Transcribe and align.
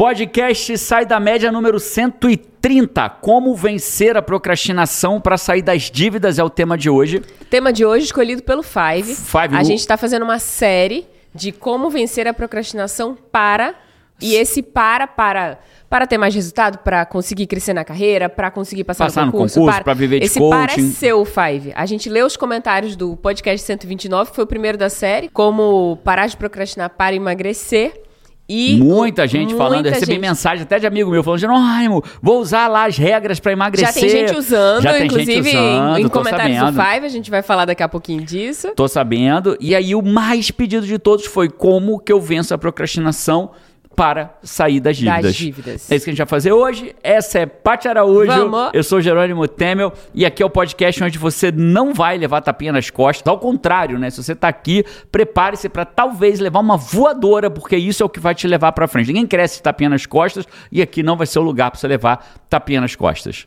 Podcast 0.00 0.78
Sai 0.78 1.04
da 1.04 1.20
Média 1.20 1.52
número 1.52 1.78
130. 1.78 3.10
Como 3.20 3.54
vencer 3.54 4.16
a 4.16 4.22
procrastinação 4.22 5.20
para 5.20 5.36
sair 5.36 5.60
das 5.60 5.90
dívidas 5.90 6.38
é 6.38 6.42
o 6.42 6.48
tema 6.48 6.78
de 6.78 6.88
hoje. 6.88 7.20
Tema 7.50 7.70
de 7.70 7.84
hoje 7.84 8.06
escolhido 8.06 8.42
pelo 8.42 8.62
Five. 8.62 9.14
Five, 9.14 9.54
a 9.54 9.62
gente 9.62 9.80
está 9.80 9.98
fazendo 9.98 10.22
uma 10.22 10.38
série 10.38 11.06
de 11.34 11.52
como 11.52 11.90
vencer 11.90 12.26
a 12.26 12.32
procrastinação 12.32 13.14
para 13.30 13.74
e 14.22 14.36
esse 14.36 14.62
para 14.62 15.06
para 15.06 15.58
para 15.90 16.06
ter 16.06 16.16
mais 16.16 16.34
resultado, 16.34 16.78
para 16.78 17.04
conseguir 17.04 17.46
crescer 17.46 17.74
na 17.74 17.84
carreira, 17.84 18.26
para 18.26 18.50
conseguir 18.50 18.84
passar, 18.84 19.04
Passar 19.04 19.26
no 19.26 19.32
concurso, 19.32 19.60
concurso, 19.60 19.84
pra 19.84 19.92
viver 19.92 20.20
de 20.20 20.24
esse 20.24 20.38
para 20.38 20.72
é 20.72 20.76
coaching. 20.76 20.92
seu, 20.92 21.22
Five. 21.26 21.74
A 21.74 21.84
gente 21.84 22.08
leu 22.08 22.24
os 22.24 22.38
comentários 22.38 22.96
do 22.96 23.18
podcast 23.18 23.66
129, 23.66 24.30
que 24.30 24.36
foi 24.36 24.44
o 24.44 24.46
primeiro 24.46 24.78
da 24.78 24.88
série, 24.88 25.28
como 25.28 25.98
parar 26.02 26.26
de 26.26 26.38
procrastinar 26.38 26.88
para 26.88 27.14
emagrecer. 27.14 28.08
E 28.52 28.76
Muita 28.82 29.28
gente 29.28 29.54
falando, 29.54 29.74
eu 29.74 29.82
muita 29.82 29.90
recebi 29.90 30.12
gente. 30.14 30.20
mensagem 30.20 30.64
até 30.64 30.80
de 30.80 30.86
amigo 30.86 31.08
meu 31.08 31.22
falando, 31.22 31.38
Jerônimo, 31.38 32.02
vou 32.20 32.40
usar 32.40 32.66
lá 32.66 32.86
as 32.86 32.98
regras 32.98 33.38
para 33.38 33.52
emagrecer. 33.52 33.94
Já 33.94 34.00
tem 34.00 34.10
gente 34.10 34.36
usando, 34.36 34.82
Já 34.82 34.92
tem 34.94 35.04
inclusive 35.06 35.32
gente 35.34 35.56
usando, 35.56 35.98
em 35.98 36.02
tô 36.02 36.10
comentários 36.10 36.58
sabendo. 36.58 36.76
do 36.76 36.82
Five, 36.82 37.06
a 37.06 37.08
gente 37.08 37.30
vai 37.30 37.42
falar 37.42 37.64
daqui 37.64 37.82
a 37.84 37.88
pouquinho 37.88 38.22
disso. 38.24 38.72
Tô 38.74 38.88
sabendo. 38.88 39.56
E 39.60 39.72
aí 39.72 39.94
o 39.94 40.02
mais 40.02 40.50
pedido 40.50 40.84
de 40.84 40.98
todos 40.98 41.26
foi 41.26 41.48
como 41.48 42.00
que 42.00 42.12
eu 42.12 42.20
venço 42.20 42.52
a 42.52 42.58
procrastinação 42.58 43.52
para 43.94 44.34
sair 44.42 44.80
das 44.80 44.96
dívidas. 44.96 45.22
Das 45.22 45.34
dívidas. 45.34 45.90
É 45.90 45.96
isso 45.96 46.04
que 46.04 46.10
a 46.10 46.12
gente 46.12 46.18
vai 46.18 46.26
fazer 46.26 46.52
hoje. 46.52 46.94
Essa 47.02 47.40
é 47.40 47.46
Paty 47.46 47.88
Araújo. 47.88 48.26
Vamos. 48.26 48.70
Eu 48.72 48.82
sou 48.82 49.00
Jerônimo 49.00 49.46
Temel 49.46 49.92
e 50.14 50.24
aqui 50.24 50.42
é 50.42 50.46
o 50.46 50.50
podcast 50.50 51.04
onde 51.04 51.18
você 51.18 51.52
não 51.52 51.92
vai 51.92 52.16
levar 52.16 52.40
tapinha 52.40 52.72
nas 52.72 52.88
costas. 52.88 53.26
Ao 53.26 53.38
contrário, 53.38 53.98
né? 53.98 54.08
Se 54.08 54.22
você 54.22 54.34
tá 54.34 54.48
aqui, 54.48 54.84
prepare-se 55.12 55.68
para 55.68 55.84
talvez 55.84 56.40
levar 56.40 56.60
uma 56.60 56.76
voadora, 56.76 57.50
porque 57.50 57.76
isso 57.76 58.02
é 58.02 58.06
o 58.06 58.08
que 58.08 58.20
vai 58.20 58.34
te 58.34 58.46
levar 58.46 58.72
para 58.72 58.88
frente. 58.88 59.08
Ninguém 59.08 59.26
cresce 59.26 59.62
tapinha 59.62 59.90
nas 59.90 60.06
costas 60.06 60.46
e 60.72 60.80
aqui 60.80 61.02
não 61.02 61.16
vai 61.16 61.26
ser 61.26 61.38
o 61.38 61.42
lugar 61.42 61.70
para 61.70 61.78
você 61.78 61.88
levar 61.88 62.40
tapinha 62.48 62.80
nas 62.80 62.94
costas. 62.94 63.46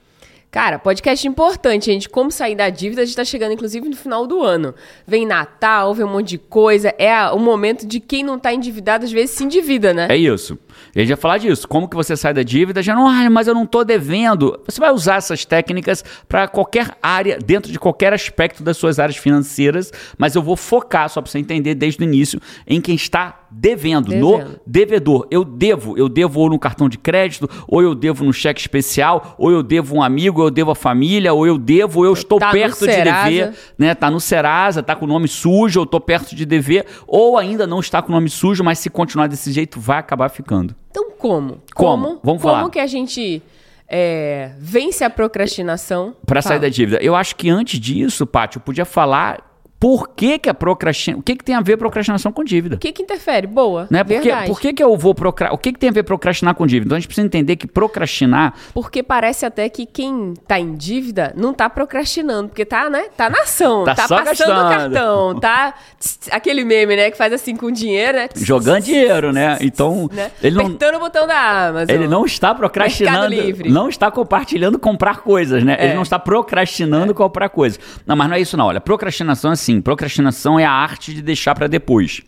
Cara, 0.53 0.77
podcast 0.77 1.27
importante, 1.27 1.85
gente. 1.85 2.07
Como 2.07 2.29
sair 2.29 2.53
da 2.53 2.69
dívida, 2.69 3.01
a 3.01 3.05
gente 3.05 3.15
tá 3.15 3.25
chegando, 3.25 3.53
inclusive, 3.53 3.89
no 3.89 3.95
final 3.95 4.27
do 4.27 4.43
ano. 4.43 4.75
Vem 5.07 5.25
Natal, 5.25 5.95
vem 5.95 6.05
um 6.05 6.09
monte 6.09 6.29
de 6.29 6.37
coisa. 6.37 6.93
É 6.99 7.27
o 7.31 7.39
momento 7.39 7.87
de 7.87 7.99
quem 7.99 8.23
não 8.23 8.37
tá 8.37 8.53
endividado, 8.53 9.03
às 9.03 9.11
vezes 9.11 9.31
se 9.31 9.43
endivida, 9.43 9.95
né? 9.95 10.05
É 10.11 10.15
isso. 10.15 10.55
E 10.95 10.99
a 10.99 11.01
gente 11.01 11.09
vai 11.09 11.17
falar 11.19 11.37
disso. 11.39 11.67
Como 11.67 11.89
que 11.89 11.95
você 11.95 12.15
sai 12.15 12.35
da 12.35 12.43
dívida? 12.43 12.83
Já 12.83 12.93
não, 12.93 13.07
ah, 13.07 13.27
mas 13.31 13.47
eu 13.47 13.55
não 13.55 13.65
tô 13.65 13.83
devendo. 13.83 14.61
Você 14.67 14.79
vai 14.79 14.91
usar 14.91 15.15
essas 15.15 15.43
técnicas 15.43 16.05
para 16.29 16.47
qualquer 16.47 16.95
área, 17.01 17.39
dentro 17.43 17.71
de 17.71 17.79
qualquer 17.79 18.13
aspecto 18.13 18.61
das 18.61 18.77
suas 18.77 18.99
áreas 18.99 19.17
financeiras, 19.17 19.91
mas 20.19 20.35
eu 20.35 20.43
vou 20.43 20.55
focar, 20.55 21.09
só 21.09 21.19
para 21.19 21.31
você 21.31 21.39
entender 21.39 21.73
desde 21.73 21.99
o 21.99 22.03
início, 22.03 22.39
em 22.67 22.79
quem 22.79 22.93
está 22.93 23.42
devendo, 23.53 24.13
no 24.15 24.37
Devendo. 24.37 24.59
devedor. 24.65 25.27
Eu 25.29 25.43
devo, 25.43 25.97
eu 25.97 26.09
devo 26.09 26.39
ou 26.39 26.49
no 26.49 26.59
cartão 26.59 26.89
de 26.89 26.97
crédito, 26.97 27.49
ou 27.67 27.81
eu 27.81 27.93
devo 27.93 28.25
no 28.25 28.33
cheque 28.33 28.59
especial, 28.59 29.35
ou 29.37 29.51
eu 29.51 29.61
devo 29.61 29.95
um 29.95 30.01
amigo, 30.01 30.41
ou 30.41 30.47
eu 30.47 30.51
devo 30.51 30.71
a 30.71 30.75
família, 30.75 31.33
ou 31.33 31.45
eu 31.45 31.57
devo, 31.57 31.99
ou 31.99 32.05
eu 32.05 32.13
estou 32.13 32.39
Tá 32.39 32.47
no 32.47 32.51
perto 32.51 32.79
de 32.79 33.03
dever 33.03 33.53
né? 33.77 33.93
Tá 33.95 34.09
no 34.09 34.19
Serasa, 34.19 34.81
tá 34.81 34.95
com 34.95 35.05
o 35.05 35.07
nome 35.07 35.27
sujo, 35.27 35.79
eu 35.79 35.85
tô 35.85 35.99
perto 35.99 36.35
de 36.35 36.45
dever, 36.45 36.85
ou 37.07 37.37
ainda 37.37 37.67
não 37.67 37.79
está 37.79 38.01
com 38.01 38.09
o 38.09 38.11
nome 38.15 38.29
sujo, 38.29 38.63
mas 38.63 38.79
se 38.79 38.89
continuar 38.89 39.27
desse 39.27 39.51
jeito, 39.51 39.79
vai 39.79 39.99
acabar 39.99 40.29
ficando. 40.29 40.75
Então, 40.89 41.11
como? 41.17 41.59
Como? 41.73 42.19
Vamos 42.23 42.41
como 42.41 42.55
falar. 42.55 42.69
que 42.69 42.79
a 42.79 42.88
gente 42.88 43.41
é, 43.88 44.51
vence 44.59 45.03
a 45.03 45.09
procrastinação? 45.09 46.15
Pra 46.25 46.41
sair 46.41 46.59
da 46.59 46.69
dívida. 46.69 46.97
Eu 47.01 47.15
acho 47.15 47.35
que 47.35 47.49
antes 47.49 47.79
disso, 47.79 48.25
Paty, 48.25 48.57
eu 48.57 48.61
podia 48.61 48.85
falar 48.85 49.52
por 49.83 50.11
que, 50.15 50.39
que 50.39 50.49
a 50.49 50.53
procrastinação. 50.53 51.19
O 51.19 51.21
que, 51.21 51.35
que 51.35 51.43
tem 51.43 51.55
a 51.55 51.59
ver 51.59 51.75
procrastinação 51.75 52.31
com 52.31 52.41
dívida? 52.41 52.77
O 52.77 52.79
que 52.79 52.93
que 52.93 53.03
interfere? 53.03 53.45
Boa, 53.45 53.85
Né? 53.89 54.01
Por, 54.01 54.13
que, 54.13 54.29
verdade. 54.29 54.47
por 54.47 54.61
que, 54.61 54.71
que 54.71 54.81
eu 54.81 54.95
vou 54.95 55.13
procrastinar? 55.13 55.53
O 55.53 55.57
que, 55.57 55.73
que 55.73 55.77
tem 55.77 55.89
a 55.89 55.91
ver 55.91 56.03
procrastinar 56.03 56.55
com 56.55 56.65
dívida? 56.65 56.85
Então 56.85 56.95
a 56.95 56.99
gente 57.01 57.07
precisa 57.09 57.27
entender 57.27 57.57
que 57.57 57.67
procrastinar 57.67 58.53
Porque 58.73 59.03
parece 59.03 59.45
até 59.45 59.67
que 59.67 59.85
quem 59.85 60.35
tá 60.47 60.57
em 60.57 60.73
dívida 60.73 61.33
não 61.35 61.53
tá 61.53 61.69
procrastinando, 61.69 62.47
porque 62.47 62.63
tá, 62.63 62.89
né? 62.89 63.07
Tá 63.17 63.29
na 63.29 63.41
ação, 63.41 63.83
Tá 63.83 63.93
tá, 63.93 64.07
passando 64.07 64.51
o 64.51 64.69
gastando. 64.69 64.93
cartão, 64.93 65.39
tá 65.41 65.73
tss, 65.99 66.29
aquele 66.31 66.63
meme, 66.63 66.95
né, 66.95 67.11
que 67.11 67.17
faz 67.17 67.33
assim 67.33 67.53
com 67.53 67.69
dinheiro, 67.69 68.19
né? 68.19 68.29
Tss, 68.29 68.45
jogando 68.45 68.83
dinheiro, 68.83 69.33
né? 69.33 69.57
Então, 69.59 70.09
né? 70.13 70.31
ele 70.41 70.55
não. 70.55 70.66
Apertando 70.67 70.95
o 70.95 70.99
botão 70.99 71.27
da 71.27 71.67
Amazon. 71.67 71.93
Ele 71.93 72.07
não 72.07 72.25
está 72.25 72.55
procrastinando, 72.55 73.35
não 73.66 73.89
está 73.89 74.09
compartilhando 74.09 74.79
comprar 74.79 75.17
coisas, 75.17 75.61
né? 75.61 75.75
É. 75.77 75.88
Ele 75.88 75.95
não 75.95 76.03
está 76.03 76.17
procrastinando 76.17 77.13
comprar 77.13 77.49
coisas. 77.49 77.77
Não, 78.07 78.16
mas 78.16 78.29
não 78.29 78.38
é 78.38 78.39
isso 78.39 78.55
não. 78.55 78.67
Olha, 78.67 78.79
procrastinação 78.79 79.51
é 79.51 79.53
assim, 79.53 79.72
procrastinação 79.81 80.59
é 80.59 80.66
a 80.66 80.72
arte 80.72 81.13
de 81.13 81.22
deixar 81.22 81.56
pra 81.56 81.67
depois. 81.67 82.22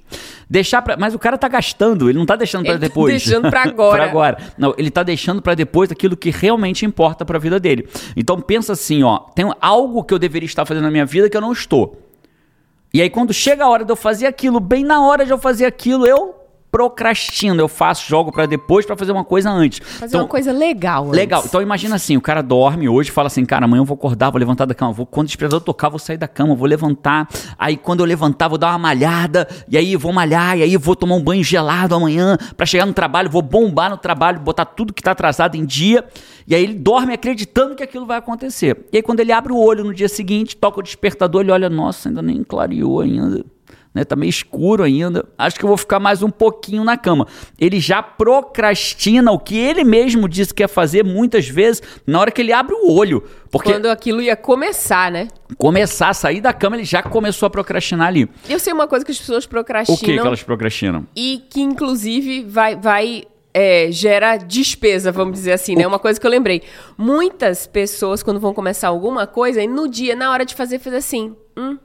Deixar 0.49 0.81
para, 0.81 0.95
mas 0.97 1.13
o 1.15 1.19
cara 1.19 1.37
tá 1.37 1.47
gastando, 1.47 2.09
ele 2.09 2.17
não 2.17 2.25
tá 2.25 2.35
deixando 2.35 2.63
pra 2.63 2.71
Ele 2.73 2.79
tá 2.79 2.87
depois. 2.87 3.11
deixando 3.11 3.49
pra 3.49 3.63
agora. 3.67 3.95
Pra 3.97 4.05
agora. 4.05 4.37
Não, 4.57 4.73
ele 4.77 4.91
tá 4.91 5.03
deixando 5.03 5.41
pra 5.41 5.55
depois 5.55 5.91
aquilo 5.91 6.15
que 6.15 6.29
realmente 6.29 6.85
importa 6.85 7.25
pra 7.25 7.39
vida 7.39 7.59
dele. 7.59 7.87
Então 8.15 8.39
pensa 8.39 8.73
assim, 8.73 9.03
ó, 9.03 9.17
tem 9.17 9.51
algo 9.59 10.03
que 10.03 10.13
eu 10.13 10.19
deveria 10.19 10.45
estar 10.45 10.65
fazendo 10.65 10.83
na 10.83 10.91
minha 10.91 11.05
vida 11.05 11.29
que 11.29 11.35
eu 11.35 11.41
não 11.41 11.51
estou. 11.51 12.01
E 12.93 13.01
aí, 13.01 13.09
quando 13.09 13.33
chega 13.33 13.65
a 13.65 13.69
hora 13.69 13.83
de 13.83 13.91
eu 13.91 13.95
fazer 13.95 14.25
aquilo, 14.27 14.59
bem 14.59 14.83
na 14.83 15.01
hora 15.05 15.25
de 15.25 15.31
eu 15.31 15.37
fazer 15.37 15.65
aquilo, 15.65 16.05
eu 16.07 16.33
procrastino. 16.75 17.61
Eu 17.61 17.69
faço, 17.69 18.05
jogo 18.05 18.31
pra 18.33 18.45
depois 18.45 18.85
pra 18.85 18.97
fazer 18.97 19.13
uma 19.13 19.23
coisa 19.23 19.49
antes. 19.49 19.79
Fazer 19.79 20.07
Então, 20.07 20.21
uma 20.21 20.27
coisa 20.27 20.51
legal. 20.51 21.05
antes. 21.05 21.15
Legal. 21.17 21.43
Então 21.45 21.61
imagina 21.61 21.95
assim, 21.95 22.17
o 22.17 22.21
cara 22.21 22.41
dorme 22.41 22.89
hoje, 22.89 23.11
fala 23.11 23.27
assim, 23.27 23.45
cara, 23.45 23.63
amanhã 23.63 23.79
eu 23.81 23.85
vou 23.85 23.95
acordar, 23.95 24.29
vou 24.29 24.39
levantar 24.39 24.65
da 24.65 24.73
cama, 24.75 24.91
vou 24.91 25.05
quando 25.05 25.25
o 25.25 25.27
despertador 25.27 25.61
tocar, 25.61 25.87
vou 25.87 25.97
sair 25.99 26.17
da 26.17 26.27
cama, 26.27 26.53
vou 26.53 26.67
levantar. 26.67 27.29
Aí 27.57 27.77
quando 27.77 28.01
eu 28.01 28.05
levantar, 28.05 28.49
vou 28.49 28.57
dar 28.57 28.71
uma 28.71 28.77
malhada, 28.79 29.47
e 29.69 29.77
aí 29.77 29.95
vou 29.95 30.11
malhar, 30.11 30.57
e 30.57 30.63
aí 30.63 30.75
vou 30.75 30.95
tomar 30.95 31.15
um 31.15 31.23
banho 31.23 31.43
gelado 31.43 31.95
amanhã 31.95 32.37
pra 32.57 32.65
chegar 32.65 32.85
no 32.85 32.93
trabalho, 32.93 33.29
vou 33.29 33.41
bombar 33.41 33.89
no 33.89 33.97
trabalho, 33.97 34.39
botar 34.41 34.65
tudo 34.65 34.93
que 34.93 35.01
tá 35.01 35.11
atrasado 35.11 35.55
em 35.55 35.65
dia. 35.65 36.03
E 36.47 36.53
aí 36.53 36.61
ele 36.63 36.75
dorme 36.75 37.13
acreditando 37.13 37.73
que 37.73 37.83
aquilo 37.83 38.05
vai 38.05 38.17
acontecer. 38.17 38.85
E 38.91 38.97
aí 38.97 39.01
quando 39.01 39.21
ele 39.21 39.31
abre 39.31 39.53
o 39.53 39.57
olho 39.57 39.83
no 39.83 39.93
dia 39.93 40.09
seguinte, 40.09 40.55
toca 40.57 40.79
o 40.79 40.83
despertador, 40.83 41.41
ele 41.41 41.51
olha, 41.51 41.69
nossa, 41.69 42.09
ainda 42.09 42.21
nem 42.21 42.43
clareou 42.43 42.99
ainda 42.99 43.43
né? 43.95 44.03
Tá 44.03 44.15
meio 44.15 44.29
escuro 44.29 44.83
ainda. 44.83 45.25
Acho 45.37 45.57
que 45.57 45.63
eu 45.63 45.69
vou 45.69 45.77
ficar 45.77 45.99
mais 45.99 46.21
um 46.21 46.29
pouquinho 46.29 46.83
na 46.83 46.97
cama. 46.97 47.25
Ele 47.57 47.79
já 47.79 48.03
procrastina 48.03 49.31
o 49.31 49.39
que 49.39 49.57
ele 49.57 49.85
mesmo 49.85 50.27
disse 50.27 50.53
que 50.53 50.61
ia 50.61 50.67
fazer 50.67 51.03
muitas 51.03 51.47
vezes 51.47 51.81
na 52.05 52.19
hora 52.19 52.29
que 52.29 52.41
ele 52.41 52.51
abre 52.51 52.75
o 52.75 52.91
olho. 52.91 53.23
Porque 53.49 53.71
Quando 53.71 53.85
aquilo 53.85 54.21
ia 54.21 54.35
começar, 54.35 55.09
né? 55.09 55.29
começar 55.57 56.09
a 56.09 56.13
sair 56.13 56.41
da 56.41 56.51
cama, 56.51 56.75
ele 56.75 56.83
já 56.83 57.01
começou 57.01 57.47
a 57.47 57.49
procrastinar 57.49 58.07
ali. 58.07 58.29
Eu 58.49 58.59
sei 58.59 58.73
uma 58.73 58.87
coisa 58.87 59.05
que 59.05 59.11
as 59.11 59.17
pessoas 59.17 59.45
O 59.45 59.49
procrastinam 59.49 59.97
que 59.97 60.05
que 60.21 60.27
elas 60.27 60.43
procrastinam? 60.43 61.07
e 61.15 61.41
que, 61.49 61.61
inclusive, 61.61 62.43
vai, 62.43 62.75
vai 62.75 63.23
é, 63.53 63.87
gera 63.89 64.35
despesa, 64.35 65.13
vamos 65.13 65.35
dizer 65.35 65.53
assim, 65.53 65.75
né? 65.75 65.87
Uma 65.87 65.99
coisa 65.99 66.19
que 66.19 66.27
eu 66.27 66.31
lembrei. 66.31 66.61
Muitas 66.97 67.65
pessoas, 67.65 68.21
quando 68.21 68.39
vão 68.39 68.53
começar 68.53 68.89
alguma 68.89 69.25
coisa, 69.25 69.63
e 69.63 69.67
no 69.67 69.87
dia, 69.87 70.13
na 70.15 70.29
hora 70.31 70.43
de 70.43 70.53
fazer, 70.53 70.79
faz 70.79 70.93
assim. 70.95 71.33
Hum, 71.55 71.77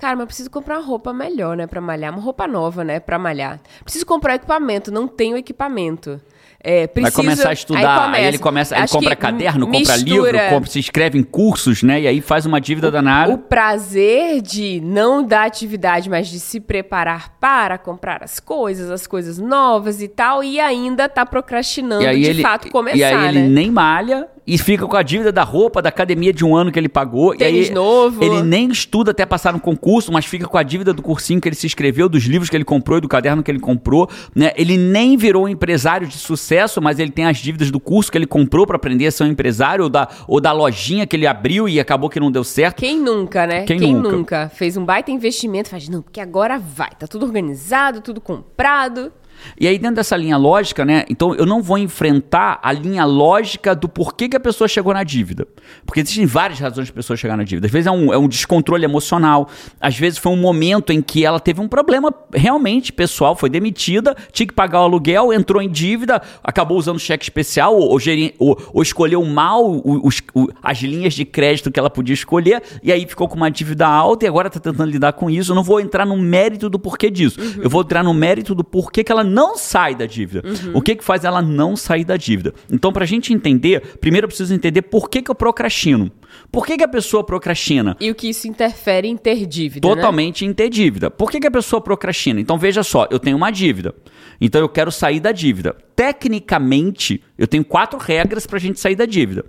cara, 0.00 0.16
mas 0.16 0.22
eu 0.22 0.26
preciso 0.26 0.50
comprar 0.50 0.78
uma 0.78 0.86
roupa 0.86 1.12
melhor, 1.12 1.56
né? 1.56 1.66
Pra 1.66 1.80
malhar. 1.80 2.12
Uma 2.12 2.22
roupa 2.22 2.46
nova, 2.46 2.82
né? 2.82 2.98
Pra 2.98 3.18
malhar. 3.18 3.60
Preciso 3.84 4.06
comprar 4.06 4.36
equipamento, 4.36 4.90
não 4.90 5.06
tenho 5.06 5.36
equipamento. 5.36 6.20
É, 6.62 6.80
Vai 6.80 6.88
preciso... 6.88 7.16
começar 7.16 7.48
a 7.48 7.52
estudar, 7.54 8.12
aí, 8.12 8.26
ele 8.26 8.38
começa, 8.38 8.76
ele 8.76 8.86
compra 8.86 9.16
caderno, 9.16 9.66
compra 9.66 9.78
mistura 9.96 10.30
livro, 10.30 10.50
compra, 10.50 10.70
se 10.70 10.78
inscreve 10.78 11.18
em 11.18 11.22
cursos, 11.22 11.82
né? 11.82 12.02
E 12.02 12.06
aí 12.06 12.20
faz 12.20 12.44
uma 12.44 12.60
dívida 12.60 12.90
danada. 12.90 13.32
O 13.32 13.38
prazer 13.38 14.42
de 14.42 14.78
não 14.84 15.22
da 15.24 15.44
atividade, 15.44 16.10
mas 16.10 16.28
de 16.28 16.38
se 16.38 16.60
preparar 16.60 17.36
para 17.40 17.78
comprar 17.78 18.22
as 18.22 18.38
coisas, 18.38 18.90
as 18.90 19.06
coisas 19.06 19.38
novas 19.38 20.02
e 20.02 20.08
tal, 20.08 20.44
e 20.44 20.60
ainda 20.60 21.08
tá 21.08 21.24
procrastinando 21.24 22.06
aí 22.06 22.20
de 22.20 22.28
ele, 22.28 22.42
fato 22.42 22.70
começar, 22.70 22.98
e 22.98 23.04
aí 23.04 23.28
ele 23.28 23.42
né? 23.42 23.48
nem 23.48 23.70
malha 23.70 24.28
e 24.50 24.58
fica 24.58 24.84
com 24.84 24.96
a 24.96 25.02
dívida 25.04 25.30
da 25.30 25.44
roupa, 25.44 25.80
da 25.80 25.90
academia 25.90 26.32
de 26.32 26.44
um 26.44 26.56
ano 26.56 26.72
que 26.72 26.78
ele 26.78 26.88
pagou. 26.88 27.36
Tênis 27.36 27.68
e 27.68 27.70
aí 27.70 27.74
novo. 27.74 28.24
Ele 28.24 28.42
nem 28.42 28.68
estuda 28.68 29.12
até 29.12 29.24
passar 29.24 29.52
no 29.52 29.60
concurso, 29.60 30.10
mas 30.10 30.24
fica 30.24 30.48
com 30.48 30.58
a 30.58 30.62
dívida 30.64 30.92
do 30.92 31.02
cursinho 31.02 31.40
que 31.40 31.48
ele 31.48 31.54
se 31.54 31.66
inscreveu, 31.66 32.08
dos 32.08 32.24
livros 32.24 32.50
que 32.50 32.56
ele 32.56 32.64
comprou 32.64 32.98
e 32.98 33.00
do 33.00 33.06
caderno 33.06 33.44
que 33.44 33.50
ele 33.50 33.60
comprou. 33.60 34.10
Né? 34.34 34.50
Ele 34.56 34.76
nem 34.76 35.16
virou 35.16 35.44
um 35.44 35.48
empresário 35.48 36.04
de 36.04 36.18
sucesso, 36.18 36.49
mas 36.80 36.98
ele 36.98 37.10
tem 37.10 37.26
as 37.26 37.38
dívidas 37.38 37.70
do 37.70 37.78
curso 37.78 38.10
que 38.10 38.18
ele 38.18 38.26
comprou 38.26 38.66
para 38.66 38.76
aprender 38.76 39.06
a 39.06 39.10
ser 39.10 39.24
um 39.24 39.28
empresário, 39.28 39.84
ou 39.84 39.90
da, 39.90 40.08
ou 40.26 40.40
da 40.40 40.52
lojinha 40.52 41.06
que 41.06 41.16
ele 41.16 41.26
abriu 41.26 41.68
e 41.68 41.78
acabou 41.78 42.10
que 42.10 42.18
não 42.18 42.30
deu 42.30 42.42
certo. 42.44 42.78
Quem 42.78 42.98
nunca, 42.98 43.46
né? 43.46 43.64
Quem 43.64 43.78
Quem, 43.78 43.94
nunca? 43.94 44.10
nunca? 44.10 44.48
fez 44.54 44.76
um 44.76 44.84
baita 44.84 45.10
investimento, 45.10 45.68
faz, 45.68 45.88
não, 45.88 46.02
porque 46.02 46.20
agora 46.20 46.58
vai, 46.58 46.90
tá 46.98 47.06
tudo 47.06 47.24
organizado, 47.24 48.00
tudo 48.00 48.20
comprado. 48.20 49.12
E 49.58 49.66
aí, 49.66 49.78
dentro 49.78 49.96
dessa 49.96 50.16
linha 50.16 50.36
lógica, 50.36 50.84
né? 50.84 51.04
Então, 51.08 51.34
eu 51.34 51.46
não 51.46 51.62
vou 51.62 51.78
enfrentar 51.78 52.58
a 52.62 52.72
linha 52.72 53.04
lógica 53.04 53.74
do 53.74 53.88
porquê 53.88 54.28
que 54.28 54.36
a 54.36 54.40
pessoa 54.40 54.66
chegou 54.68 54.92
na 54.94 55.02
dívida. 55.04 55.46
Porque 55.84 56.00
existem 56.00 56.26
várias 56.26 56.58
razões 56.58 56.86
de 56.86 56.92
pessoa 56.92 57.16
chegar 57.16 57.36
na 57.36 57.44
dívida. 57.44 57.66
Às 57.66 57.72
vezes 57.72 57.86
é 57.86 57.90
um, 57.90 58.12
é 58.12 58.18
um 58.18 58.28
descontrole 58.28 58.84
emocional, 58.84 59.48
às 59.80 59.96
vezes 59.96 60.18
foi 60.18 60.32
um 60.32 60.36
momento 60.36 60.92
em 60.92 61.00
que 61.02 61.24
ela 61.24 61.38
teve 61.40 61.60
um 61.60 61.68
problema 61.68 62.12
realmente 62.32 62.92
pessoal, 62.92 63.34
foi 63.36 63.48
demitida, 63.50 64.16
tinha 64.32 64.46
que 64.46 64.52
pagar 64.54 64.80
o 64.80 64.84
aluguel, 64.84 65.32
entrou 65.32 65.60
em 65.62 65.68
dívida, 65.68 66.20
acabou 66.42 66.78
usando 66.78 66.98
cheque 66.98 67.24
especial, 67.24 67.74
ou, 67.76 67.98
ou, 68.38 68.58
ou- 68.72 68.82
escolheu 68.82 69.24
mal 69.24 69.80
os- 69.84 70.22
as 70.62 70.78
linhas 70.78 71.14
de 71.14 71.24
crédito 71.24 71.70
que 71.70 71.78
ela 71.78 71.90
podia 71.90 72.14
escolher, 72.14 72.62
e 72.82 72.92
aí 72.92 73.06
ficou 73.06 73.28
com 73.28 73.36
uma 73.36 73.50
dívida 73.50 73.86
alta 73.86 74.24
e 74.24 74.28
agora 74.28 74.48
está 74.48 74.58
tentando 74.60 74.90
lidar 74.90 75.12
com 75.12 75.28
isso. 75.30 75.52
Eu 75.52 75.56
não 75.56 75.62
vou 75.62 75.80
entrar 75.80 76.04
no 76.06 76.16
mérito 76.16 76.68
do 76.68 76.78
porquê 76.78 77.10
disso. 77.10 77.38
Eu 77.62 77.68
vou 77.70 77.82
entrar 77.82 78.02
no 78.02 78.12
mérito 78.14 78.54
do 78.54 78.64
porquê 78.64 79.02
que 79.04 79.12
ela 79.12 79.22
não 79.30 79.56
sai 79.56 79.94
da 79.94 80.06
dívida. 80.06 80.42
O 80.74 80.82
que 80.82 80.96
que 80.96 81.04
faz 81.04 81.24
ela 81.24 81.40
não 81.40 81.76
sair 81.76 82.04
da 82.04 82.16
dívida? 82.16 82.52
Então, 82.70 82.92
pra 82.92 83.06
gente 83.06 83.32
entender, 83.32 83.98
primeiro 83.98 84.24
eu 84.24 84.28
preciso 84.28 84.52
entender 84.52 84.82
por 84.82 85.08
que, 85.08 85.22
que 85.22 85.30
eu 85.30 85.34
procrastino. 85.34 86.10
Por 86.50 86.66
que, 86.66 86.76
que 86.76 86.84
a 86.84 86.88
pessoa 86.88 87.24
procrastina? 87.24 87.96
E 88.00 88.10
o 88.10 88.14
que 88.14 88.28
isso 88.28 88.46
interfere 88.48 89.08
em 89.08 89.16
ter 89.16 89.46
dívida, 89.46 89.86
né? 89.88 89.94
Totalmente 89.94 90.44
em 90.44 90.52
ter 90.52 90.68
dívida. 90.68 91.10
Por 91.10 91.30
que, 91.30 91.40
que 91.40 91.46
a 91.46 91.50
pessoa 91.50 91.80
procrastina? 91.80 92.40
Então 92.40 92.58
veja 92.58 92.82
só, 92.82 93.06
eu 93.10 93.18
tenho 93.18 93.36
uma 93.36 93.50
dívida. 93.50 93.94
Então 94.40 94.60
eu 94.60 94.68
quero 94.68 94.90
sair 94.90 95.20
da 95.20 95.32
dívida. 95.32 95.76
Tecnicamente, 95.94 97.22
eu 97.36 97.46
tenho 97.46 97.64
quatro 97.64 97.98
regras 97.98 98.46
para 98.46 98.56
a 98.56 98.60
gente 98.60 98.80
sair 98.80 98.96
da 98.96 99.06
dívida. 99.06 99.44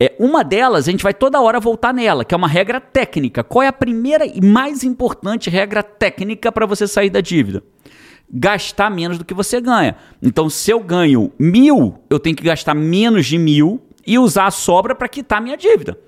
É, 0.00 0.16
uma 0.18 0.42
delas, 0.42 0.88
a 0.88 0.90
gente 0.90 1.04
vai 1.04 1.14
toda 1.14 1.40
hora 1.40 1.60
voltar 1.60 1.94
nela, 1.94 2.24
que 2.24 2.34
é 2.34 2.36
uma 2.36 2.48
regra 2.48 2.80
técnica. 2.80 3.44
Qual 3.44 3.62
é 3.62 3.68
a 3.68 3.72
primeira 3.72 4.26
e 4.26 4.40
mais 4.40 4.82
importante 4.82 5.48
regra 5.48 5.82
técnica 5.82 6.50
para 6.50 6.66
você 6.66 6.88
sair 6.88 7.08
da 7.08 7.20
dívida? 7.20 7.62
Gastar 8.32 8.90
menos 8.90 9.18
do 9.18 9.24
que 9.24 9.34
você 9.34 9.60
ganha. 9.60 9.96
Então, 10.22 10.48
se 10.48 10.70
eu 10.70 10.80
ganho 10.80 11.30
mil, 11.38 11.98
eu 12.08 12.18
tenho 12.18 12.34
que 12.34 12.42
gastar 12.42 12.74
menos 12.74 13.26
de 13.26 13.36
mil 13.36 13.80
e 14.06 14.18
usar 14.18 14.46
a 14.46 14.50
sobra 14.50 14.94
para 14.94 15.08
quitar 15.08 15.40
minha 15.40 15.56
dívida 15.56 15.98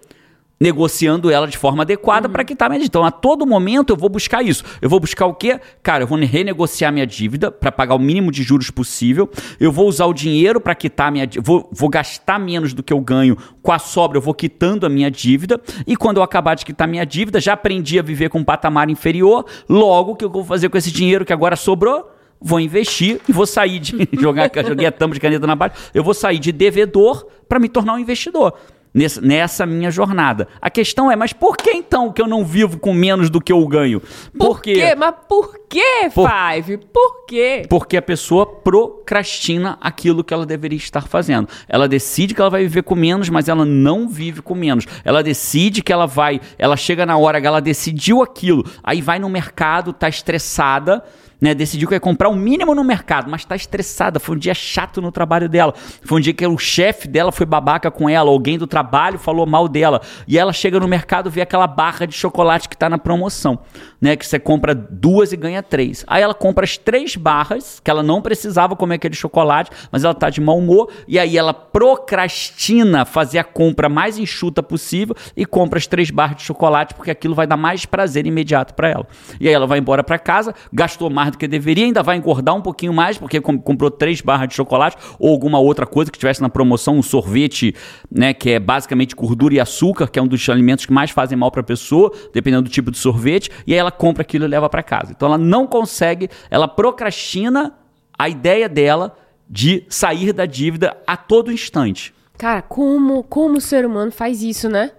negociando 0.65 1.31
ela 1.31 1.47
de 1.47 1.59
forma 1.59 1.83
adequada 1.83 2.29
para 2.29 2.45
quitar 2.45 2.69
minha 2.69 2.79
dívida. 2.79 2.91
Então, 2.91 3.05
a 3.05 3.11
todo 3.11 3.47
momento 3.47 3.91
eu 3.91 3.97
vou 3.97 4.09
buscar 4.09 4.43
isso. 4.43 4.65
Eu 4.81 4.89
vou 4.89 5.01
buscar 5.01 5.27
o 5.27 5.35
quê? 5.35 5.61
Cara, 5.83 6.05
eu 6.05 6.07
vou 6.07 6.19
renegociar 6.19 6.93
minha 6.93 7.07
dívida 7.07 7.51
para 7.51 7.73
pagar 7.73 7.95
o 7.95 7.99
mínimo 7.99 8.31
de 8.31 8.43
juros 8.43 8.71
possível. 8.71 9.29
Eu 9.59 9.73
vou 9.73 9.89
usar 9.89 10.07
o 10.07 10.15
dinheiro 10.15 10.61
para 10.61 10.75
quitar 10.75 11.11
minha 11.11 11.27
dívida. 11.27 11.47
Vou, 11.47 11.69
vou 11.73 11.89
gastar 11.89 12.39
menos 12.39 12.73
do 12.73 12.83
que 12.83 12.93
eu 12.93 13.01
ganho. 13.01 13.37
Com 13.63 13.73
a 13.73 13.79
sobra, 13.79 14.17
eu 14.17 14.23
vou 14.23 14.33
quitando 14.33 14.87
a 14.87 14.89
minha 14.89 15.11
dívida. 15.11 15.61
E 15.87 15.97
quando 15.97 16.19
eu 16.19 16.23
acabar 16.23 16.55
de 16.55 16.65
quitar 16.65 16.87
minha 16.87 17.05
dívida, 17.05 17.41
já 17.41 17.53
aprendi 17.55 17.99
a 17.99 18.03
viver 18.03 18.31
com 18.31 18.39
um 18.39 18.45
patamar 18.45 18.89
inferior. 18.89 19.45
Logo, 19.69 20.13
o 20.13 20.17
que 20.17 20.25
eu 20.25 20.31
vou 20.31 20.45
fazer 20.45 20.69
com 20.69 20.79
esse 20.79 20.91
dinheiro 20.91 21.25
que 21.25 21.33
agora 21.33 21.57
sobrou? 21.57 22.14
Vou 22.41 22.61
investir 22.61 23.21
e 23.29 23.33
vou 23.33 23.47
sair 23.47 23.79
de 23.79 24.09
jogar 24.21 24.51
joguei 24.67 24.87
a 24.87 24.93
tampa 24.93 25.15
de 25.15 25.21
caneta 25.21 25.47
na 25.47 25.57
base. 25.57 25.75
Eu 25.95 26.05
vou 26.05 26.15
sair 26.15 26.39
de 26.39 26.53
devedor 26.53 27.27
para 27.49 27.59
me 27.59 27.69
tornar 27.69 27.95
um 27.95 27.99
investidor 27.99 28.55
nessa, 28.95 29.21
nessa 29.21 29.67
minha 29.67 29.91
jornada. 29.91 30.47
A 30.61 30.71
questão 30.71 31.11
é, 31.11 31.17
mas 31.17 31.33
por 31.33 31.57
que 31.57 31.71
então 31.71 32.13
que 32.13 32.23
eu 32.23 32.29
não 32.29 32.45
vivo 32.45 32.79
com 32.79 32.93
menos 32.95 33.29
do 33.29 33.41
que 33.41 33.53
eu 33.53 33.67
ganho? 33.67 34.01
Por 34.39 34.63
quê? 34.63 34.95
Mas 34.97 35.15
por 35.29 35.59
quê, 35.69 36.09
Por- 36.15 36.29
Five? 36.31 36.79
Por 36.93 37.27
quê? 37.27 37.63
Porque 37.69 37.97
a 37.97 38.03
pessoa 38.03 38.47
procrastina 38.47 39.77
aquilo 39.81 40.23
que 40.23 40.33
ela 40.33 40.47
deveria 40.47 40.79
estar 40.79 41.09
fazendo. 41.09 41.49
Ela 41.69 41.89
decide 41.89 42.35
que 42.35 42.41
ela 42.41 42.51
vai 42.51 42.63
viver 42.63 42.83
com 42.83 42.95
menos, 42.95 43.29
mas 43.29 43.49
ela 43.49 43.65
não 43.65 44.09
vive 44.09 44.41
com 44.41 44.55
menos. 44.55 44.87
Ela 45.05 45.23
decide 45.23 45.83
que 45.83 45.93
ela 45.93 46.07
vai, 46.07 46.41
ela 46.57 46.77
chega 46.77 47.05
na 47.05 47.17
hora 47.17 47.41
que 47.41 47.47
ela 47.47 47.61
decidiu 47.61 48.23
aquilo, 48.23 48.65
aí 48.83 49.03
vai 49.03 49.19
no 49.19 49.29
mercado, 49.29 49.93
tá 49.93 50.09
estressada, 50.09 51.03
né? 51.45 51.55
Decidiu 51.55 51.87
que 51.87 51.95
ia 51.95 52.01
comprar 52.01 52.31
o 52.31 52.35
mínimo 52.35 52.75
no 52.75 52.83
mercado, 52.83 53.31
mas 53.31 53.45
tá 53.45 53.55
estressada. 53.55 54.19
Foi 54.19 54.35
um 54.35 54.39
dia 54.39 54.55
chato 54.55 55.03
no 55.03 55.13
trabalho 55.13 55.47
dela. 55.47 55.75
Foi 56.03 56.17
um 56.17 56.21
dia 56.21 56.33
que 56.33 56.47
o 56.47 56.57
chefe 56.57 57.07
dela 57.07 57.31
foi 57.31 57.45
babaca 57.45 57.91
com 57.91 58.09
ela, 58.09 58.31
alguém 58.31 58.57
do 58.57 58.67
trabalho 58.67 59.19
falou 59.19 59.45
mal 59.45 59.69
dela. 59.69 60.01
E 60.27 60.39
ela 60.39 60.55
chega 60.55 60.81
no 60.81 60.89
mercado, 60.89 61.29
vê 61.29 61.43
aquela 61.43 61.67
barra 61.67 62.07
de 62.07 62.15
chocolate 62.15 62.67
que 62.67 62.75
tá 62.75 62.89
na 62.89 62.97
promoção, 62.97 63.59
né? 64.01 64.17
Que 64.17 64.27
você 64.27 64.39
compra 64.39 64.75
duas 64.75 65.35
e 65.35 65.37
ganha 65.37 65.63
três. 65.63 66.03
Aí 66.07 66.23
ela 66.23 66.33
compra 66.33 66.65
as 66.65 66.79
três 66.79 67.15
barras, 67.15 67.79
que 67.79 67.91
ela 67.91 68.03
não 68.03 68.23
precisava 68.23 68.75
comer 68.75 68.95
aquele 68.95 69.15
chocolate, 69.15 69.71
mas 69.93 70.03
ela 70.03 70.15
tá 70.15 70.31
de 70.31 70.41
mau 70.41 70.57
humor. 70.57 70.91
E 71.07 71.19
aí 71.19 71.37
ela 71.37 71.53
procrastina 71.53 73.05
fazer 73.05 73.39
a 73.39 73.45
compra 73.45 73.91
mais 73.91 74.17
enxuta 74.17 74.63
possível 74.63 75.15
e 75.37 75.45
compra 75.45 75.79
as 75.79 75.87
três 75.87 76.11
barras 76.11 76.39
de 76.39 76.43
chocolate, 76.45 76.95
porque 76.95 77.11
aquilo 77.11 77.35
vai 77.35 77.47
dar 77.47 77.59
mais 77.59 77.85
prazer 77.85 78.27
imediato 78.27 78.73
para 78.73 78.89
ela. 78.89 79.07
E 79.39 79.47
aí 79.47 79.53
ela 79.53 79.67
vai 79.67 79.79
embora 79.79 80.03
para 80.03 80.19
casa, 80.19 80.55
gastou 80.73 81.11
mais 81.11 81.34
do 81.35 81.39
que 81.39 81.47
deveria, 81.47 81.85
ainda 81.85 82.03
vai 82.03 82.17
engordar 82.17 82.55
um 82.55 82.61
pouquinho 82.61 82.93
mais, 82.93 83.19
porque 83.19 83.41
com- 83.41 83.59
comprou 83.59 83.91
três 83.91 84.21
barras 84.21 84.49
de 84.49 84.55
chocolate 84.55 84.97
ou 85.19 85.31
alguma 85.31 85.59
outra 85.59 85.87
coisa 85.87 86.11
que 86.11 86.19
tivesse 86.19 86.41
na 86.41 86.49
promoção, 86.49 86.97
um 86.97 87.03
sorvete, 87.03 87.75
né, 88.11 88.33
que 88.33 88.51
é 88.51 88.59
basicamente 88.59 89.15
gordura 89.15 89.55
e 89.55 89.61
açúcar, 89.61 90.09
que 90.09 90.19
é 90.19 90.23
um 90.23 90.27
dos 90.27 90.49
alimentos 90.49 90.87
que 90.87 90.93
mais 90.93 91.11
fazem 91.11 91.37
mal 91.37 91.51
para 91.51 91.61
a 91.61 91.65
pessoa, 91.65 92.13
dependendo 92.33 92.63
do 92.63 92.71
tipo 92.71 92.91
de 92.91 92.99
sorvete, 92.99 93.51
e 93.67 93.73
aí 93.73 93.79
ela 93.79 93.91
compra 93.91 94.23
aquilo 94.23 94.45
e 94.45 94.49
leva 94.49 94.69
para 94.69 94.83
casa. 94.83 95.13
Então 95.13 95.29
ela 95.29 95.39
não 95.39 95.67
consegue, 95.67 96.29
ela 96.51 96.67
procrastina 96.67 97.75
a 98.19 98.29
ideia 98.29 98.69
dela 98.69 99.17
de 99.49 99.85
sair 99.89 100.33
da 100.33 100.47
dívida 100.47 100.97
a 101.07 101.17
todo 101.17 101.53
instante. 101.53 102.15
Cara, 102.39 102.63
como, 102.63 103.23
como 103.23 103.59
o 103.59 103.61
ser 103.61 103.85
humano 103.87 104.11
faz 104.11 104.43
isso, 104.43 104.69
né? 104.69 104.93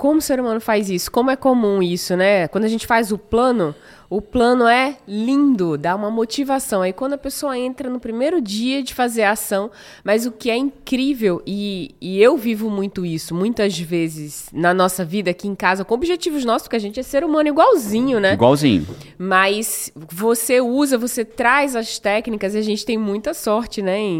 Como 0.00 0.18
o 0.18 0.22
ser 0.22 0.40
humano 0.40 0.62
faz 0.62 0.88
isso? 0.88 1.10
Como 1.12 1.30
é 1.30 1.36
comum 1.36 1.82
isso, 1.82 2.16
né? 2.16 2.48
Quando 2.48 2.64
a 2.64 2.68
gente 2.68 2.86
faz 2.86 3.12
o 3.12 3.18
plano, 3.18 3.74
o 4.08 4.22
plano 4.22 4.66
é 4.66 4.96
lindo, 5.06 5.76
dá 5.76 5.94
uma 5.94 6.10
motivação. 6.10 6.80
Aí 6.80 6.90
quando 6.90 7.12
a 7.12 7.18
pessoa 7.18 7.56
entra 7.58 7.90
no 7.90 8.00
primeiro 8.00 8.40
dia 8.40 8.82
de 8.82 8.94
fazer 8.94 9.24
a 9.24 9.32
ação, 9.32 9.70
mas 10.02 10.24
o 10.24 10.32
que 10.32 10.48
é 10.50 10.56
incrível, 10.56 11.42
e, 11.46 11.94
e 12.00 12.18
eu 12.20 12.34
vivo 12.38 12.70
muito 12.70 13.04
isso, 13.04 13.34
muitas 13.34 13.78
vezes 13.78 14.48
na 14.54 14.72
nossa 14.72 15.04
vida 15.04 15.30
aqui 15.32 15.46
em 15.46 15.54
casa, 15.54 15.84
com 15.84 15.94
objetivos 15.94 16.46
nossos, 16.46 16.62
porque 16.62 16.76
a 16.76 16.80
gente 16.80 16.98
é 16.98 17.02
ser 17.02 17.22
humano 17.22 17.50
igualzinho, 17.50 18.18
né? 18.18 18.32
Igualzinho. 18.32 18.86
Mas 19.18 19.92
você 20.10 20.62
usa, 20.62 20.96
você 20.96 21.26
traz 21.26 21.76
as 21.76 21.98
técnicas, 21.98 22.54
e 22.54 22.58
a 22.58 22.62
gente 22.62 22.86
tem 22.86 22.96
muita 22.96 23.34
sorte, 23.34 23.82
né, 23.82 23.98
em, 23.98 24.16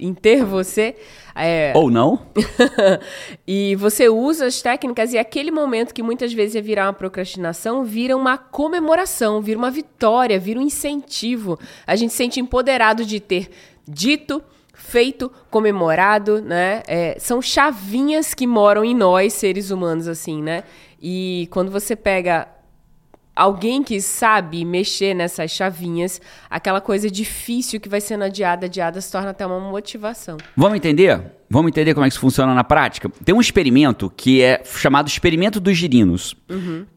em- 0.00 0.08
em 0.08 0.12
ter 0.14 0.44
você. 0.44 0.96
É, 1.38 1.72
Ou 1.76 1.90
não? 1.90 2.18
e 3.46 3.76
você 3.76 4.08
usa 4.08 4.46
as 4.46 4.62
técnicas 4.62 5.12
e 5.12 5.18
aquele 5.18 5.50
momento 5.50 5.92
que 5.92 6.02
muitas 6.02 6.32
vezes 6.32 6.54
ia 6.54 6.62
virar 6.62 6.86
uma 6.86 6.92
procrastinação, 6.94 7.84
vira 7.84 8.16
uma 8.16 8.38
comemoração, 8.38 9.42
vira 9.42 9.58
uma 9.58 9.70
vitória, 9.70 10.40
vira 10.40 10.58
um 10.58 10.62
incentivo. 10.62 11.58
A 11.86 11.94
gente 11.94 12.12
se 12.12 12.16
sente 12.16 12.40
empoderado 12.40 13.04
de 13.04 13.20
ter 13.20 13.50
dito, 13.86 14.42
feito, 14.72 15.30
comemorado, 15.50 16.40
né? 16.40 16.82
É, 16.86 17.16
são 17.18 17.42
chavinhas 17.42 18.32
que 18.32 18.46
moram 18.46 18.84
em 18.84 18.94
nós, 18.94 19.34
seres 19.34 19.70
humanos, 19.70 20.08
assim, 20.08 20.42
né? 20.42 20.64
E 21.00 21.48
quando 21.50 21.70
você 21.70 21.94
pega 21.94 22.48
alguém 23.36 23.82
que 23.82 24.00
sabe 24.00 24.64
mexer 24.64 25.14
nessas 25.14 25.50
chavinhas, 25.50 26.20
aquela 26.48 26.80
coisa 26.80 27.10
difícil 27.10 27.78
que 27.78 27.88
vai 27.88 28.00
sendo 28.00 28.24
adiada, 28.24 28.64
adiada, 28.64 29.00
se 29.00 29.12
torna 29.12 29.30
até 29.30 29.46
uma 29.46 29.60
motivação. 29.60 30.38
Vamos 30.56 30.78
entender? 30.78 31.35
Vamos 31.48 31.68
entender 31.68 31.94
como 31.94 32.04
é 32.04 32.08
que 32.08 32.12
isso 32.12 32.20
funciona 32.20 32.54
na 32.54 32.64
prática? 32.64 33.08
Tem 33.24 33.34
um 33.34 33.40
experimento 33.40 34.12
que 34.16 34.42
é 34.42 34.62
chamado 34.64 35.08
Experimento 35.08 35.60
dos 35.60 35.76
Girinos. 35.76 36.34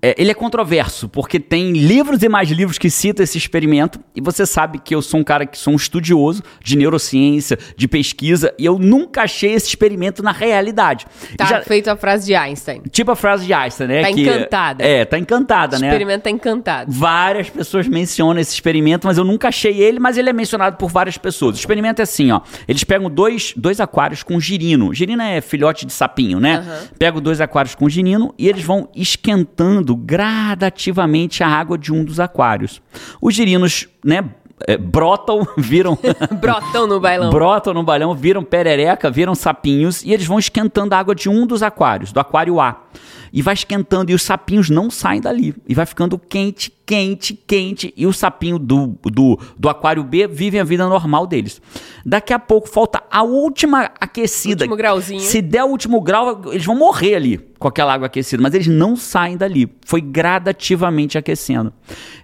É, 0.01 0.15
ele 0.17 0.31
é 0.31 0.33
controverso, 0.33 1.07
porque 1.07 1.39
tem 1.39 1.71
livros 1.71 2.23
e 2.23 2.29
mais 2.29 2.49
livros 2.49 2.77
que 2.77 2.89
citam 2.89 3.23
esse 3.23 3.37
experimento, 3.37 3.99
e 4.15 4.21
você 4.21 4.45
sabe 4.45 4.79
que 4.79 4.93
eu 4.95 5.01
sou 5.01 5.19
um 5.19 5.23
cara 5.23 5.45
que 5.45 5.57
sou 5.57 5.73
um 5.73 5.75
estudioso 5.75 6.41
de 6.63 6.75
neurociência, 6.77 7.57
de 7.77 7.87
pesquisa, 7.87 8.53
e 8.57 8.65
eu 8.65 8.79
nunca 8.79 9.21
achei 9.23 9.53
esse 9.53 9.67
experimento 9.67 10.23
na 10.23 10.31
realidade. 10.31 11.05
Tá 11.37 11.45
Já- 11.45 11.61
feito 11.61 11.87
a 11.89 11.95
frase 11.95 12.25
de 12.25 12.35
Einstein. 12.35 12.81
tipo 12.91 13.11
a 13.11 13.15
frase 13.15 13.45
de 13.45 13.53
Einstein, 13.53 13.87
né? 13.87 14.01
Tá 14.01 14.11
que- 14.13 14.21
encantada. 14.21 14.83
É, 14.83 15.05
tá 15.05 15.17
encantada, 15.19 15.77
O 15.77 15.79
né? 15.79 15.87
experimento 15.87 16.23
tá 16.23 16.29
encantado. 16.29 16.91
Várias 16.91 17.49
pessoas 17.49 17.87
mencionam 17.87 18.39
esse 18.41 18.53
experimento, 18.53 19.05
mas 19.05 19.17
eu 19.17 19.23
nunca 19.23 19.47
achei 19.49 19.79
ele, 19.81 19.99
mas 19.99 20.17
ele 20.17 20.29
é 20.29 20.33
mencionado 20.33 20.77
por 20.77 20.89
várias 20.89 21.17
pessoas. 21.17 21.55
O 21.55 21.59
experimento 21.59 22.01
é 22.01 22.03
assim, 22.03 22.31
ó. 22.31 22.41
Eles 22.67 22.83
pegam 22.83 23.09
dois, 23.09 23.53
dois 23.55 23.79
aquários 23.79 24.23
com 24.23 24.38
girino. 24.39 24.93
Girino 24.93 25.21
é 25.21 25.41
filhote 25.41 25.85
de 25.85 25.93
sapinho, 25.93 26.39
né? 26.39 26.87
Pegam 26.97 27.21
dois 27.21 27.41
aquários 27.41 27.75
com 27.75 27.89
girino 27.89 28.33
e 28.37 28.47
eles 28.47 28.63
vão 28.63 28.89
esquentando 28.95 29.95
gradativamente 29.95 31.43
a 31.43 31.47
água 31.47 31.77
de 31.77 31.93
um 31.93 32.03
dos 32.03 32.19
aquários. 32.19 32.81
Os 33.21 33.33
girinos, 33.35 33.87
né, 34.03 34.23
é, 34.67 34.77
brotam, 34.77 35.47
viram 35.57 35.97
Brotão 36.39 36.87
no 36.87 36.99
bailão. 36.99 37.29
brotam 37.29 37.73
no 37.73 37.83
balão, 37.83 38.13
viram 38.13 38.43
perereca, 38.43 39.09
viram 39.09 39.35
sapinhos 39.35 40.03
e 40.03 40.11
eles 40.11 40.25
vão 40.25 40.39
esquentando 40.39 40.93
a 40.93 40.99
água 40.99 41.15
de 41.15 41.29
um 41.29 41.45
dos 41.45 41.63
aquários, 41.63 42.11
do 42.11 42.19
aquário 42.19 42.59
A. 42.59 42.81
E 43.31 43.41
vai 43.41 43.53
esquentando 43.53 44.11
e 44.11 44.13
os 44.13 44.21
sapinhos 44.21 44.69
não 44.69 44.89
saem 44.89 45.21
dali. 45.21 45.55
E 45.67 45.73
vai 45.73 45.85
ficando 45.85 46.17
quente, 46.17 46.71
quente, 46.85 47.33
quente. 47.33 47.93
E 47.95 48.05
o 48.05 48.13
sapinho 48.13 48.57
do, 48.57 48.97
do, 49.03 49.39
do 49.57 49.69
aquário 49.69 50.03
B 50.03 50.27
vivem 50.27 50.59
a 50.59 50.63
vida 50.63 50.87
normal 50.87 51.27
deles. 51.27 51.61
Daqui 52.05 52.33
a 52.33 52.39
pouco 52.39 52.69
falta 52.69 53.03
a 53.09 53.23
última 53.23 53.91
aquecida. 53.99 54.63
Último 54.63 54.75
grauzinho. 54.75 55.19
Se 55.21 55.41
der 55.41 55.63
o 55.63 55.67
último 55.67 56.01
grau, 56.01 56.41
eles 56.51 56.65
vão 56.65 56.75
morrer 56.75 57.15
ali 57.15 57.37
com 57.59 57.67
aquela 57.67 57.93
água 57.93 58.07
aquecida. 58.07 58.41
Mas 58.41 58.53
eles 58.53 58.67
não 58.67 58.95
saem 58.95 59.37
dali. 59.37 59.71
Foi 59.85 60.01
gradativamente 60.01 61.17
aquecendo. 61.17 61.73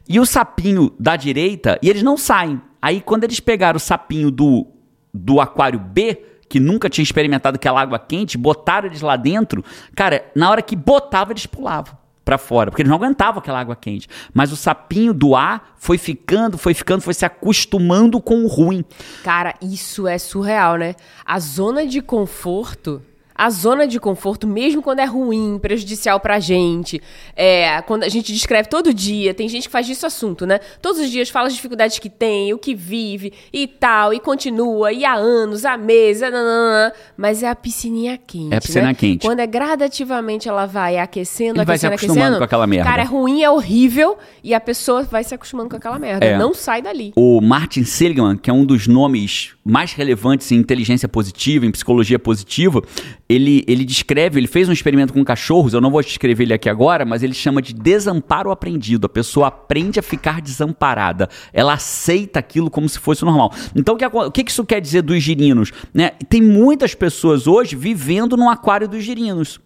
E 0.08 0.20
o 0.20 0.26
sapinho 0.26 0.92
da 1.00 1.16
direita, 1.16 1.80
e 1.82 1.90
eles 1.90 2.04
não 2.04 2.18
saem. 2.18 2.62
Aí 2.82 3.02
quando 3.02 3.24
eles 3.24 3.40
pegaram 3.40 3.78
o 3.78 3.80
sapinho 3.80 4.30
do, 4.30 4.68
do 5.14 5.42
aquário 5.42 5.80
B, 5.80 6.22
que 6.48 6.60
nunca 6.60 6.90
tinha 6.90 7.04
experimentado 7.04 7.56
aquela 7.56 7.82
água 7.82 8.00
quente, 8.00 8.38
botaram 8.38 8.88
eles 8.88 9.02
lá 9.02 9.16
dentro, 9.16 9.64
cara, 9.96 10.26
na 10.36 10.50
hora 10.50 10.62
que 10.62 10.76
botava, 10.76 11.32
eles 11.32 11.46
pulavam 11.46 11.98
pra 12.26 12.40
fora, 12.40 12.72
porque 12.72 12.82
eles 12.82 12.90
não 12.90 12.98
aguentavam 12.98 13.40
aquela 13.40 13.60
água 13.60 13.76
quente. 13.76 14.10
Mas 14.34 14.52
o 14.52 14.56
sapinho 14.56 15.14
do 15.14 15.36
A 15.36 15.62
foi 15.78 15.98
ficando, 15.98 16.58
foi 16.58 16.74
ficando, 16.74 17.02
foi 17.02 17.14
se 17.14 17.24
acostumando 17.24 18.20
com 18.20 18.44
o 18.44 18.48
ruim. 18.48 18.84
Cara, 19.24 19.54
isso 19.62 20.08
é 20.08 20.18
surreal, 20.18 20.76
né? 20.76 20.96
A 21.24 21.40
zona 21.40 21.86
de 21.86 22.02
conforto, 22.02 23.02
a 23.36 23.50
zona 23.50 23.86
de 23.86 24.00
conforto, 24.00 24.48
mesmo 24.48 24.82
quando 24.82 25.00
é 25.00 25.06
ruim, 25.06 25.60
prejudicial 25.62 26.20
pra 26.22 26.40
gente, 26.40 27.02
é, 27.36 27.82
quando 27.82 28.04
a 28.04 28.10
gente 28.10 28.32
descreve 28.32 28.70
todo 28.70 28.94
dia, 28.94 29.34
tem 29.34 29.50
gente 29.50 29.68
que 29.68 29.72
faz 29.72 29.86
disso 29.86 30.06
assunto, 30.06 30.46
né? 30.46 30.60
Todos 30.82 31.02
os 31.02 31.12
dias 31.12 31.30
fala 31.30 31.48
as 31.48 31.54
dificuldades 31.54 32.00
que 32.00 32.10
tem, 32.10 32.54
o 32.54 32.58
que 32.58 32.74
vive 32.74 33.34
e 33.52 33.68
tal, 33.68 34.14
e 34.14 34.20
continua, 34.22 34.94
e 34.94 35.04
há 35.04 35.16
anos, 35.16 35.66
há 35.66 35.76
meses, 35.78 36.22
nananana, 36.22 36.94
mas 37.18 37.44
é 37.44 37.50
a 37.50 37.56
piscininha 37.56 38.18
quente. 38.18 38.54
É 38.54 38.58
a 38.58 38.62
piscina 38.62 38.88
né? 38.88 38.94
quente. 38.94 39.26
Quando 39.26 39.40
é 39.42 39.48
gradativamente 39.48 40.48
ela 40.48 40.66
vai 40.66 40.98
aquecendo, 40.98 41.60
Ele 41.60 41.66
vai 41.66 41.78
se 41.78 41.86
aquecendo, 41.86 42.12
acostumando 42.14 42.22
aquecendo. 42.22 42.38
com 42.38 42.44
aquela 42.46 42.68
merda. 42.68 42.90
Cara, 42.90 43.02
é 43.02 43.06
ruim, 43.06 43.44
é 43.44 43.50
horrível, 43.50 44.18
e 44.42 44.54
a 44.54 44.62
pessoa 44.62 45.04
vai 45.04 45.24
se 45.26 45.36
acostumando 45.36 45.70
com 45.70 45.76
aquela 45.76 46.00
merda. 46.00 46.26
É. 46.26 46.38
Não 46.38 46.54
sai 46.54 46.82
dali. 46.82 47.12
O 47.16 47.42
Martin 47.42 47.84
Seligman, 47.84 48.38
que 48.38 48.50
é 48.50 48.54
um 48.54 48.66
dos 48.66 48.88
nomes 48.88 49.55
mais 49.66 49.94
relevantes 49.94 50.52
em 50.52 50.58
inteligência 50.58 51.10
positiva, 51.10 51.66
em 51.66 51.72
psicologia 51.72 52.20
positiva, 52.20 52.84
ele, 53.28 53.66
ele 53.68 53.84
descreve, 53.84 54.40
ele 54.40 54.48
fez 54.48 54.70
um 54.70 54.72
experimento 54.72 55.12
com 55.12 55.26
cachorros, 55.26 55.74
eu 55.74 55.82
não 55.82 55.90
vou 55.90 56.04
descrever 56.04 56.44
ele 56.44 56.54
aqui 56.54 56.70
agora, 56.70 57.04
mas 57.04 57.24
ele 57.24 57.34
chama 57.34 57.62
de 57.62 57.74
desamparo 57.74 58.52
aprendido. 58.52 59.06
A 59.06 59.10
pessoa 59.10 59.48
aprende 59.48 60.00
a 60.00 60.04
ficar 60.04 60.40
desamparada. 60.40 61.28
Ela 61.52 61.74
aceita 61.74 62.38
aquilo 62.38 62.70
como 62.70 62.88
se 62.88 63.00
fosse 63.00 63.26
normal. 63.26 63.52
Então, 63.76 63.96
o 63.96 63.98
que, 63.98 64.06
o 64.06 64.32
que 64.32 64.46
isso 64.48 64.64
quer 64.64 64.80
dizer 64.80 65.02
dos 65.02 65.24
girinos? 65.24 65.72
Né? 65.92 66.12
Tem 66.30 66.42
muitas 66.42 66.94
pessoas 66.94 67.48
hoje 67.48 67.76
vivendo 67.76 68.38
no 68.38 68.50
aquário 68.50 68.88
dos 68.88 69.04
girinos. 69.04 69.60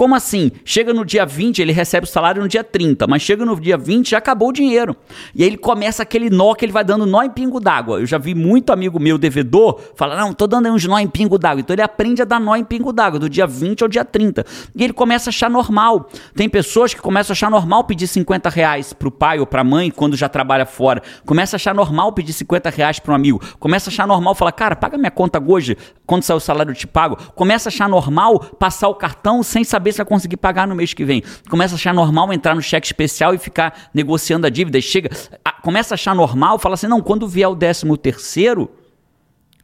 Como 0.00 0.14
assim? 0.14 0.50
Chega 0.64 0.94
no 0.94 1.04
dia 1.04 1.26
20, 1.26 1.60
ele 1.60 1.72
recebe 1.72 2.06
o 2.06 2.08
salário 2.08 2.40
no 2.40 2.48
dia 2.48 2.64
30, 2.64 3.06
mas 3.06 3.20
chega 3.20 3.44
no 3.44 3.54
dia 3.60 3.76
20 3.76 4.12
já 4.12 4.16
acabou 4.16 4.48
o 4.48 4.52
dinheiro. 4.52 4.96
E 5.34 5.42
aí 5.42 5.46
ele 5.50 5.58
começa 5.58 6.02
aquele 6.02 6.30
nó 6.30 6.54
que 6.54 6.64
ele 6.64 6.72
vai 6.72 6.82
dando 6.82 7.04
nó 7.04 7.22
em 7.22 7.28
pingo 7.28 7.60
d'água. 7.60 8.00
Eu 8.00 8.06
já 8.06 8.16
vi 8.16 8.34
muito 8.34 8.72
amigo 8.72 8.98
meu 8.98 9.18
devedor 9.18 9.78
falar: 9.94 10.16
"Não, 10.16 10.32
tô 10.32 10.46
dando 10.46 10.70
uns 10.70 10.86
nó 10.86 10.98
em 10.98 11.06
pingo 11.06 11.36
d'água". 11.36 11.60
Então 11.60 11.74
ele 11.74 11.82
aprende 11.82 12.22
a 12.22 12.24
dar 12.24 12.40
nó 12.40 12.56
em 12.56 12.64
pingo 12.64 12.94
d'água 12.94 13.18
do 13.18 13.28
dia 13.28 13.46
20 13.46 13.82
ao 13.82 13.90
dia 13.90 14.02
30. 14.02 14.46
E 14.74 14.82
ele 14.82 14.94
começa 14.94 15.28
a 15.28 15.32
achar 15.32 15.50
normal. 15.50 16.08
Tem 16.34 16.48
pessoas 16.48 16.94
que 16.94 17.00
começam 17.02 17.32
a 17.32 17.34
achar 17.34 17.50
normal 17.50 17.84
pedir 17.84 18.06
50 18.06 18.48
reais 18.48 18.94
pro 18.94 19.10
pai 19.10 19.38
ou 19.38 19.46
pra 19.46 19.62
mãe 19.62 19.90
quando 19.90 20.16
já 20.16 20.30
trabalha 20.30 20.64
fora. 20.64 21.02
Começa 21.26 21.56
a 21.56 21.58
achar 21.58 21.74
normal 21.74 22.14
pedir 22.14 22.32
50 22.32 22.70
reais 22.70 22.98
pra 22.98 23.12
um 23.12 23.16
amigo. 23.16 23.38
Começa 23.58 23.90
a 23.90 23.92
achar 23.92 24.06
normal 24.06 24.34
falar: 24.34 24.52
"Cara, 24.52 24.74
paga 24.74 24.96
minha 24.96 25.10
conta 25.10 25.38
hoje, 25.46 25.76
quando 26.06 26.22
sair 26.22 26.38
o 26.38 26.40
salário 26.40 26.70
eu 26.70 26.74
te 26.74 26.86
pago". 26.86 27.18
Começa 27.34 27.68
a 27.68 27.70
achar 27.70 27.86
normal 27.86 28.38
passar 28.58 28.88
o 28.88 28.94
cartão 28.94 29.42
sem 29.42 29.62
saber 29.62 29.89
se 29.92 29.98
vai 29.98 30.06
conseguir 30.06 30.36
pagar 30.36 30.66
no 30.66 30.74
mês 30.74 30.92
que 30.94 31.04
vem. 31.04 31.22
Começa 31.48 31.74
a 31.74 31.76
achar 31.76 31.92
normal 31.94 32.32
entrar 32.32 32.54
no 32.54 32.62
cheque 32.62 32.86
especial 32.86 33.34
e 33.34 33.38
ficar 33.38 33.90
negociando 33.94 34.46
a 34.46 34.50
dívida. 34.50 34.80
Chega, 34.80 35.10
a- 35.44 35.52
começa 35.52 35.94
a 35.94 35.96
achar 35.96 36.14
normal, 36.14 36.58
fala 36.58 36.74
assim: 36.74 36.86
não, 36.86 37.00
quando 37.00 37.26
vier 37.28 37.48
o 37.48 37.54
décimo 37.54 37.96
terceiro, 37.96 38.70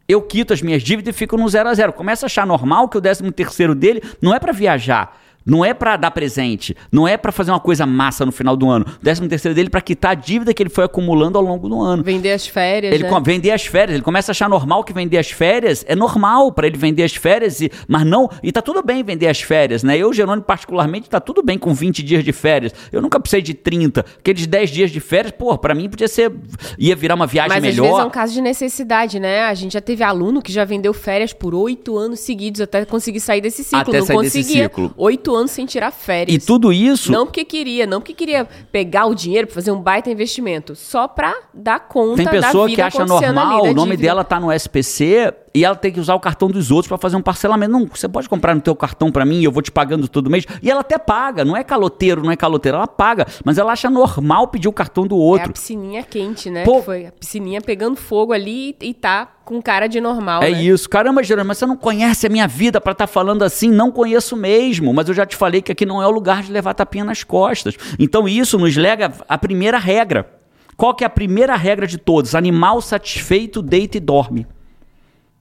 eu 0.09 0.23
quito 0.23 0.53
as 0.53 0.63
minhas 0.63 0.83
dívidas 0.83 1.15
e 1.15 1.19
fico 1.19 1.37
no 1.37 1.49
zero 1.49 1.69
a 1.69 1.75
zero. 1.75 1.93
Começa 1.93 2.27
a 2.27 2.29
achar 2.29 2.47
normal 2.47 2.89
que 2.89 2.97
o 2.97 3.01
décimo 3.01 3.33
terceiro 3.33 3.75
dele 3.75 4.03
não 4.23 4.35
é 4.35 4.39
para 4.39 4.53
viajar. 4.53 5.19
Não 5.47 5.65
é 5.65 5.73
para 5.73 5.97
dar 5.97 6.11
presente, 6.11 6.77
não 6.91 7.07
é 7.07 7.17
para 7.17 7.31
fazer 7.31 7.53
uma 7.53 7.61
coisa 7.61 7.87
massa 7.87 8.27
no 8.27 8.33
final 8.33 8.57
do 8.57 8.69
ano. 8.69 8.85
O 9.01 9.05
décimo 9.05 9.29
terceiro 9.29 9.55
dele 9.55 9.69
é 9.69 9.71
para 9.71 9.81
quitar 9.81 10.11
a 10.11 10.15
dívida 10.15 10.53
que 10.53 10.63
ele 10.63 10.71
foi 10.71 10.85
acumulando 10.85 11.39
ao 11.39 11.45
longo 11.45 11.69
do 11.69 11.81
ano. 11.81 12.03
Vender 12.03 12.33
as 12.33 12.47
férias, 12.47 12.93
Ele 12.93 13.05
né? 13.05 13.21
vender 13.23 13.53
as 13.53 13.65
férias, 13.65 13.95
ele 13.95 14.03
começa 14.03 14.31
a 14.31 14.33
achar 14.33 14.49
normal 14.49 14.83
que 14.83 14.93
vender 14.93 15.19
as 15.19 15.31
férias 15.31 15.85
é 15.89 15.95
normal 15.95 16.53
para 16.53 16.67
ele 16.67 16.77
vender 16.77 17.05
as 17.05 17.15
férias, 17.15 17.61
e, 17.61 17.71
mas 17.87 18.05
não, 18.05 18.29
e 18.43 18.51
tá 18.51 18.61
tudo 18.61 18.83
bem 18.83 19.03
vender 19.03 19.29
as 19.29 19.41
férias, 19.41 19.83
né? 19.83 19.97
Eu, 19.97 20.13
Jerônimo, 20.13 20.45
particularmente, 20.45 21.09
tá 21.09 21.21
tudo 21.21 21.43
bem 21.43 21.59
com 21.59 21.73
20 21.73 22.03
dias 22.03 22.25
de 22.25 22.33
férias. 22.33 22.73
Eu 22.91 23.01
nunca 23.01 23.21
precisei 23.21 23.43
de 23.43 23.55
30. 23.55 24.05
Aqueles 24.19 24.47
10 24.47 24.71
dias 24.71 24.91
de 24.91 25.01
férias, 25.01 25.33
pô, 25.33 25.57
para 25.57 25.75
mim 25.75 25.89
podia 25.89 26.09
ser 26.09 26.33
ia 26.79 26.97
virar 26.97 27.15
uma 27.15 27.27
viagem 27.27 27.49
Mas 27.51 27.65
às 27.65 27.75
melhor. 27.75 27.85
vezes 27.85 27.99
é 28.01 28.05
um 28.05 28.11
caso 28.11 28.33
de 28.33 28.41
necessidade, 28.41 29.21
né? 29.21 29.43
A 29.45 29.55
gente 29.55 29.73
já 29.73 29.81
teve 29.81 30.03
aluno 30.03 30.43
que 30.43 30.53
já 30.53 30.65
vendeu 30.65 30.93
férias 30.93 31.33
por 31.33 31.55
oito 31.55 31.97
anos 31.97 32.21
seguidos 32.21 32.61
até 32.61 32.85
conseguir 32.85 33.21
sair 33.21 33.41
desse 33.41 33.63
ciclo. 33.63 33.81
Até 33.81 33.99
não 33.99 34.07
sair 34.07 34.17
conseguia. 34.17 34.71
Oito 34.97 35.35
anos 35.37 35.51
sem 35.51 35.67
tirar 35.67 35.91
férias. 35.91 36.43
E 36.43 36.47
tudo 36.47 36.73
isso 36.73 37.13
Não 37.13 37.27
porque 37.27 37.45
queria, 37.45 37.87
não 37.87 38.01
porque 38.01 38.15
queria 38.15 38.45
pegar 38.73 39.07
o 39.07 39.15
dinheiro 39.15 39.47
pra 39.47 39.55
fazer 39.55 39.71
um 39.71 39.81
baita 39.81 40.11
investimento, 40.11 40.75
só 40.75 41.07
pra 41.07 41.35
dar 41.53 41.81
conta 41.81 42.17
Tem 42.17 42.25
da 42.25 42.31
pessoa 42.31 42.67
vida 42.67 42.77
que 42.77 42.83
acha 42.83 43.05
normal, 43.07 43.63
da 43.65 43.71
o 43.71 43.75
nome 43.75 43.93
dívida. 43.93 44.09
dela 44.09 44.25
tá 44.25 44.41
no 44.41 44.51
SPC 44.53 45.33
e 45.57 45.65
ela 45.65 45.75
tem 45.75 45.91
que 45.91 45.99
usar 45.99 46.15
o 46.15 46.21
cartão 46.21 46.49
dos 46.49 46.71
outros 46.71 46.89
para 46.89 46.99
fazer 46.99 47.17
um 47.17 47.23
parcelamento. 47.23 47.73
Não, 47.73 47.87
você 47.87 48.09
pode 48.09 48.29
comprar 48.29 48.55
no 48.55 48.61
teu 48.61 48.75
cartão 48.77 49.11
para 49.11 49.25
mim 49.25 49.41
e 49.41 49.45
eu 49.45 49.51
vou 49.53 49.63
te 49.63 49.73
pagando 49.73 50.07
todo 50.09 50.29
mês. 50.31 50.45
E 50.63 50.71
ela 50.71 50.81
até 50.83 50.99
paga, 50.99 51.45
não 51.45 51.57
é 51.57 51.65
caloteiro, 51.65 52.23
não 52.23 52.31
é 52.31 52.37
caloteiro, 52.37 52.77
ela 52.77 52.87
paga, 52.87 53.27
mas 53.45 53.59
ela 53.59 53.73
acha 53.73 53.89
normal 53.91 54.49
pedir 54.49 54.69
o 54.69 54.73
cartão 54.73 55.07
do 55.07 55.15
É 55.15 55.19
a 55.19 55.23
outro. 55.23 55.53
piscininha 55.53 56.03
quente, 56.03 56.51
né? 56.51 56.65
Pô. 56.65 56.83
Foi 56.83 57.07
a 57.07 57.13
piscininha 57.13 57.61
pegando 57.61 57.97
fogo 57.97 58.33
ali 58.33 58.77
e 58.81 58.93
tá 58.95 59.27
com 59.45 59.63
cara 59.63 59.87
de 59.87 60.01
normal, 60.01 60.43
É 60.43 60.51
né? 60.51 60.63
isso. 60.63 60.89
Caramba, 60.89 61.23
Jerônimo, 61.23 61.49
mas 61.49 61.59
você 61.59 61.67
não 61.67 61.77
conhece 61.77 62.27
a 62.27 62.31
minha 62.31 62.47
vida 62.49 62.81
para 62.81 62.93
estar 62.93 63.07
falando 63.07 63.43
assim? 63.43 63.71
Não 63.71 63.91
conheço 63.93 64.37
mesmo, 64.37 64.93
mas 64.93 65.09
eu 65.09 65.15
já 65.15 65.25
te 65.25 65.37
falei 65.37 65.63
que 65.63 65.73
aqui 65.73 65.87
não 65.87 66.03
é 66.03 66.07
o 66.07 66.11
lugar 66.11 66.43
de 66.43 66.53
levar 66.53 66.75
tapinha 66.75 67.05
nas 67.05 67.23
costas. 67.25 67.77
Então 67.99 68.29
isso 68.29 68.59
nos 68.59 68.77
lega 68.77 69.13
à 69.29 69.39
primeira 69.39 69.79
regra. 69.79 70.29
Qual 70.77 70.95
que 70.95 71.05
é 71.05 71.07
a 71.07 71.11
primeira 71.11 71.57
regra 71.57 71.87
de 71.87 71.97
todos? 71.97 72.35
Animal 72.35 72.83
satisfeito 72.83 73.63
deita 73.63 73.97
e 73.97 74.01
dorme. 74.01 74.47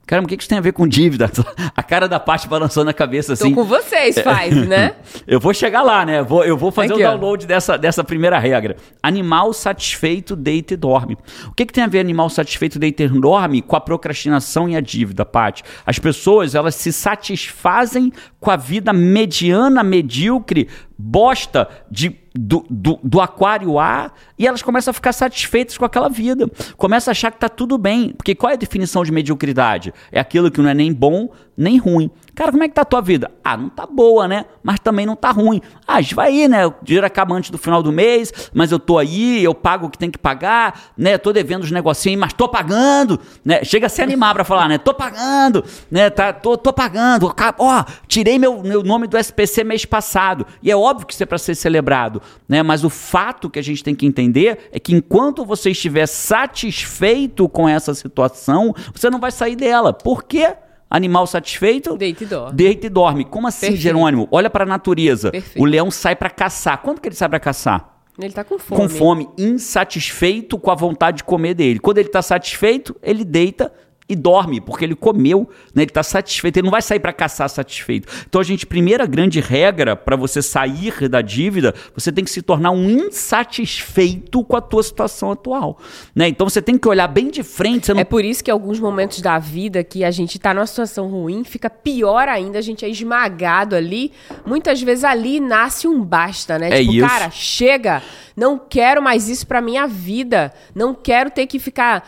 Caramba, 0.06 0.26
o 0.26 0.30
que 0.30 0.38
que 0.38 0.44
isso 0.44 0.50
tem 0.50 0.58
a 0.58 0.62
ver 0.62 0.74
com 0.74 0.88
dívida? 0.88 1.32
A 1.76 1.84
cara 1.84 2.08
da 2.08 2.20
parte 2.20 2.48
balançando 2.48 2.90
a 2.90 2.94
cabeça 2.94 3.36
Tô 3.36 3.46
assim. 3.46 3.54
com 3.54 3.64
vocês, 3.64 4.16
Five, 4.16 4.66
né? 4.68 4.96
Eu 5.28 5.40
vou 5.40 5.54
chegar 5.54 5.82
lá, 5.82 6.06
né? 6.06 6.24
Vou, 6.24 6.44
eu 6.44 6.56
vou 6.56 6.72
fazer 6.72 6.94
Aqui, 6.94 7.04
o 7.04 7.06
ó. 7.06 7.12
download 7.12 7.46
dessa, 7.46 7.78
dessa 7.78 8.04
primeira 8.04 8.40
regra. 8.40 8.78
Animal 9.04 9.52
satisfeito 9.54 10.36
deita 10.36 10.74
e 10.74 10.78
dorme. 10.78 11.18
O 11.48 11.54
que, 11.54 11.66
que 11.66 11.74
tem 11.74 11.84
a 11.84 11.88
ver 11.88 12.00
animal 12.00 12.30
satisfeito 12.30 12.80
deita 12.80 13.04
e 13.04 13.08
dorme 13.10 13.62
com 13.62 13.76
a 13.76 13.82
procrastinação 13.82 14.70
e 14.70 14.76
a 14.76 14.82
dívida, 14.82 15.26
Paty? 15.26 15.64
As 15.86 16.00
pessoas, 16.00 16.56
elas 16.56 16.76
se 16.76 16.94
satisfazem 16.94 18.12
com 18.40 18.52
a 18.52 18.56
vida 18.56 18.94
mediana, 18.94 19.84
medíocre, 19.84 20.70
bosta 20.98 21.68
de, 21.90 22.16
do, 22.34 22.66
do, 22.70 23.00
do 23.04 23.22
aquário 23.22 23.78
A 23.80 24.12
e 24.38 24.48
elas 24.48 24.62
começam 24.62 24.92
a 24.92 24.94
ficar 24.94 25.14
satisfeitas 25.14 25.78
com 25.78 25.86
aquela 25.86 26.10
vida. 26.10 26.50
Começam 26.78 27.12
a 27.12 27.14
achar 27.14 27.32
que 27.32 27.40
tá 27.40 27.50
tudo 27.50 27.78
bem. 27.78 28.10
Porque 28.10 28.36
qual 28.36 28.52
é 28.52 28.54
a 28.54 28.58
definição 28.58 29.04
de 29.04 29.12
mediocridade? 29.12 29.94
É 30.12 30.20
aquilo 30.20 30.50
que 30.50 30.62
não 30.62 30.70
é 30.70 30.74
nem 30.74 30.94
bom 30.94 31.30
nem 31.58 31.78
ruim. 31.78 32.12
Cara, 32.36 32.52
como 32.52 32.64
é 32.64 32.68
que 32.68 32.74
tá 32.74 32.82
a 32.82 32.86
tua 32.86 33.02
vida? 33.02 33.32
Ah, 33.42 33.56
não 33.56 33.70
tá 33.70 33.86
boa, 33.86 34.28
né? 34.28 34.46
Mas 34.62 34.78
também 34.80 35.06
não 35.06 35.16
tá 35.16 35.32
ruim. 35.32 35.62
Ah, 35.88 36.00
vai 36.14 36.28
aí, 36.28 36.48
né? 36.50 36.68
O 36.68 36.74
dinheiro 36.84 37.08
acaba 37.08 37.34
antes 37.34 37.50
do 37.50 37.58
final 37.58 37.82
do 37.82 37.94
mês, 37.94 38.52
mas 38.54 38.74
eu 38.74 38.80
tô 38.80 38.98
aí, 38.98 39.42
eu 39.42 39.56
pago 39.56 39.88
o 39.88 39.90
que 39.90 39.98
tem 39.98 40.12
que 40.12 40.18
pagar, 40.18 40.92
né? 40.98 41.18
Tô 41.18 41.32
devendo 41.32 41.64
os 41.64 41.72
negocinhos, 41.72 42.20
mas 42.20 42.34
tô 42.34 42.50
pagando, 42.50 43.20
né? 43.44 43.64
Chega 43.64 43.86
a 43.86 43.90
se 43.90 44.02
animar 44.02 44.34
pra 44.34 44.44
falar, 44.44 44.68
né? 44.68 44.78
Tô 44.78 44.94
pagando, 44.94 45.64
né? 45.90 46.10
Tá, 46.10 46.34
tô, 46.34 46.58
tô 46.58 46.74
pagando. 46.74 47.34
Ó, 47.58 47.84
tirei 48.06 48.38
meu, 48.38 48.62
meu 48.62 48.84
nome 48.84 49.08
do 49.08 49.18
SPC 49.18 49.64
mês 49.64 49.86
passado. 49.86 50.46
E 50.62 50.70
é 50.70 50.76
óbvio 50.76 51.08
que 51.08 51.14
isso 51.14 51.24
é 51.24 51.26
pra 51.26 51.38
ser 51.38 51.56
celebrado, 51.56 52.22
né? 52.50 52.62
Mas 52.62 52.84
o 52.84 52.90
fato 52.90 53.50
que 53.50 53.60
a 53.60 53.64
gente 53.64 53.82
tem 53.82 53.96
que 53.96 54.06
entender 54.06 54.70
é 54.74 54.80
que 54.80 54.94
enquanto 54.94 55.46
você 55.46 55.72
estiver 55.72 56.06
satisfeito 56.06 57.48
com 57.48 57.70
essa 57.70 57.94
situação, 57.94 58.76
você 58.94 59.10
não 59.10 59.22
vai 59.22 59.32
sair 59.32 59.56
dela. 59.56 59.94
Por 59.94 60.24
quê? 60.24 60.54
Animal 60.96 61.28
satisfeito? 61.28 61.98
Deita 61.98 62.24
e 62.24 62.28
dorme. 62.28 62.56
Deita 62.56 62.88
e 62.88 62.90
dorme. 62.90 63.26
Como 63.26 63.48
assim, 63.48 63.68
Perfeito. 63.68 63.82
Jerônimo? 63.82 64.30
Olha 64.32 64.50
pra 64.50 64.66
natureza. 64.66 65.30
Perfeito. 65.30 65.62
O 65.62 65.66
leão 65.66 65.92
sai 65.92 66.16
pra 66.16 66.30
caçar. 66.30 66.82
Quando 66.82 67.02
que 67.02 67.10
ele 67.10 67.16
sai 67.16 67.28
pra 67.28 67.38
caçar? 67.38 68.00
Ele 68.18 68.32
tá 68.32 68.46
com 68.46 68.58
fome. 68.58 68.82
Com 68.82 68.88
fome, 68.88 69.30
insatisfeito 69.38 70.58
com 70.58 70.72
a 70.72 70.76
vontade 70.76 71.18
de 71.18 71.24
comer 71.26 71.54
dele. 71.54 71.80
Quando 71.80 71.98
ele 71.98 72.08
tá 72.08 72.22
satisfeito, 72.22 72.96
ele 73.04 73.26
deita 73.26 73.74
e 74.08 74.16
dorme, 74.16 74.62
porque 74.62 74.86
ele 74.86 74.96
comeu, 74.96 75.50
né? 75.74 75.82
Ele 75.82 75.92
tá 75.92 76.04
satisfeito, 76.04 76.58
ele 76.58 76.66
não 76.66 76.72
vai 76.72 76.82
sair 76.82 77.00
para 77.00 77.12
caçar 77.12 77.50
satisfeito. 77.50 78.08
Então 78.28 78.40
a 78.40 78.44
gente, 78.44 78.66
primeira 78.66 79.06
grande 79.06 79.40
regra 79.40 79.96
para 79.96 80.16
você 80.16 80.42
sair 80.42 81.10
da 81.10 81.22
dívida, 81.22 81.74
você 81.94 82.12
tem 82.12 82.24
que 82.24 82.30
se 82.30 82.42
tornar 82.42 82.70
um 82.70 82.88
insatisfeito 82.90 84.44
com 84.44 84.56
a 84.56 84.62
tua 84.62 84.84
situação 84.84 85.32
atual, 85.32 85.80
né? 86.14 86.28
Então 86.28 86.48
você 86.48 86.62
tem 86.62 86.78
que 86.78 86.88
olhar 86.88 87.08
bem 87.08 87.30
de 87.30 87.42
frente, 87.42 87.92
não 87.92 88.00
É 88.00 88.04
por 88.04 88.24
isso 88.24 88.44
que 88.44 88.52
alguns 88.52 88.80
momentos 88.80 89.22
da 89.22 89.40
vida 89.40 89.84
que 89.84 90.04
a 90.04 90.12
gente 90.12 90.38
tá 90.38 90.54
numa 90.54 90.68
situação 90.68 91.08
ruim, 91.08 91.44
fica 91.44 91.70
pior 91.70 92.30
ainda, 92.30 92.60
a 92.60 92.62
gente 92.62 92.86
é 92.86 92.90
esmagado 92.90 93.76
ali. 93.76 94.12
Muitas 94.46 94.82
vezes 94.82 95.04
ali 95.04 95.40
nasce 95.40 95.88
um 95.88 96.04
basta, 96.04 96.60
né? 96.60 96.70
É 96.70 96.82
tipo, 96.82 96.94
isso. 96.94 97.08
cara, 97.08 97.32
chega, 97.32 98.04
não 98.38 98.60
quero 98.60 99.02
mais 99.02 99.30
isso 99.30 99.48
pra 99.48 99.62
minha 99.62 99.88
vida. 99.88 100.54
Não 100.76 100.94
quero 100.94 101.32
ter 101.32 101.48
que 101.48 101.58
ficar 101.58 102.08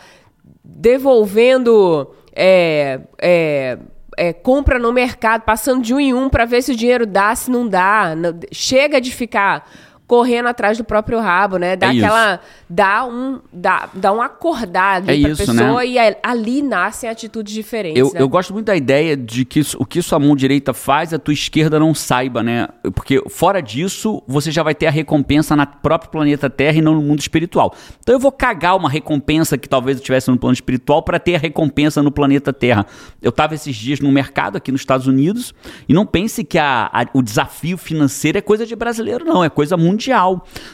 devolvendo 0.68 2.10
é, 2.36 3.00
é, 3.18 3.78
é, 4.18 4.32
compra 4.34 4.78
no 4.78 4.92
mercado, 4.92 5.42
passando 5.42 5.82
de 5.82 5.94
um 5.94 5.98
em 5.98 6.12
um 6.12 6.28
pra 6.28 6.44
ver 6.44 6.62
se 6.62 6.72
o 6.72 6.76
dinheiro 6.76 7.06
dá, 7.06 7.34
se 7.34 7.50
não 7.50 7.66
dá. 7.66 8.14
Chega 8.52 9.00
de 9.00 9.10
ficar 9.10 9.68
correndo 10.08 10.46
atrás 10.48 10.76
do 10.78 10.82
próprio 10.84 11.20
rabo, 11.20 11.58
né? 11.58 11.76
Dá 11.76 11.88
É 11.88 11.94
isso. 11.94 12.04
aquela. 12.04 12.40
Dá 12.68 13.04
um, 13.04 13.38
dá, 13.52 13.88
dá 13.94 14.12
um 14.12 14.20
acordar 14.20 14.96
ali 14.96 15.10
É 15.10 15.20
pra 15.22 15.30
isso, 15.30 15.46
pessoa 15.46 15.80
né? 15.80 15.86
e 15.86 15.98
ali 16.22 16.62
nascem 16.62 17.08
atitudes 17.08 17.52
diferentes. 17.54 17.98
Eu, 18.00 18.12
né? 18.12 18.20
eu 18.20 18.28
gosto 18.28 18.52
muito 18.52 18.66
da 18.66 18.74
ideia 18.76 19.16
de 19.16 19.44
que 19.44 19.60
isso- 19.60 19.76
o 19.80 19.84
que 19.86 20.00
sua 20.02 20.18
mão 20.18 20.34
direita 20.34 20.72
faz, 20.74 21.12
a 21.14 21.18
tua 21.18 21.32
esquerda 21.34 21.78
não 21.78 21.94
saiba, 21.94 22.42
né? 22.42 22.68
Porque 22.94 23.22
fora 23.28 23.60
disso, 23.62 24.22
você 24.26 24.50
já 24.50 24.62
vai 24.62 24.74
ter 24.74 24.86
a 24.86 24.90
recompensa 24.90 25.54
na 25.54 25.66
próprio 25.66 26.10
planeta 26.10 26.48
Terra 26.50 26.78
e 26.78 26.80
não 26.82 26.94
no 26.94 27.02
mundo 27.02 27.20
espiritual. 27.20 27.74
Então 28.00 28.14
eu 28.14 28.18
vou 28.18 28.32
cagar 28.32 28.76
uma 28.76 28.88
recompensa 28.88 29.58
que 29.58 29.68
talvez 29.68 29.98
eu 29.98 30.02
tivesse 30.02 30.30
no 30.30 30.38
plano 30.38 30.54
espiritual 30.54 31.02
para 31.02 31.18
ter 31.18 31.34
a 31.36 31.38
recompensa 31.38 32.02
no 32.02 32.10
planeta 32.10 32.50
Terra. 32.52 32.86
Eu 33.20 33.28
estava 33.28 33.54
esses 33.54 33.76
dias 33.76 34.00
no 34.00 34.10
mercado 34.10 34.56
aqui 34.56 34.72
nos 34.72 34.80
Estados 34.80 35.06
Unidos 35.06 35.54
e 35.88 35.92
não 35.92 36.06
pense 36.06 36.42
que 36.44 36.58
a- 36.58 36.88
a- 36.92 37.06
o 37.12 37.22
desafio 37.22 37.76
financeiro 37.76 38.38
é 38.38 38.40
coisa 38.40 38.64
de 38.64 38.74
brasileiro, 38.74 39.24
não, 39.24 39.44
é 39.44 39.50
coisa 39.50 39.76
mundial, 39.76 39.97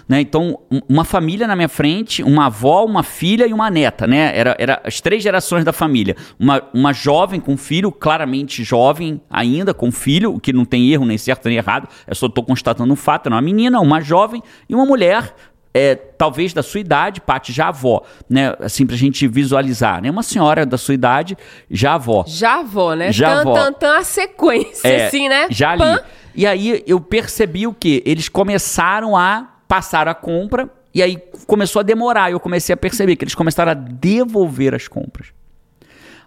né? 0.08 0.20
Então, 0.20 0.58
um- 0.70 0.80
uma 0.88 1.04
família 1.04 1.46
na 1.46 1.56
minha 1.56 1.68
frente, 1.68 2.22
uma 2.22 2.46
avó, 2.46 2.84
uma 2.84 3.02
filha 3.02 3.46
e 3.46 3.52
uma 3.52 3.70
neta, 3.70 4.06
né? 4.06 4.36
Era, 4.36 4.56
era 4.58 4.80
as 4.84 5.00
três 5.00 5.22
gerações 5.22 5.64
da 5.64 5.72
família. 5.72 6.16
Uma, 6.38 6.62
uma 6.72 6.92
jovem 6.92 7.40
com 7.40 7.56
filho, 7.56 7.90
claramente 7.90 8.62
jovem 8.64 9.20
ainda, 9.30 9.72
com 9.74 9.90
filho, 9.90 10.34
o 10.34 10.40
que 10.40 10.52
não 10.52 10.64
tem 10.64 10.90
erro, 10.92 11.04
nem 11.06 11.18
certo 11.18 11.48
nem 11.48 11.56
errado, 11.58 11.88
eu 12.06 12.14
só 12.14 12.26
estou 12.26 12.44
constatando 12.44 12.92
um 12.92 12.96
fato, 12.96 13.28
não, 13.30 13.36
uma 13.36 13.42
menina, 13.42 13.80
uma 13.80 14.00
jovem 14.00 14.42
e 14.68 14.74
uma 14.74 14.84
mulher 14.86 15.34
é, 15.76 15.96
talvez 15.96 16.52
da 16.52 16.62
sua 16.62 16.78
idade, 16.78 17.20
parte 17.20 17.52
já 17.52 17.66
avó, 17.66 18.02
né? 18.30 18.54
Assim, 18.60 18.86
pra 18.86 18.94
gente 18.94 19.26
visualizar, 19.26 20.00
né? 20.00 20.08
Uma 20.08 20.22
senhora 20.22 20.64
da 20.64 20.78
sua 20.78 20.94
idade, 20.94 21.36
já 21.68 21.94
avó. 21.94 22.22
Já 22.28 22.62
vou, 22.62 22.94
né? 22.94 23.10
Já 23.10 23.38
tan, 23.38 23.42
vó. 23.44 23.54
tan, 23.54 23.72
tan, 23.72 23.96
a 23.98 24.04
sequência, 24.04 24.86
É, 24.86 25.06
assim, 25.08 25.28
né? 25.28 25.48
Já 25.50 25.70
ali. 25.70 25.80
Pã. 25.80 26.00
E 26.34 26.46
aí 26.46 26.82
eu 26.86 27.00
percebi 27.00 27.66
o 27.66 27.72
quê? 27.72 28.02
Eles 28.04 28.28
começaram 28.28 29.16
a 29.16 29.54
passar 29.68 30.08
a 30.08 30.14
compra 30.14 30.70
e 30.92 31.02
aí 31.02 31.16
começou 31.46 31.80
a 31.80 31.82
demorar. 31.82 32.30
Eu 32.30 32.40
comecei 32.40 32.72
a 32.72 32.76
perceber 32.76 33.16
que 33.16 33.24
eles 33.24 33.34
começaram 33.34 33.72
a 33.72 33.74
devolver 33.74 34.74
as 34.74 34.88
compras. 34.88 35.28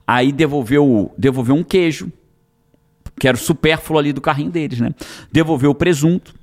Aí 0.05 0.31
devolveu, 0.31 1.13
devolveu 1.17 1.55
um 1.55 1.63
queijo, 1.63 2.11
que 3.19 3.27
era 3.27 3.35
o 3.35 3.39
supérfluo 3.39 3.99
ali 3.99 4.13
do 4.13 4.21
carrinho 4.21 4.51
deles, 4.51 4.79
né? 4.79 4.93
Devolveu 5.31 5.71
o 5.71 5.75
presunto. 5.75 6.33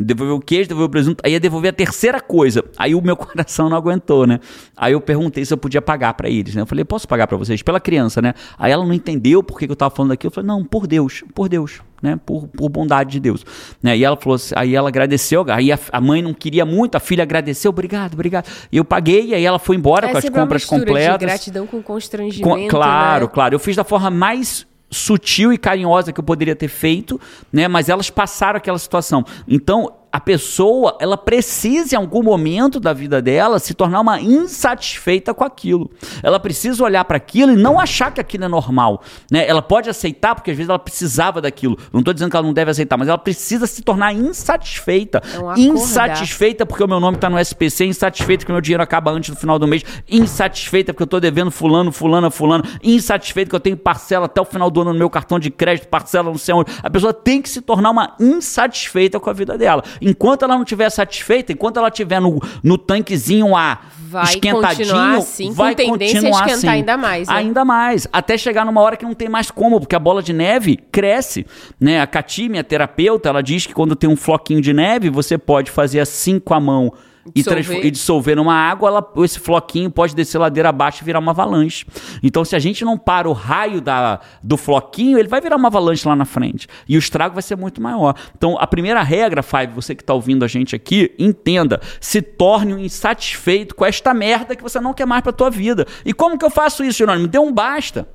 Devolveu 0.00 0.36
o 0.36 0.40
queijo, 0.40 0.68
devolveu 0.68 0.86
o 0.86 0.90
presunto, 0.90 1.22
aí 1.24 1.32
ia 1.32 1.40
devolver 1.40 1.70
a 1.70 1.72
terceira 1.72 2.20
coisa. 2.20 2.64
Aí 2.78 2.94
o 2.94 3.02
meu 3.02 3.16
coração 3.18 3.68
não 3.68 3.76
aguentou, 3.76 4.26
né? 4.26 4.40
Aí 4.76 4.92
eu 4.92 5.00
perguntei 5.00 5.44
se 5.44 5.52
eu 5.52 5.58
podia 5.58 5.82
pagar 5.82 6.14
pra 6.14 6.28
eles, 6.28 6.54
né? 6.54 6.62
Eu 6.62 6.66
falei, 6.66 6.84
posso 6.84 7.08
pagar 7.08 7.26
pra 7.26 7.36
vocês? 7.36 7.62
Pela 7.62 7.80
criança, 7.80 8.20
né? 8.22 8.34
Aí 8.58 8.70
ela 8.70 8.84
não 8.84 8.92
entendeu 8.92 9.42
por 9.42 9.58
que 9.58 9.66
que 9.66 9.72
eu 9.72 9.76
tava 9.76 9.94
falando 9.94 10.12
aquilo. 10.12 10.28
Eu 10.30 10.34
falei, 10.34 10.46
não, 10.48 10.64
por 10.64 10.86
Deus, 10.86 11.24
por 11.34 11.48
Deus, 11.48 11.80
né? 12.02 12.18
Por, 12.24 12.46
por 12.48 12.68
bondade 12.68 13.10
de 13.12 13.20
Deus. 13.20 13.44
Né? 13.82 13.96
E 13.96 14.04
ela 14.04 14.16
falou 14.16 14.36
assim, 14.36 14.54
aí 14.56 14.74
ela 14.74 14.88
agradeceu, 14.88 15.44
aí 15.48 15.72
a, 15.72 15.78
a 15.92 16.00
mãe 16.00 16.22
não 16.22 16.32
queria 16.34 16.64
muito, 16.64 16.94
a 16.94 17.00
filha 17.00 17.22
agradeceu, 17.22 17.70
obrigado, 17.70 18.14
obrigado. 18.14 18.46
E 18.70 18.76
eu 18.76 18.84
paguei, 18.84 19.34
aí 19.34 19.44
ela 19.44 19.58
foi 19.58 19.76
embora 19.76 20.06
É 20.06 20.12
com 20.12 20.18
as 20.18 20.28
compras 20.28 20.64
completas. 20.64 21.18
De 21.18 21.26
gratidão 21.26 21.66
com 21.66 21.78
Com- 21.78 21.94
constrangimento. 21.94 22.68
claro, 22.68 23.24
né? 23.26 23.30
claro. 23.32 23.54
Eu 23.54 23.58
fiz 23.58 23.74
da 23.74 23.84
forma 23.84 24.10
mais 24.10 24.66
sutil 24.90 25.52
e 25.52 25.58
carinhosa 25.58 26.12
que 26.12 26.20
eu 26.20 26.24
poderia 26.24 26.56
ter 26.56 26.68
feito, 26.68 27.20
né? 27.52 27.68
Mas 27.68 27.88
elas 27.88 28.10
passaram 28.10 28.56
aquela 28.56 28.78
situação. 28.78 29.24
Então, 29.46 29.92
a 30.10 30.20
pessoa, 30.20 30.96
ela 31.00 31.16
precisa 31.16 31.94
em 31.94 31.98
algum 31.98 32.22
momento 32.22 32.80
da 32.80 32.92
vida 32.92 33.20
dela 33.20 33.58
se 33.58 33.74
tornar 33.74 34.00
uma 34.00 34.20
insatisfeita 34.20 35.34
com 35.34 35.44
aquilo. 35.44 35.90
Ela 36.22 36.40
precisa 36.40 36.82
olhar 36.82 37.04
para 37.04 37.18
aquilo 37.18 37.52
e 37.52 37.56
não 37.56 37.78
achar 37.78 38.12
que 38.12 38.20
aquilo 38.20 38.44
é 38.44 38.48
normal, 38.48 39.02
né? 39.30 39.46
Ela 39.46 39.60
pode 39.60 39.90
aceitar 39.90 40.34
porque 40.34 40.50
às 40.50 40.56
vezes 40.56 40.68
ela 40.68 40.78
precisava 40.78 41.40
daquilo. 41.40 41.76
Não 41.92 42.00
estou 42.00 42.14
dizendo 42.14 42.30
que 42.30 42.36
ela 42.36 42.46
não 42.46 42.54
deve 42.54 42.70
aceitar, 42.70 42.96
mas 42.96 43.08
ela 43.08 43.18
precisa 43.18 43.66
se 43.66 43.82
tornar 43.82 44.14
insatisfeita. 44.14 45.22
É 45.24 45.36
acordar. 45.36 45.58
insatisfeita 45.58 46.66
porque 46.66 46.82
o 46.82 46.88
meu 46.88 47.00
nome 47.00 47.16
está 47.16 47.28
no 47.28 47.38
SPC, 47.38 47.84
insatisfeita 47.84 48.42
porque 48.42 48.52
o 48.52 48.54
meu 48.54 48.62
dinheiro 48.62 48.82
acaba 48.82 49.10
antes 49.10 49.30
do 49.30 49.36
final 49.36 49.58
do 49.58 49.66
mês, 49.66 49.82
insatisfeita 50.10 50.92
porque 50.92 51.02
eu 51.02 51.06
estou 51.06 51.20
devendo 51.20 51.50
fulano, 51.50 51.92
fulana, 51.92 52.30
fulano, 52.30 52.64
insatisfeita 52.82 53.50
que 53.50 53.56
eu 53.56 53.60
tenho 53.60 53.76
parcela 53.76 54.26
até 54.26 54.40
o 54.40 54.44
final 54.44 54.70
do 54.70 54.80
ano 54.80 54.92
no 54.92 54.98
meu 54.98 55.10
cartão 55.10 55.38
de 55.38 55.50
crédito, 55.50 55.88
parcela 55.88 56.30
não 56.30 56.38
sei 56.38 56.54
onde. 56.54 56.72
A 56.82 56.88
pessoa 56.88 57.12
tem 57.12 57.42
que 57.42 57.48
se 57.48 57.60
tornar 57.60 57.90
uma 57.90 58.16
insatisfeita 58.18 59.20
com 59.20 59.28
a 59.28 59.32
vida 59.32 59.58
dela. 59.58 59.82
Enquanto 60.00 60.44
ela 60.44 60.54
não 60.54 60.62
estiver 60.62 60.90
satisfeita, 60.90 61.52
enquanto 61.52 61.78
ela 61.78 61.88
estiver 61.88 62.20
no, 62.20 62.40
no 62.62 62.78
tanquezinho 62.78 63.56
A 63.56 63.80
Vai 64.08 64.24
esquentadinho, 64.24 64.88
continuar 64.88 65.16
assim, 65.16 65.48
com 65.48 65.52
vai 65.52 65.74
tendência 65.74 66.18
a 66.18 66.22
continuar 66.22 66.30
esquentar 66.46 66.54
assim. 66.56 66.68
ainda 66.68 66.96
mais, 66.96 67.28
né? 67.28 67.34
Ainda 67.34 67.64
mais, 67.64 68.08
até 68.10 68.38
chegar 68.38 68.64
numa 68.64 68.80
hora 68.80 68.96
que 68.96 69.04
não 69.04 69.12
tem 69.12 69.28
mais 69.28 69.50
como, 69.50 69.78
porque 69.78 69.94
a 69.94 69.98
bola 69.98 70.22
de 70.22 70.32
neve 70.32 70.78
cresce, 70.90 71.44
né? 71.78 72.00
A 72.00 72.06
Cati, 72.06 72.48
minha 72.48 72.64
terapeuta, 72.64 73.28
ela 73.28 73.42
diz 73.42 73.66
que 73.66 73.74
quando 73.74 73.94
tem 73.94 74.08
um 74.08 74.16
floquinho 74.16 74.62
de 74.62 74.72
neve, 74.72 75.10
você 75.10 75.36
pode 75.36 75.70
fazer 75.70 76.00
assim 76.00 76.40
com 76.40 76.54
a 76.54 76.60
mão 76.60 76.90
e, 77.34 77.42
e 77.86 77.90
dissolver 77.90 78.36
numa 78.36 78.54
água, 78.54 78.88
ela- 78.88 79.12
esse 79.24 79.38
floquinho 79.38 79.90
pode 79.90 80.14
descer 80.14 80.38
ladeira 80.38 80.68
abaixo 80.68 81.02
e 81.02 81.04
virar 81.04 81.18
uma 81.18 81.32
avalanche. 81.32 81.86
Então, 82.22 82.44
se 82.44 82.54
a 82.56 82.58
gente 82.58 82.84
não 82.84 82.96
para 82.98 83.28
o 83.28 83.32
raio 83.32 83.80
da, 83.80 84.20
do 84.42 84.56
floquinho, 84.56 85.18
ele 85.18 85.28
vai 85.28 85.40
virar 85.40 85.56
uma 85.56 85.68
avalanche 85.68 86.06
lá 86.06 86.14
na 86.16 86.24
frente. 86.24 86.66
E 86.88 86.96
o 86.96 86.98
estrago 86.98 87.34
vai 87.34 87.42
ser 87.42 87.56
muito 87.56 87.80
maior. 87.82 88.14
Então, 88.36 88.56
a 88.58 88.66
primeira 88.66 89.02
regra, 89.02 89.42
Five, 89.42 89.72
você 89.74 89.94
que 89.94 90.02
está 90.02 90.14
ouvindo 90.14 90.44
a 90.44 90.48
gente 90.48 90.74
aqui, 90.76 91.14
entenda. 91.18 91.80
Se 92.00 92.20
torne 92.22 92.74
um 92.74 92.78
insatisfeito 92.78 93.74
com 93.74 93.84
esta 93.84 94.12
merda 94.12 94.54
que 94.56 94.62
você 94.62 94.80
não 94.80 94.92
quer 94.94 95.06
mais 95.06 95.22
para 95.22 95.32
tua 95.32 95.50
vida. 95.50 95.86
E 96.04 96.12
como 96.12 96.38
que 96.38 96.44
eu 96.44 96.50
faço 96.50 96.84
isso, 96.84 96.98
Jerônimo? 96.98 97.26
Dê 97.28 97.38
um 97.38 97.52
basta. 97.52 98.08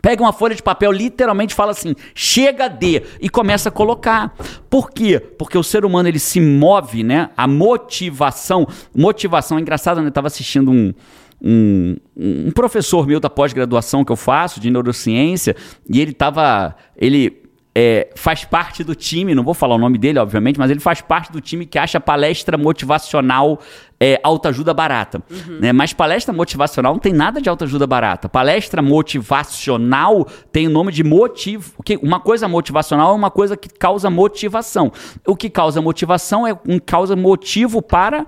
Pega 0.00 0.22
uma 0.22 0.32
folha 0.32 0.54
de 0.54 0.62
papel, 0.62 0.92
literalmente 0.92 1.54
fala 1.54 1.72
assim: 1.72 1.94
chega 2.14 2.68
de, 2.68 3.02
e 3.20 3.28
começa 3.28 3.68
a 3.68 3.72
colocar. 3.72 4.34
Por 4.70 4.90
quê? 4.90 5.18
Porque 5.18 5.56
o 5.58 5.62
ser 5.62 5.84
humano 5.84 6.08
ele 6.08 6.18
se 6.18 6.40
move, 6.40 7.02
né? 7.02 7.30
A 7.36 7.46
motivação. 7.46 8.66
Motivação 8.94 9.58
é 9.58 9.60
engraçado, 9.60 9.98
né? 9.98 10.04
Eu 10.06 10.08
estava 10.08 10.26
assistindo 10.26 10.70
um. 10.70 10.92
Um, 11.38 11.96
um 12.16 12.50
professor 12.50 13.06
meu 13.06 13.20
da 13.20 13.28
pós-graduação 13.28 14.02
que 14.02 14.10
eu 14.10 14.16
faço 14.16 14.58
de 14.58 14.70
neurociência 14.70 15.54
e 15.86 16.00
ele 16.00 16.12
estava 16.12 16.74
ele 16.96 17.45
é, 17.78 18.08
faz 18.14 18.42
parte 18.42 18.82
do 18.82 18.94
time, 18.94 19.34
não 19.34 19.44
vou 19.44 19.52
falar 19.52 19.74
o 19.74 19.78
nome 19.78 19.98
dele, 19.98 20.18
obviamente, 20.18 20.58
mas 20.58 20.70
ele 20.70 20.80
faz 20.80 21.02
parte 21.02 21.30
do 21.30 21.42
time 21.42 21.66
que 21.66 21.78
acha 21.78 22.00
palestra 22.00 22.56
motivacional 22.56 23.60
é, 24.00 24.18
autoajuda 24.22 24.72
barata. 24.72 25.22
Né? 25.60 25.74
Mas 25.74 25.92
palestra 25.92 26.32
motivacional 26.32 26.94
não 26.94 26.98
tem 26.98 27.12
nada 27.12 27.38
de 27.38 27.50
autoajuda 27.50 27.86
barata. 27.86 28.30
Palestra 28.30 28.80
motivacional 28.80 30.26
tem 30.50 30.66
o 30.66 30.70
nome 30.70 30.90
de 30.90 31.04
motivo. 31.04 31.74
que 31.84 31.98
Uma 32.02 32.18
coisa 32.18 32.48
motivacional 32.48 33.12
é 33.12 33.14
uma 33.14 33.30
coisa 33.30 33.58
que 33.58 33.68
causa 33.68 34.08
motivação. 34.08 34.90
O 35.26 35.36
que 35.36 35.50
causa 35.50 35.82
motivação 35.82 36.46
é 36.46 36.58
um 36.66 36.78
causa 36.78 37.14
motivo 37.14 37.82
para 37.82 38.26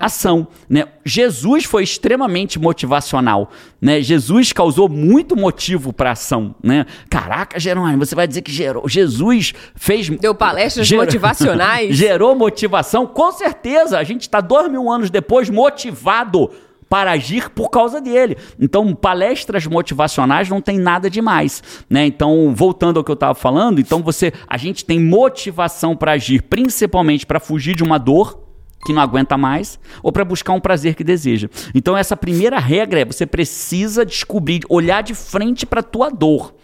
ação, 0.00 0.48
né? 0.68 0.84
Jesus 1.04 1.64
foi 1.64 1.82
extremamente 1.84 2.58
motivacional, 2.58 3.50
né? 3.80 4.00
Jesus 4.00 4.52
causou 4.52 4.88
muito 4.88 5.36
motivo 5.36 5.92
para 5.92 6.12
ação, 6.12 6.54
né? 6.62 6.86
Caraca, 7.10 7.60
Jerônimo, 7.60 8.04
você 8.04 8.14
vai 8.14 8.26
dizer 8.26 8.40
que 8.42 8.50
gerou, 8.50 8.88
Jesus 8.88 9.52
fez 9.76 10.08
Deu 10.08 10.34
palestras 10.34 10.86
Gerou- 10.86 11.04
motivacionais. 11.04 11.94
gerou 11.96 12.34
motivação, 12.34 13.06
com 13.06 13.30
certeza. 13.30 13.98
A 13.98 14.04
gente 14.04 14.22
está 14.22 14.40
dois 14.40 14.70
mil 14.70 14.90
anos 14.90 15.10
depois 15.10 15.50
motivado 15.50 16.50
para 16.88 17.12
agir 17.12 17.50
por 17.50 17.70
causa 17.70 18.00
dele. 18.00 18.36
Então, 18.58 18.92
palestras 18.96 19.64
motivacionais 19.64 20.48
não 20.48 20.60
tem 20.60 20.76
nada 20.76 21.08
demais, 21.08 21.62
né? 21.88 22.04
Então, 22.06 22.52
voltando 22.52 22.96
ao 22.96 23.04
que 23.04 23.10
eu 23.10 23.14
estava 23.14 23.34
falando, 23.34 23.80
então 23.80 24.02
você, 24.02 24.32
a 24.48 24.56
gente 24.56 24.84
tem 24.84 24.98
motivação 24.98 25.94
para 25.94 26.12
agir, 26.12 26.42
principalmente 26.42 27.24
para 27.24 27.38
fugir 27.38 27.76
de 27.76 27.84
uma 27.84 27.96
dor 27.96 28.49
que 28.84 28.92
não 28.92 29.02
aguenta 29.02 29.36
mais 29.36 29.78
ou 30.02 30.10
para 30.10 30.24
buscar 30.24 30.52
um 30.52 30.60
prazer 30.60 30.94
que 30.94 31.04
deseja. 31.04 31.48
Então, 31.74 31.96
essa 31.96 32.16
primeira 32.16 32.58
regra 32.58 33.00
é 33.00 33.04
você 33.04 33.26
precisa 33.26 34.04
descobrir, 34.04 34.62
olhar 34.68 35.02
de 35.02 35.14
frente 35.14 35.66
para 35.66 35.82
tua 35.82 36.10
dor 36.10 36.54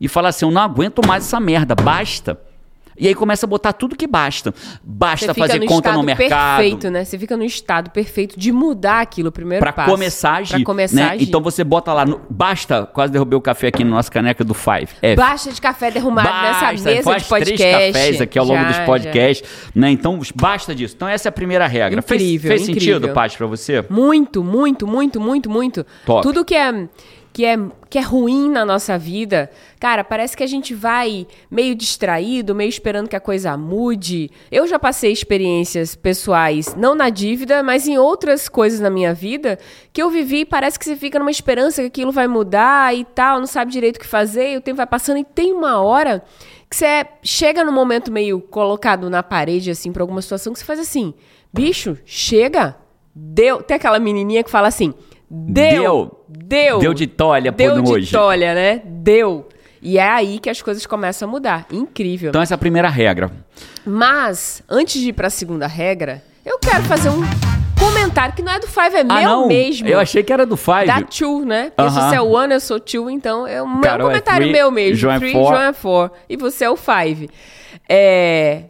e 0.00 0.08
falar 0.08 0.28
assim, 0.30 0.44
eu 0.44 0.50
não 0.50 0.62
aguento 0.62 1.06
mais 1.06 1.24
essa 1.24 1.40
merda, 1.40 1.74
basta. 1.74 2.38
E 2.96 3.08
aí 3.08 3.14
começa 3.14 3.44
a 3.46 3.48
botar 3.48 3.72
tudo 3.72 3.96
que 3.96 4.06
basta. 4.06 4.54
Basta 4.82 5.34
fazer 5.34 5.58
no 5.60 5.66
conta 5.66 5.92
no 5.92 6.02
mercado. 6.02 6.58
perfeito, 6.58 6.90
né? 6.90 7.04
Você 7.04 7.18
fica 7.18 7.36
no 7.36 7.44
estado 7.44 7.90
perfeito 7.90 8.38
de 8.38 8.52
mudar 8.52 9.00
aquilo, 9.00 9.32
primeiro 9.32 9.60
Pra 9.62 9.72
passo. 9.72 9.90
começar 9.90 10.30
a 10.30 10.36
agir. 10.36 10.54
Pra 10.56 10.64
começar 10.64 10.96
né? 10.96 11.02
a 11.02 11.10
agir. 11.12 11.24
Então 11.24 11.40
você 11.40 11.64
bota 11.64 11.92
lá, 11.92 12.04
no- 12.06 12.20
basta, 12.30 12.86
quase 12.86 13.12
derrubei 13.12 13.36
o 13.36 13.40
café 13.40 13.68
aqui 13.68 13.82
na 13.84 13.90
nossa 13.90 14.10
caneca 14.10 14.44
do 14.44 14.54
Five. 14.54 14.88
É, 15.02 15.16
Basta 15.16 15.50
de 15.52 15.60
café 15.60 15.90
derrumado 15.90 16.28
Basta, 16.28 16.72
nessa 16.72 16.84
mesa 16.90 17.02
faz 17.02 17.22
de 17.22 17.28
podcast. 17.28 17.56
três 17.62 17.92
cafés 17.94 18.20
aqui 18.20 18.38
ao 18.38 18.44
longo 18.44 18.60
Já, 18.60 18.66
dos 18.68 18.76
já. 18.76 18.84
podcasts, 18.84 19.48
né? 19.74 19.90
Então 19.90 20.20
basta 20.34 20.74
disso. 20.74 20.94
Então 20.96 21.08
essa 21.08 21.28
é 21.28 21.30
a 21.30 21.32
primeira 21.32 21.66
regra. 21.66 21.98
Incrível, 22.00 22.48
fez 22.50 22.60
fez 22.62 22.68
incrível. 22.68 22.94
sentido, 23.00 23.14
Paty, 23.14 23.36
pra 23.36 23.46
você? 23.46 23.84
Muito, 23.90 24.42
muito, 24.44 24.86
muito, 24.86 25.20
muito, 25.20 25.50
muito. 25.50 25.84
Top. 26.06 26.22
Tudo 26.22 26.44
que 26.44 26.54
é 26.54 26.86
que 27.34 27.44
é, 27.44 27.58
que 27.90 27.98
é 27.98 28.00
ruim 28.00 28.48
na 28.48 28.64
nossa 28.64 28.96
vida, 28.96 29.50
cara, 29.80 30.04
parece 30.04 30.36
que 30.36 30.44
a 30.44 30.46
gente 30.46 30.72
vai 30.72 31.26
meio 31.50 31.74
distraído, 31.74 32.54
meio 32.54 32.68
esperando 32.68 33.08
que 33.08 33.16
a 33.16 33.20
coisa 33.20 33.56
mude. 33.56 34.30
Eu 34.52 34.68
já 34.68 34.78
passei 34.78 35.10
experiências 35.10 35.96
pessoais, 35.96 36.76
não 36.76 36.94
na 36.94 37.10
dívida, 37.10 37.60
mas 37.60 37.88
em 37.88 37.98
outras 37.98 38.48
coisas 38.48 38.78
na 38.78 38.88
minha 38.88 39.12
vida, 39.12 39.58
que 39.92 40.00
eu 40.00 40.10
vivi 40.10 40.42
e 40.42 40.44
parece 40.44 40.78
que 40.78 40.84
você 40.84 40.94
fica 40.94 41.18
numa 41.18 41.30
esperança 41.30 41.82
que 41.82 41.88
aquilo 41.88 42.12
vai 42.12 42.28
mudar 42.28 42.94
e 42.94 43.04
tal, 43.04 43.40
não 43.40 43.48
sabe 43.48 43.72
direito 43.72 43.96
o 43.96 44.00
que 44.00 44.06
fazer, 44.06 44.52
e 44.52 44.56
o 44.56 44.60
tempo 44.60 44.76
vai 44.76 44.86
passando 44.86 45.18
e 45.18 45.24
tem 45.24 45.52
uma 45.52 45.82
hora 45.82 46.22
que 46.70 46.76
você 46.76 47.04
chega 47.20 47.64
num 47.64 47.72
momento 47.72 48.12
meio 48.12 48.40
colocado 48.40 49.10
na 49.10 49.24
parede, 49.24 49.72
assim, 49.72 49.90
pra 49.90 50.04
alguma 50.04 50.22
situação, 50.22 50.52
que 50.52 50.60
você 50.60 50.64
faz 50.64 50.78
assim, 50.78 51.12
bicho, 51.52 51.98
chega, 52.04 52.76
deu. 53.12 53.60
Tem 53.60 53.76
aquela 53.76 53.98
menininha 53.98 54.44
que 54.44 54.50
fala 54.50 54.68
assim, 54.68 54.94
deu, 55.34 56.24
deu. 56.28 56.78
Deu 56.78 56.94
de 56.94 57.06
tolha 57.06 57.50
Deu 57.52 57.74
por 57.74 57.82
de 57.82 57.92
hoje. 57.92 58.12
tolha, 58.12 58.54
né? 58.54 58.82
Deu. 58.84 59.48
E 59.82 59.98
é 59.98 60.08
aí 60.08 60.38
que 60.38 60.48
as 60.48 60.62
coisas 60.62 60.86
começam 60.86 61.28
a 61.28 61.30
mudar. 61.30 61.66
Incrível. 61.70 62.30
Então 62.30 62.40
essa 62.40 62.54
é 62.54 62.56
a 62.56 62.58
primeira 62.58 62.88
regra. 62.88 63.30
Mas, 63.84 64.62
antes 64.68 65.00
de 65.00 65.08
ir 65.08 65.12
pra 65.12 65.28
segunda 65.28 65.66
regra, 65.66 66.22
eu 66.44 66.58
quero 66.58 66.82
fazer 66.84 67.10
um 67.10 67.20
comentário 67.78 68.34
que 68.34 68.42
não 68.42 68.52
é 68.52 68.58
do 68.58 68.66
Five, 68.66 68.96
é 68.96 69.00
ah, 69.00 69.04
meu 69.04 69.22
não. 69.22 69.48
mesmo. 69.48 69.86
Eu 69.86 70.00
achei 70.00 70.22
que 70.22 70.32
era 70.32 70.46
do 70.46 70.56
Five. 70.56 70.86
Da 70.86 71.02
Two, 71.02 71.44
né? 71.44 71.70
Porque 71.76 71.90
se 71.90 71.98
Aham. 71.98 72.08
você 72.08 72.16
é 72.16 72.20
o 72.20 72.30
One, 72.30 72.54
eu 72.54 72.60
sou 72.60 72.80
Two, 72.80 73.10
então 73.10 73.46
é 73.46 73.62
um 73.62 73.80
Carol 73.80 74.08
é 74.08 74.12
comentário 74.12 74.46
three, 74.46 74.52
meu 74.52 74.70
mesmo. 74.70 74.96
João 74.96 75.14
é. 75.14 75.28
João 75.28 75.62
é 75.62 75.72
Four. 75.72 76.10
E 76.28 76.36
você 76.36 76.64
é 76.64 76.70
o 76.70 76.76
Five. 76.76 77.28
É... 77.88 78.62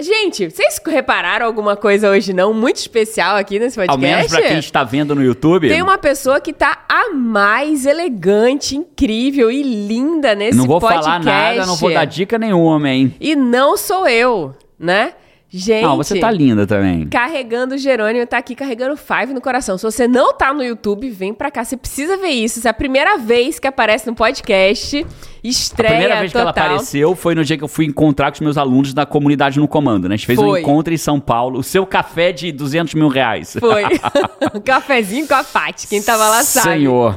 Gente, 0.00 0.50
vocês 0.50 0.80
repararam 0.86 1.46
alguma 1.46 1.76
coisa 1.76 2.10
hoje 2.10 2.32
não 2.32 2.52
muito 2.52 2.76
especial 2.76 3.36
aqui 3.36 3.58
nesse 3.58 3.76
podcast? 3.76 3.92
Ao 3.92 3.98
menos 4.18 4.32
pra 4.32 4.42
quem 4.42 4.58
está 4.58 4.84
vendo 4.84 5.14
no 5.14 5.22
YouTube. 5.22 5.68
Tem 5.68 5.82
uma 5.82 5.98
pessoa 5.98 6.40
que 6.40 6.52
tá 6.52 6.84
a 6.88 7.10
mais 7.14 7.86
elegante, 7.86 8.76
incrível 8.76 9.50
e 9.50 9.62
linda 9.62 10.34
nesse 10.34 10.56
não 10.56 10.66
vou 10.66 10.80
podcast. 10.80 11.04
falar 11.04 11.24
nada, 11.24 11.66
não 11.66 11.76
vou 11.76 11.92
dar 11.92 12.04
dica 12.04 12.38
nenhuma, 12.38 12.88
hein? 12.88 13.14
E 13.20 13.36
não 13.36 13.76
sou 13.76 14.08
eu, 14.08 14.54
né? 14.78 15.12
Gente. 15.50 15.82
Não, 15.82 15.96
você 15.96 16.20
tá 16.20 16.30
linda 16.30 16.66
também. 16.66 17.06
Carregando 17.08 17.74
o 17.74 17.78
Jerônimo, 17.78 18.26
tá 18.26 18.36
aqui 18.36 18.54
carregando 18.54 18.96
Five 18.98 19.32
no 19.32 19.40
coração. 19.40 19.78
Se 19.78 19.84
você 19.84 20.06
não 20.06 20.34
tá 20.34 20.52
no 20.52 20.62
YouTube, 20.62 21.08
vem 21.08 21.32
pra 21.32 21.50
cá. 21.50 21.64
Você 21.64 21.74
precisa 21.74 22.18
ver 22.18 22.28
isso. 22.28 22.58
Isso 22.58 22.68
é 22.68 22.70
a 22.70 22.74
primeira 22.74 23.16
vez 23.16 23.58
que 23.58 23.66
aparece 23.66 24.06
no 24.06 24.14
podcast. 24.14 25.06
Estreia 25.42 25.90
A 25.90 25.92
primeira 25.94 26.20
vez 26.20 26.32
que 26.32 26.38
ela 26.38 26.52
total. 26.52 26.66
apareceu 26.66 27.16
foi 27.16 27.34
no 27.34 27.42
dia 27.42 27.56
que 27.56 27.64
eu 27.64 27.68
fui 27.68 27.86
encontrar 27.86 28.30
com 28.30 28.34
os 28.34 28.40
meus 28.40 28.58
alunos 28.58 28.92
da 28.92 29.06
comunidade 29.06 29.58
no 29.58 29.66
comando, 29.66 30.06
né? 30.06 30.14
A 30.14 30.16
gente 30.18 30.26
fez 30.26 30.38
um 30.38 30.42
Foi. 30.42 30.60
encontro 30.60 30.92
em 30.92 30.98
São 30.98 31.18
Paulo. 31.18 31.60
O 31.60 31.62
seu 31.62 31.86
café 31.86 32.30
de 32.30 32.52
200 32.52 32.92
mil 32.94 33.08
reais. 33.08 33.56
Foi. 33.58 33.84
um 34.54 34.60
cafezinho 34.60 35.26
com 35.26 35.34
a 35.34 35.44
Paty. 35.44 35.86
Quem 35.86 36.02
tava 36.02 36.28
lá 36.28 36.42
sabe. 36.42 36.76
Senhor. 36.76 37.14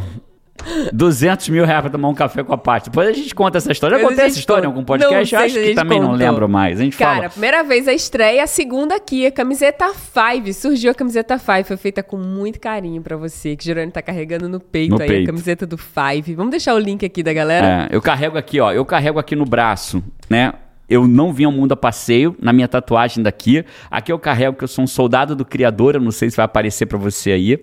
200 0.94 1.50
mil 1.50 1.66
reais 1.66 1.82
pra 1.82 1.90
tomar 1.90 2.10
um 2.10 2.14
café 2.14 2.44
com 2.44 2.54
a 2.54 2.58
parte. 2.58 2.90
Depois 2.90 3.08
a 3.08 3.14
gente 3.14 3.34
conta 3.34 3.58
essa 3.58 3.72
história. 3.72 3.96
Eu 3.96 4.08
contei 4.08 4.26
essa 4.26 4.40
história 4.40 4.64
em 4.66 4.68
algum 4.68 4.84
podcast? 4.84 5.34
Não 5.36 5.42
acho 5.42 5.54
que 5.56 5.74
também 5.74 6.00
não 6.00 6.12
contou. 6.12 6.20
lembro 6.28 6.50
mais. 6.50 6.80
A 6.80 6.84
gente 6.84 6.98
Cara, 6.98 7.16
fala. 7.16 7.30
primeira 7.30 7.64
vez 7.64 7.88
a 7.88 7.94
estreia, 7.94 8.44
a 8.44 8.48
segunda 8.48 8.96
aqui, 8.96 9.26
a 9.26 9.32
camiseta 9.32 9.92
Five. 9.94 10.54
Surgiu 10.54 10.92
a 10.92 10.94
camiseta 10.94 11.38
Five, 11.40 11.64
foi 11.64 11.78
feita 11.78 12.04
com 12.04 12.18
muito 12.18 12.60
carinho 12.60 13.02
pra 13.02 13.18
você, 13.18 13.56
que 13.56 13.64
Jerônimo 13.66 13.92
tá 13.92 14.02
carregando 14.02 14.48
no 14.50 14.60
peito 14.60 14.96
No 14.96 15.02
aí, 15.02 15.08
peito. 15.08 15.24
a 15.24 15.26
camiseta 15.28 15.66
do 15.66 15.78
Five. 15.78 16.34
Vamos 16.36 16.52
deixar 16.52 16.74
o 16.76 16.80
link 16.80 17.06
aqui 17.06 17.24
da 17.24 17.34
galera? 17.34 17.88
É, 17.92 17.96
eu 17.96 18.02
carrego 18.02 18.38
aqui, 18.38 18.60
ó. 18.60 18.72
Eu 18.72 18.86
carrego 18.86 19.20
aqui 19.20 19.36
no 19.36 19.46
braço, 19.46 20.04
né? 20.30 20.54
Eu 20.92 21.08
não 21.08 21.32
vim 21.32 21.46
ao 21.46 21.54
mundo 21.54 21.72
a 21.72 21.78
passeio 21.78 22.36
na 22.42 22.52
minha 22.52 22.68
tatuagem 22.68 23.24
daqui. 23.24 23.64
Aqui 23.90 24.12
eu 24.12 24.20
carrego 24.20 24.58
que 24.58 24.66
eu 24.66 24.68
sou 24.68 24.84
um 24.84 24.88
soldado 24.88 25.34
do 25.34 25.46
Criador. 25.46 25.96
Eu 25.96 26.02
não 26.02 26.12
sei 26.12 26.30
se 26.30 26.36
vai 26.36 26.44
aparecer 26.44 26.86
pra 26.86 26.98
você 26.98 27.32
aí. 27.32 27.58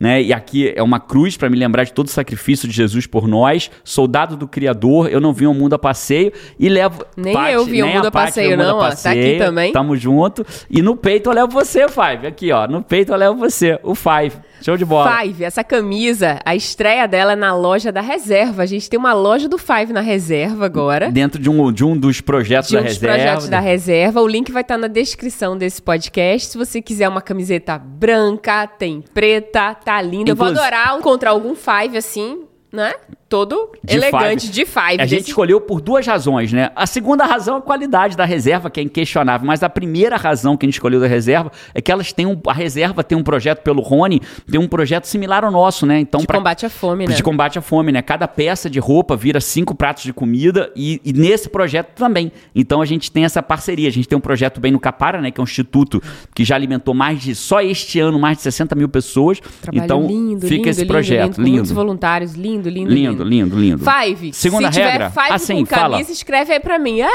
Né? 0.00 0.22
E 0.22 0.32
aqui 0.32 0.72
é 0.74 0.82
uma 0.82 0.98
cruz 0.98 1.36
para 1.36 1.50
me 1.50 1.56
lembrar 1.58 1.84
de 1.84 1.92
todo 1.92 2.06
o 2.06 2.10
sacrifício 2.10 2.66
de 2.66 2.74
Jesus 2.74 3.06
por 3.06 3.28
nós. 3.28 3.70
Soldado 3.84 4.38
do 4.38 4.48
Criador. 4.48 5.10
Eu 5.10 5.20
não 5.20 5.34
vim 5.34 5.44
ao 5.44 5.52
mundo 5.52 5.74
a 5.74 5.78
passeio 5.78 6.32
e 6.58 6.70
levo. 6.70 7.04
Nem 7.14 7.36
eu 7.50 7.66
vim 7.66 7.82
ao 7.82 7.88
mundo 7.88 8.06
a 8.06 8.10
passeio, 8.10 8.52
mundo 8.52 8.66
não, 8.66 8.80
a 8.80 8.88
ó. 8.88 8.94
Tá 8.94 9.10
aqui 9.10 9.36
também. 9.36 9.70
Tamo 9.70 9.94
junto. 9.94 10.42
E 10.70 10.80
no 10.80 10.96
peito 10.96 11.28
eu 11.28 11.34
levo 11.34 11.52
você, 11.52 11.86
Five. 11.88 12.26
Aqui, 12.26 12.50
ó. 12.52 12.66
No 12.66 12.82
peito 12.82 13.12
eu 13.12 13.18
levo 13.18 13.36
você, 13.36 13.78
o 13.82 13.94
Five. 13.94 14.32
Show 14.62 14.76
de 14.76 14.84
bola. 14.84 15.18
Five, 15.20 15.44
essa 15.44 15.62
camisa, 15.64 16.38
a 16.44 16.54
estreia 16.54 17.06
dela 17.08 17.32
é 17.32 17.36
na 17.36 17.54
loja 17.54 17.90
da 17.92 18.00
reserva. 18.00 18.62
A 18.62 18.66
gente 18.66 18.88
tem 18.88 18.98
uma 18.98 19.12
loja 19.12 19.48
do 19.48 19.58
Five 19.58 19.92
na 19.92 20.00
reserva 20.00 20.64
agora. 20.64 21.10
Dentro 21.10 21.40
de 21.40 21.48
um, 21.50 21.72
de 21.72 21.84
um 21.84 21.96
dos 21.96 22.20
projetos 22.20 22.70
de 22.70 22.76
um 22.76 22.80
da 22.80 22.86
dos 22.86 22.94
reserva. 22.94 23.16
projetos 23.16 23.48
da 23.48 23.60
reserva. 23.60 24.20
O 24.20 24.26
link 24.28 24.50
vai 24.52 24.62
estar 24.62 24.78
na 24.78 24.88
descrição 24.88 25.56
desse 25.56 25.80
podcast. 25.82 26.48
Se 26.48 26.58
você 26.58 26.80
quiser 26.80 27.08
uma 27.08 27.20
camiseta 27.22 27.78
branca, 27.78 28.66
tem 28.66 29.02
preta, 29.14 29.74
tá 29.74 30.00
linda. 30.00 30.30
Eu 30.30 30.36
vou 30.36 30.46
Inclusive- 30.48 30.74
adorar 30.74 30.98
encontrar 30.98 31.30
algum 31.30 31.54
Five 31.54 31.96
assim, 31.96 32.44
né? 32.72 32.94
Todo 33.28 33.70
De 33.82 33.96
elegante 33.96 34.42
Five. 34.46 34.52
de 34.52 34.66
Five. 34.66 34.80
A 35.00 35.06
gente 35.06 35.18
desse- 35.20 35.30
escolheu 35.30 35.60
por 35.60 35.80
duas 35.80 36.06
razões, 36.06 36.52
né? 36.52 36.70
A 36.76 36.86
segunda 36.86 37.24
razão 37.24 37.56
é 37.56 37.58
a 37.58 37.62
qualidade 37.62 38.16
da 38.16 38.24
reserva, 38.24 38.68
que 38.70 38.78
é 38.78 38.82
inquestionável. 38.82 39.46
Mas 39.46 39.62
a 39.62 39.68
primeira 39.70 40.16
razão 40.16 40.56
que 40.56 40.64
a 40.64 40.68
gente 40.68 40.74
escolheu 40.74 41.00
da 41.00 41.06
reserva 41.06 41.50
é 41.74 41.80
que 41.80 41.90
elas 41.90 42.12
têm 42.12 42.26
um. 42.26 42.38
A 42.46 42.52
reserva 42.52 43.02
tem 43.02 43.16
um 43.16 43.22
projeto 43.22 43.62
pelo 43.62 43.80
Rony, 43.80 44.20
tem 44.50 44.60
um 44.60 44.68
projeto 44.68 45.04
similar 45.06 45.44
ao 45.44 45.50
nosso, 45.50 45.86
né? 45.86 45.98
Então, 45.98 46.20
de 46.20 46.26
pra- 46.26 46.36
combate 46.38 46.66
à 46.66 46.70
fome, 46.70 47.06
né? 47.06 47.14
de 47.14 47.22
combate 47.22 47.58
à 47.58 47.62
fome, 47.62 47.90
né? 47.92 48.02
Cada 48.02 48.28
peça 48.28 48.68
de 48.68 48.78
roupa 48.78 49.16
vira 49.16 49.40
cinco 49.40 49.74
pratos 49.74 50.02
de 50.04 50.12
comida 50.12 50.70
e, 50.76 51.00
e 51.04 51.12
nesse 51.12 51.48
projeto 51.48 51.94
também. 51.94 52.30
Então 52.54 52.82
a 52.82 52.86
gente 52.86 53.10
tem 53.10 53.24
essa 53.24 53.42
parceria. 53.42 53.88
A 53.88 53.92
gente 53.92 54.06
tem 54.08 54.16
um 54.16 54.20
projeto 54.22 54.60
bem 54.60 54.72
no 54.72 54.78
Capara, 54.80 55.20
né? 55.22 55.30
Que 55.30 55.40
é 55.40 55.42
um 55.42 55.44
instituto 55.44 56.02
que 56.34 56.44
já 56.44 56.54
alimentou 56.54 56.92
mais 56.94 57.20
de, 57.22 57.34
só 57.34 57.60
este 57.62 57.98
ano, 57.98 58.18
mais 58.18 58.36
de 58.38 58.42
60 58.44 58.74
mil 58.74 58.88
pessoas. 58.90 59.40
Trabalho 59.62 59.84
então 59.84 60.06
lindo, 60.06 60.40
fica 60.42 60.54
lindo, 60.56 60.68
esse 60.68 60.80
lindo, 60.80 60.92
projeto. 60.92 61.38
lindo, 61.38 61.40
muitos 61.50 61.70
Lindo. 61.70 61.74
voluntários. 61.74 62.34
Lindo, 62.34 62.61
lindo, 62.70 62.90
Lindo, 62.92 63.24
lindo, 63.24 63.56
lindo. 63.58 63.84
Five. 63.84 64.32
Segunda 64.32 64.68
Se 64.68 64.78
tiver 64.78 64.90
regra. 64.90 65.10
Five 65.10 65.32
assim, 65.32 65.54
com 65.56 65.66
camisa, 65.66 65.80
fala. 65.80 66.00
escreve 66.00 66.52
aí 66.52 66.60
pra 66.60 66.78
mim. 66.78 67.00
Ah, 67.02 67.08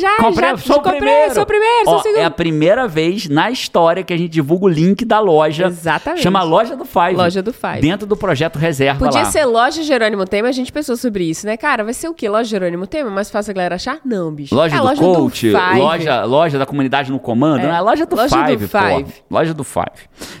já, 0.00 0.16
Comprei, 0.16 0.50
já. 0.50 0.56
sou 0.58 0.76
o 0.76 0.78
comprei, 0.80 0.98
primeiro. 1.00 1.34
sou 1.34 1.42
o 1.42 1.46
primeiro, 1.46 1.84
sou 1.84 1.94
Ó, 1.94 1.98
segundo. 2.02 2.18
É 2.20 2.24
a 2.24 2.30
primeira 2.30 2.86
vez 2.88 3.28
na 3.28 3.50
história 3.50 4.02
que 4.02 4.12
a 4.12 4.16
gente 4.16 4.30
divulga 4.30 4.66
o 4.66 4.68
link 4.68 5.04
da 5.04 5.20
loja. 5.20 5.66
Exatamente. 5.66 6.22
Chama 6.22 6.42
Loja 6.42 6.76
do 6.76 6.84
Five. 6.84 7.14
Loja 7.14 7.42
do 7.42 7.52
Five. 7.52 7.80
Dentro 7.80 8.06
do 8.06 8.16
projeto 8.16 8.58
Reserva 8.58 9.04
Podia 9.04 9.22
lá. 9.22 9.30
ser 9.30 9.44
loja 9.44 9.82
Jerônimo 9.82 10.24
Temer, 10.24 10.48
a 10.48 10.52
gente 10.52 10.72
pensou 10.72 10.96
sobre 10.96 11.24
isso, 11.24 11.46
né? 11.46 11.56
Cara, 11.56 11.84
vai 11.84 11.94
ser 11.94 12.08
o 12.08 12.14
quê? 12.14 12.28
Loja 12.28 12.48
Jerônimo 12.48 12.86
Temer? 12.86 13.10
Mais 13.12 13.30
fácil 13.30 13.50
a 13.50 13.54
galera 13.54 13.74
achar? 13.76 13.98
Não, 14.04 14.32
bicho. 14.32 14.54
Loja 14.54 14.76
é 14.76 14.78
do 14.78 14.84
loja 14.84 15.00
Coach, 15.00 15.50
do 15.50 15.58
Five. 15.58 15.78
loja, 15.78 16.24
loja 16.24 16.58
da 16.58 16.66
comunidade 16.66 17.10
no 17.10 17.18
comando. 17.18 17.60
É. 17.64 17.66
Não, 17.68 17.74
é 17.76 17.80
loja 17.80 18.06
do 18.06 18.16
Loja 18.16 18.36
do 18.36 18.44
Five, 18.58 18.68
pô. 18.68 18.78
Five. 18.78 19.14
Loja 19.30 19.54
do 19.54 19.64
Five. 19.64 19.86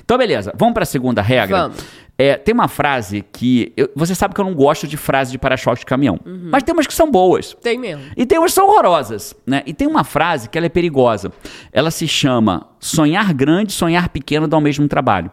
Então, 0.04 0.16
beleza. 0.18 0.52
Vamos 0.56 0.74
pra 0.74 0.84
segunda 0.84 1.20
regra? 1.22 1.62
Vamos. 1.62 1.78
É, 2.22 2.36
tem 2.36 2.54
uma 2.54 2.68
frase 2.68 3.24
que... 3.32 3.72
eu- 3.76 3.90
você 3.96 4.14
sabe 4.14 4.32
que 4.34 4.40
eu 4.40 4.44
não 4.44 4.54
gosto 4.54 4.86
de 4.86 4.96
frase 4.96 5.32
de 5.32 5.38
para-choque 5.38 5.80
de 5.80 5.86
caminhão. 5.86 6.20
Uhum. 6.24 6.50
Mas 6.52 6.62
tem 6.62 6.72
umas 6.72 6.86
que 6.86 6.94
são 6.94 7.10
boas. 7.10 7.56
Tem 7.60 7.78
mesmo. 7.78 8.04
E 8.16 8.24
tem 8.24 8.38
umas 8.38 8.50
que 8.52 8.54
são 8.54 8.68
horrorosas, 8.68 9.34
né? 9.46 9.62
E 9.66 9.74
tem 9.74 9.88
uma 9.88 10.04
frase 10.04 10.48
que 10.48 10.56
ela 10.56 10.66
é 10.66 10.70
perigosa. 10.70 11.32
Ela 11.72 11.90
se 11.90 12.06
chama 12.06 12.66
sonhar 12.78 13.32
grande, 13.34 13.72
sonhar 13.72 14.08
pequeno 14.10 14.46
dá 14.46 14.56
o 14.56 14.60
mesmo 14.60 14.86
trabalho. 14.86 15.30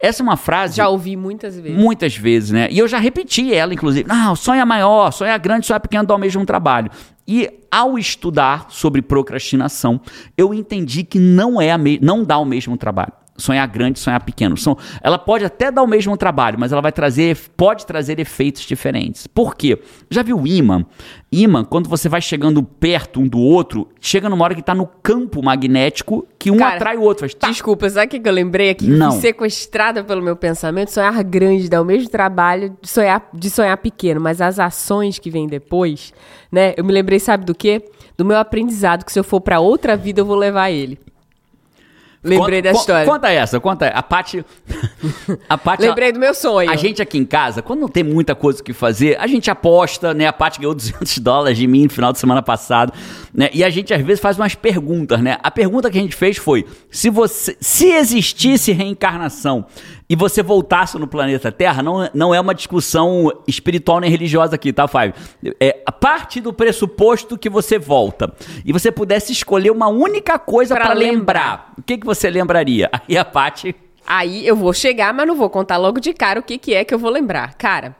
Essa 0.00 0.22
é 0.22 0.24
uma 0.24 0.36
frase 0.36 0.76
Já 0.78 0.88
ouvi 0.88 1.14
muitas 1.16 1.54
vezes. 1.56 1.78
muitas 1.78 2.16
vezes, 2.16 2.50
né? 2.50 2.66
E 2.70 2.78
eu 2.78 2.88
já 2.88 2.98
repeti 2.98 3.52
ela, 3.54 3.72
inclusive. 3.74 4.08
Não, 4.08 4.34
sonha 4.34 4.66
maior, 4.66 5.12
sonha 5.12 5.36
grande, 5.38 5.66
sonha 5.66 5.78
pequeno 5.78 6.04
dá 6.06 6.14
o 6.14 6.18
mesmo 6.18 6.44
trabalho. 6.44 6.90
E 7.28 7.48
ao 7.70 7.96
estudar 7.98 8.66
sobre 8.68 9.00
procrastinação, 9.00 10.00
eu 10.36 10.52
entendi 10.52 11.04
que 11.04 11.18
não 11.20 11.60
é 11.60 11.70
a 11.70 11.78
me- 11.78 12.00
não 12.02 12.24
dá 12.24 12.36
o 12.38 12.44
mesmo 12.44 12.76
trabalho. 12.76 13.12
Sonhar 13.42 13.66
grande, 13.66 13.98
sonhar 13.98 14.22
pequeno. 14.22 14.56
São, 14.56 14.78
ela 15.02 15.18
pode 15.18 15.44
até 15.44 15.68
dar 15.68 15.82
o 15.82 15.86
mesmo 15.86 16.16
trabalho, 16.16 16.58
mas 16.60 16.70
ela 16.70 16.80
vai 16.80 16.92
trazer, 16.92 17.36
pode 17.56 17.84
trazer 17.84 18.20
efeitos 18.20 18.62
diferentes. 18.62 19.26
Por 19.26 19.56
quê? 19.56 19.80
Já 20.08 20.22
viu 20.22 20.38
o 20.38 20.46
imã? 20.46 20.86
Imã, 21.32 21.64
quando 21.64 21.88
você 21.88 22.08
vai 22.08 22.20
chegando 22.20 22.62
perto 22.62 23.18
um 23.18 23.26
do 23.26 23.40
outro, 23.40 23.88
chega 24.00 24.28
numa 24.28 24.44
hora 24.44 24.54
que 24.54 24.60
está 24.60 24.74
no 24.74 24.86
campo 24.86 25.42
magnético 25.42 26.24
que 26.38 26.52
um 26.52 26.56
Cara, 26.56 26.76
atrai 26.76 26.96
o 26.96 27.02
outro. 27.02 27.22
Faz, 27.22 27.34
tá, 27.34 27.48
Desculpa, 27.48 27.90
sabe 27.90 28.06
o 28.06 28.10
que 28.10 28.20
que 28.20 28.28
eu 28.28 28.32
lembrei 28.32 28.70
aqui? 28.70 28.86
Não. 28.86 29.12
Sequestrada 29.12 30.04
pelo 30.04 30.22
meu 30.22 30.36
pensamento. 30.36 30.92
Sonhar 30.92 31.24
grande 31.24 31.68
dá 31.68 31.82
o 31.82 31.84
mesmo 31.84 32.08
trabalho 32.08 32.76
de 32.80 32.88
sonhar, 32.88 33.28
de 33.34 33.50
sonhar 33.50 33.76
pequeno, 33.78 34.20
mas 34.20 34.40
as 34.40 34.60
ações 34.60 35.18
que 35.18 35.30
vêm 35.30 35.48
depois, 35.48 36.12
né? 36.50 36.74
Eu 36.76 36.84
me 36.84 36.92
lembrei, 36.92 37.18
sabe 37.18 37.44
do 37.44 37.54
quê? 37.54 37.82
Do 38.16 38.24
meu 38.24 38.36
aprendizado, 38.36 39.04
que 39.04 39.12
se 39.12 39.18
eu 39.18 39.24
for 39.24 39.40
pra 39.40 39.58
outra 39.58 39.96
vida, 39.96 40.20
eu 40.20 40.26
vou 40.26 40.36
levar 40.36 40.70
ele. 40.70 40.98
Lembrei 42.24 42.62
da 42.62 42.70
história. 42.70 43.04
Conta 43.04 43.30
essa, 43.30 43.58
conta. 43.58 43.88
A 43.88 44.02
Paty. 44.02 44.44
A 45.48 45.58
Paty. 45.58 45.82
Lembrei 45.82 46.12
do 46.12 46.20
meu 46.20 46.32
sonho. 46.32 46.70
A 46.70 46.76
gente 46.76 47.02
aqui 47.02 47.18
em 47.18 47.24
casa, 47.24 47.60
quando 47.62 47.80
não 47.80 47.88
tem 47.88 48.04
muita 48.04 48.34
coisa 48.34 48.60
o 48.60 48.64
que 48.64 48.72
fazer, 48.72 49.18
a 49.18 49.26
gente 49.26 49.50
aposta, 49.50 50.14
né? 50.14 50.26
A 50.26 50.32
Paty 50.32 50.60
ganhou 50.60 50.74
200 50.74 51.18
dólares 51.18 51.58
de 51.58 51.66
mim 51.66 51.84
no 51.84 51.90
final 51.90 52.12
de 52.12 52.20
semana 52.20 52.40
passado, 52.40 52.92
né? 53.34 53.50
E 53.52 53.64
a 53.64 53.70
gente 53.70 53.92
às 53.92 54.00
vezes 54.02 54.20
faz 54.20 54.38
umas 54.38 54.54
perguntas, 54.54 55.20
né? 55.20 55.38
A 55.42 55.50
pergunta 55.50 55.90
que 55.90 55.98
a 55.98 56.00
gente 56.00 56.14
fez 56.14 56.36
foi: 56.36 56.64
se 56.90 57.10
você, 57.10 57.56
se 57.60 57.88
existisse 57.90 58.70
reencarnação 58.70 59.66
e 60.08 60.16
você 60.16 60.42
voltasse 60.42 60.98
no 60.98 61.06
planeta 61.06 61.50
Terra, 61.50 61.82
não, 61.82 62.08
não 62.12 62.34
é 62.34 62.40
uma 62.40 62.54
discussão 62.54 63.32
espiritual 63.46 64.00
nem 64.00 64.10
religiosa 64.10 64.54
aqui, 64.56 64.72
tá, 64.72 64.86
Fábio? 64.86 65.14
É 65.60 65.82
a 65.86 65.92
parte 65.92 66.40
do 66.40 66.52
pressuposto 66.52 67.38
que 67.38 67.48
você 67.48 67.78
volta 67.78 68.32
e 68.64 68.72
você 68.72 68.90
pudesse 68.92 69.32
escolher 69.32 69.70
uma 69.70 69.88
única 69.88 70.38
coisa 70.38 70.74
Pra 70.74 70.84
para 70.86 70.94
lembrar. 70.94 71.12
lembrar. 71.16 71.72
o 71.78 71.82
que, 71.82 71.96
que 71.98 72.06
você 72.06 72.28
lembraria? 72.28 72.90
Aí 73.08 73.16
a 73.16 73.24
Paty. 73.24 73.74
Aí 74.06 74.46
eu 74.46 74.56
vou 74.56 74.72
chegar, 74.72 75.14
mas 75.14 75.26
não 75.26 75.36
vou 75.36 75.48
contar 75.48 75.76
logo 75.76 76.00
de 76.00 76.12
cara 76.12 76.40
o 76.40 76.42
que, 76.42 76.58
que 76.58 76.74
é 76.74 76.84
que 76.84 76.92
eu 76.92 76.98
vou 76.98 77.10
lembrar. 77.10 77.54
Cara, 77.54 77.94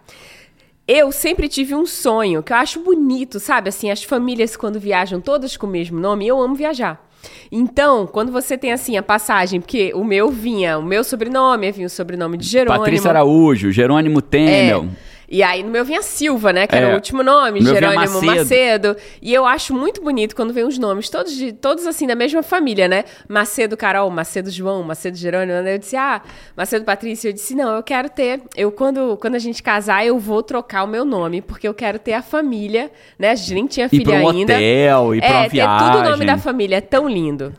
Eu 0.87 1.13
sempre 1.13 1.49
tive 1.49 1.77
um 1.77 1.87
sonho 1.87 2.43
que 2.43 2.53
eu 2.53 2.57
acho 2.57 2.81
bonito, 2.81 3.39
sabe? 3.39 3.69
Assim, 3.69 3.89
as 3.89 4.03
famílias 4.03 4.57
quando 4.57 4.81
viajam 4.81 5.21
todas 5.21 5.57
com 5.57 5.67
o 5.67 5.71
mesmo 5.71 5.99
nome, 6.01 6.27
eu 6.27 6.41
amo 6.43 6.57
viajar. 6.57 7.01
Então, 7.51 8.07
quando 8.07 8.33
você 8.33 8.57
tem 8.57 8.73
assim 8.73 8.97
a 8.97 9.03
passagem, 9.03 9.61
porque 9.61 9.93
o 9.95 10.05
meu 10.05 10.31
vinha, 10.31 10.79
o 10.79 10.83
meu 10.83 11.05
sobrenome, 11.05 11.71
vinha 11.71 11.87
o 11.87 11.91
sobrenome 11.91 12.37
de 12.37 12.47
Jerônimo. 12.47 12.79
Patrícia 12.79 13.11
Araújo, 13.11 13.71
Jerônimo 13.71 14.23
Temel. 14.23 14.89
É. 15.09 15.12
E 15.35 15.43
aí 15.43 15.63
no 15.63 15.71
meu 15.71 15.83
vinha 15.83 16.03
Silva, 16.03 16.53
né? 16.53 16.67
Que 16.67 16.77
era 16.77 16.89
É. 16.89 16.93
o 16.93 16.95
último 16.95 17.23
nome, 17.23 17.61
vinha 17.61 17.73
Jerônimo 17.73 18.21
Macedo. 18.21 18.27
Macedo. 18.27 18.97
E 19.23 19.33
eu 19.33 19.47
acho 19.47 19.73
muito 19.75 20.03
bonito 20.03 20.37
quando 20.37 20.53
vem 20.53 20.63
os 20.63 20.77
nomes, 20.77 21.09
todos, 21.09 21.35
de, 21.35 21.55
todos 21.55 21.87
assim, 21.87 22.07
da 22.07 22.15
mesma 22.15 22.43
família, 22.43 22.87
né? 22.87 23.05
Macedo 23.27 23.75
Carol, 23.75 24.11
Macedo 24.11 24.51
João, 24.51 24.83
Macedo 24.83 25.17
Jerônimo. 25.17 25.67
Eu 25.67 25.79
disse, 25.79 25.97
ah, 25.97 26.21
Macedo 26.55 26.85
Patrícia. 26.85 27.31
Eu 27.31 27.33
disse, 27.33 27.55
não, 27.55 27.75
eu 27.77 27.83
quero 27.83 28.11
ter. 28.11 28.43
Eu, 28.55 28.71
quando, 28.71 29.17
quando 29.17 29.35
a 29.35 29.39
gente 29.39 29.63
casar, 29.63 30.05
eu 30.05 30.19
vou 30.19 30.43
trocar 30.43 30.85
o 30.85 30.87
meu 30.87 31.03
nome, 31.05 31.41
porque 31.41 31.67
eu 31.67 31.73
quero 31.73 31.99
ter 31.99 32.13
a 32.13 32.21
família, 32.21 32.91
né? 33.19 33.31
A 33.31 33.35
gente 33.35 33.55
nem 33.55 33.67
tinha 33.67 33.89
filha 33.89 34.05
pra 34.05 34.15
um 34.25 34.29
ainda. 34.29 34.53
hotel, 34.53 35.15
ir 35.15 35.21
pra 35.23 35.31
uma 35.31 35.45
é, 35.45 35.49
ter 35.49 35.63
tudo 35.67 35.99
o 35.99 36.03
nome 36.03 36.03
viagem. 36.03 36.27
da 36.27 36.37
família, 36.37 36.77
é 36.77 36.81
tão 36.83 37.09
lindo. 37.09 37.55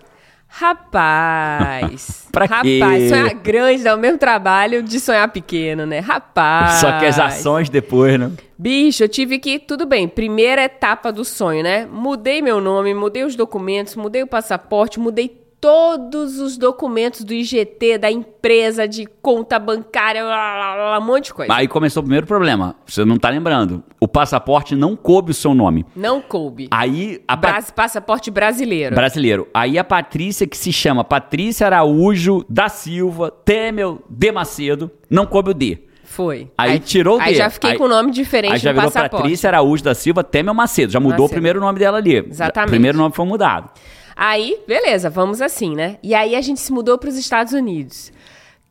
Rapaz. 0.56 2.28
Pra 2.32 2.48
quê? 2.48 2.80
Rapaz, 2.80 3.10
sonhar 3.10 3.34
grande 3.36 3.84
dá 3.84 3.96
o 3.96 3.98
mesmo 3.98 4.18
trabalho 4.18 4.82
de 4.82 5.00
sonhar 5.00 5.28
pequeno, 5.32 5.86
né? 5.86 6.00
Rapaz. 6.00 6.80
Só 6.80 7.00
que 7.00 7.06
as 7.06 7.20
ações 7.20 7.70
depois, 7.70 8.20
né? 8.20 8.32
Bicho, 8.58 9.04
eu 9.04 9.10
tive 9.10 9.40
que. 9.40 9.60
Tudo 9.60 9.86
bem, 9.86 10.08
primeira 10.08 10.64
etapa 10.64 11.12
do 11.12 11.26
sonho, 11.26 11.64
né? 11.64 11.88
Mudei 11.92 12.42
meu 12.42 12.62
nome, 12.62 12.94
mudei 12.94 13.24
os 13.24 13.36
documentos, 13.36 13.96
mudei 13.96 14.24
o 14.24 14.28
passaporte, 14.28 15.00
mudei 15.00 15.43
todos 15.68 16.42
os 16.42 16.58
documentos 16.58 17.24
do 17.24 17.34
IGT, 17.34 17.98
da 17.98 18.12
empresa, 18.12 18.86
de 18.86 19.06
conta 19.22 19.58
bancária, 19.58 20.22
lá, 20.22 20.58
lá, 20.58 20.76
lá, 20.76 21.00
um 21.00 21.02
monte 21.06 21.28
de 21.28 21.34
coisa. 21.34 21.54
Aí 21.54 21.70
começou 21.70 22.02
o 22.02 22.04
primeiro 22.04 22.28
problema. 22.28 22.76
Você 22.86 23.06
não 23.06 23.16
tá 23.18 23.30
lembrando. 23.30 23.82
O 23.98 24.06
passaporte 24.06 24.76
não 24.76 24.94
coube 24.94 25.32
o 25.32 25.34
seu 25.34 25.54
nome. 25.54 25.86
Não 25.96 26.20
coube. 26.22 26.68
Aí 26.70 27.22
a 27.26 27.38
Bras- 27.38 27.72
passaporte 27.72 28.30
brasileiro. 28.30 28.94
brasileiro. 28.94 29.48
Aí 29.54 29.80
a 29.80 29.86
Patrícia 29.86 30.46
que 30.46 30.58
se 30.58 30.74
chama 30.74 31.02
Patrícia 31.02 31.66
Araújo 31.66 32.44
da 32.50 32.68
Silva 32.68 33.32
Temel 33.32 34.02
de 34.10 34.32
Macedo, 34.34 34.92
não 35.10 35.26
coube 35.26 35.52
o 35.52 35.54
D. 35.54 35.78
Foi. 36.04 36.52
Aí 36.58 36.78
tirou 36.78 37.18
o 37.18 37.22
Aí 37.22 37.30
D. 37.32 37.36
já 37.36 37.50
fiquei 37.50 37.72
Aí- 37.72 37.78
com 37.78 37.86
o 37.86 37.88
nome 37.88 38.12
diferente 38.12 38.52
Aí 38.52 38.60
já 38.60 38.74
virou 38.74 38.86
passaporte. 38.92 39.16
Patrícia 39.16 39.50
Araújo 39.50 39.82
da 39.82 39.96
Silva 39.96 40.26
Temel 40.26 40.54
Macedo. 40.54 40.92
Já 40.92 41.00
mudou 41.00 41.20
o 41.20 41.22
Macedo. 41.22 41.32
primeiro 41.36 41.60
nome 41.62 41.80
dela 41.80 42.00
ali. 42.00 42.18
Exatamente. 42.30 42.68
O 42.68 42.72
primeiro 42.72 42.98
nome 42.98 43.16
foi 43.16 43.26
mudado. 43.26 43.70
Aí, 44.16 44.60
beleza, 44.68 45.10
vamos 45.10 45.42
assim, 45.42 45.76
né? 45.76 45.98
E 46.04 46.14
aí 46.14 46.36
a 46.36 46.42
gente 46.42 46.60
se 46.60 46.72
mudou 46.72 46.98
para 46.98 47.10
os 47.10 47.16
Estados 47.18 47.54
Unidos. 47.54 48.12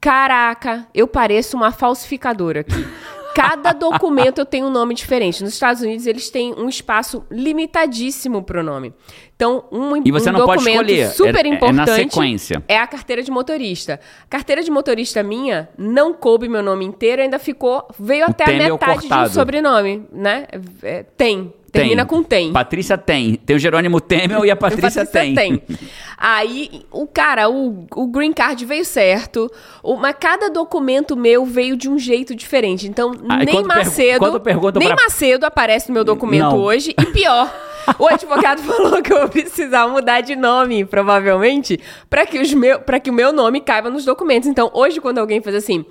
Caraca, 0.00 0.87
eu 0.94 1.07
pareço 1.07 1.57
uma 1.57 1.70
falsificadora 1.70 2.61
aqui. 2.61 2.87
Cada 3.35 3.72
documento 3.72 4.38
eu 4.40 4.44
tenho 4.44 4.66
um 4.66 4.70
nome 4.70 4.94
diferente. 4.94 5.42
Nos 5.42 5.55
Estados 5.55 5.81
Unidos 5.81 6.07
eles 6.07 6.28
têm 6.28 6.52
um 6.55 6.68
espaço 6.68 7.24
limitadíssimo 7.31 8.42
pro 8.42 8.62
nome. 8.62 8.92
Então, 9.37 9.64
um, 9.72 9.96
E 10.05 10.11
você 10.12 10.28
um 10.31 10.35
não 10.35 10.44
pode 10.44 10.59
documento 10.64 10.90
escolher, 10.90 11.11
super 11.11 11.44
é- 11.44 11.48
é 11.48 11.50
na 11.50 11.57
importante 11.57 12.12
sequência. 12.12 12.62
é 12.68 12.78
a 12.78 12.87
carteira 12.87 13.22
de 13.22 13.31
motorista. 13.31 13.98
Carteira 14.28 14.62
de 14.62 14.70
motorista 14.70 15.22
minha 15.22 15.68
não 15.78 16.12
coube 16.12 16.48
meu 16.48 16.62
nome 16.62 16.85
inteiro, 16.85 17.22
ainda 17.22 17.38
ficou, 17.38 17.87
veio 17.98 18.24
até 18.24 18.44
a 18.44 18.70
metade 18.70 19.09
de 19.09 19.14
um 19.14 19.28
sobrenome, 19.28 20.07
né? 20.12 20.46
É, 20.83 21.02
tem, 21.02 21.52
termina 21.72 22.04
com 22.06 22.22
tem. 22.22 22.52
Patrícia 22.52 22.98
tem. 22.98 23.35
Tem 23.37 23.56
o 23.56 23.58
Jerônimo 23.58 24.00
Temel 24.00 24.44
e 24.44 24.50
a 24.50 24.56
Patrícia, 24.56 25.04
tem. 25.06 25.35
Aí, 26.18 26.82
o 26.92 27.06
cara, 27.06 27.48
o, 27.48 27.87
o 27.96 28.06
green 28.06 28.32
card 28.32 28.64
veio 28.64 28.85
certo, 28.85 29.50
o- 29.82 29.96
mas 29.96 30.14
cada 30.20 30.48
documento 30.50 31.16
meu 31.16 31.44
veio 31.44 31.76
de 31.76 31.88
um 31.88 31.98
jeito 31.98 32.35
diferente. 32.35 32.87
Então, 32.87 33.12
Aí, 33.28 33.44
nem 33.46 33.54
quando 33.56 33.66
per- 33.68 33.76
Macedo, 33.78 34.40
perguntam 34.40 34.78
nem 34.80 34.88
pra- 34.94 35.02
Macedo 35.04 35.44
aparece 35.46 35.88
no 35.88 35.94
meu 35.94 36.04
documento 36.04 36.50
Não. 36.50 36.58
hoje. 36.58 36.94
E 37.00 37.06
pior, 37.06 37.52
o 37.98 38.06
advogado 38.12 38.61
falou 38.62 39.02
que 39.02 39.12
eu 39.12 39.18
vou 39.20 39.28
precisar 39.28 39.88
mudar 39.88 40.20
de 40.20 40.37
nome, 40.37 40.85
provavelmente, 40.85 41.80
para 42.08 42.24
que, 42.24 42.38
os 42.38 42.52
meu, 42.54 42.78
que 43.02 43.11
o 43.11 43.12
meu 43.14 43.32
nome 43.32 43.61
caiba 43.61 43.90
nos 43.90 44.04
documentos. 44.04 44.48
Então, 44.48 44.70
hoje, 44.74 45.00
quando 45.00 45.18
alguém 45.18 45.40
faz 45.42 45.56
assim, 45.56 45.85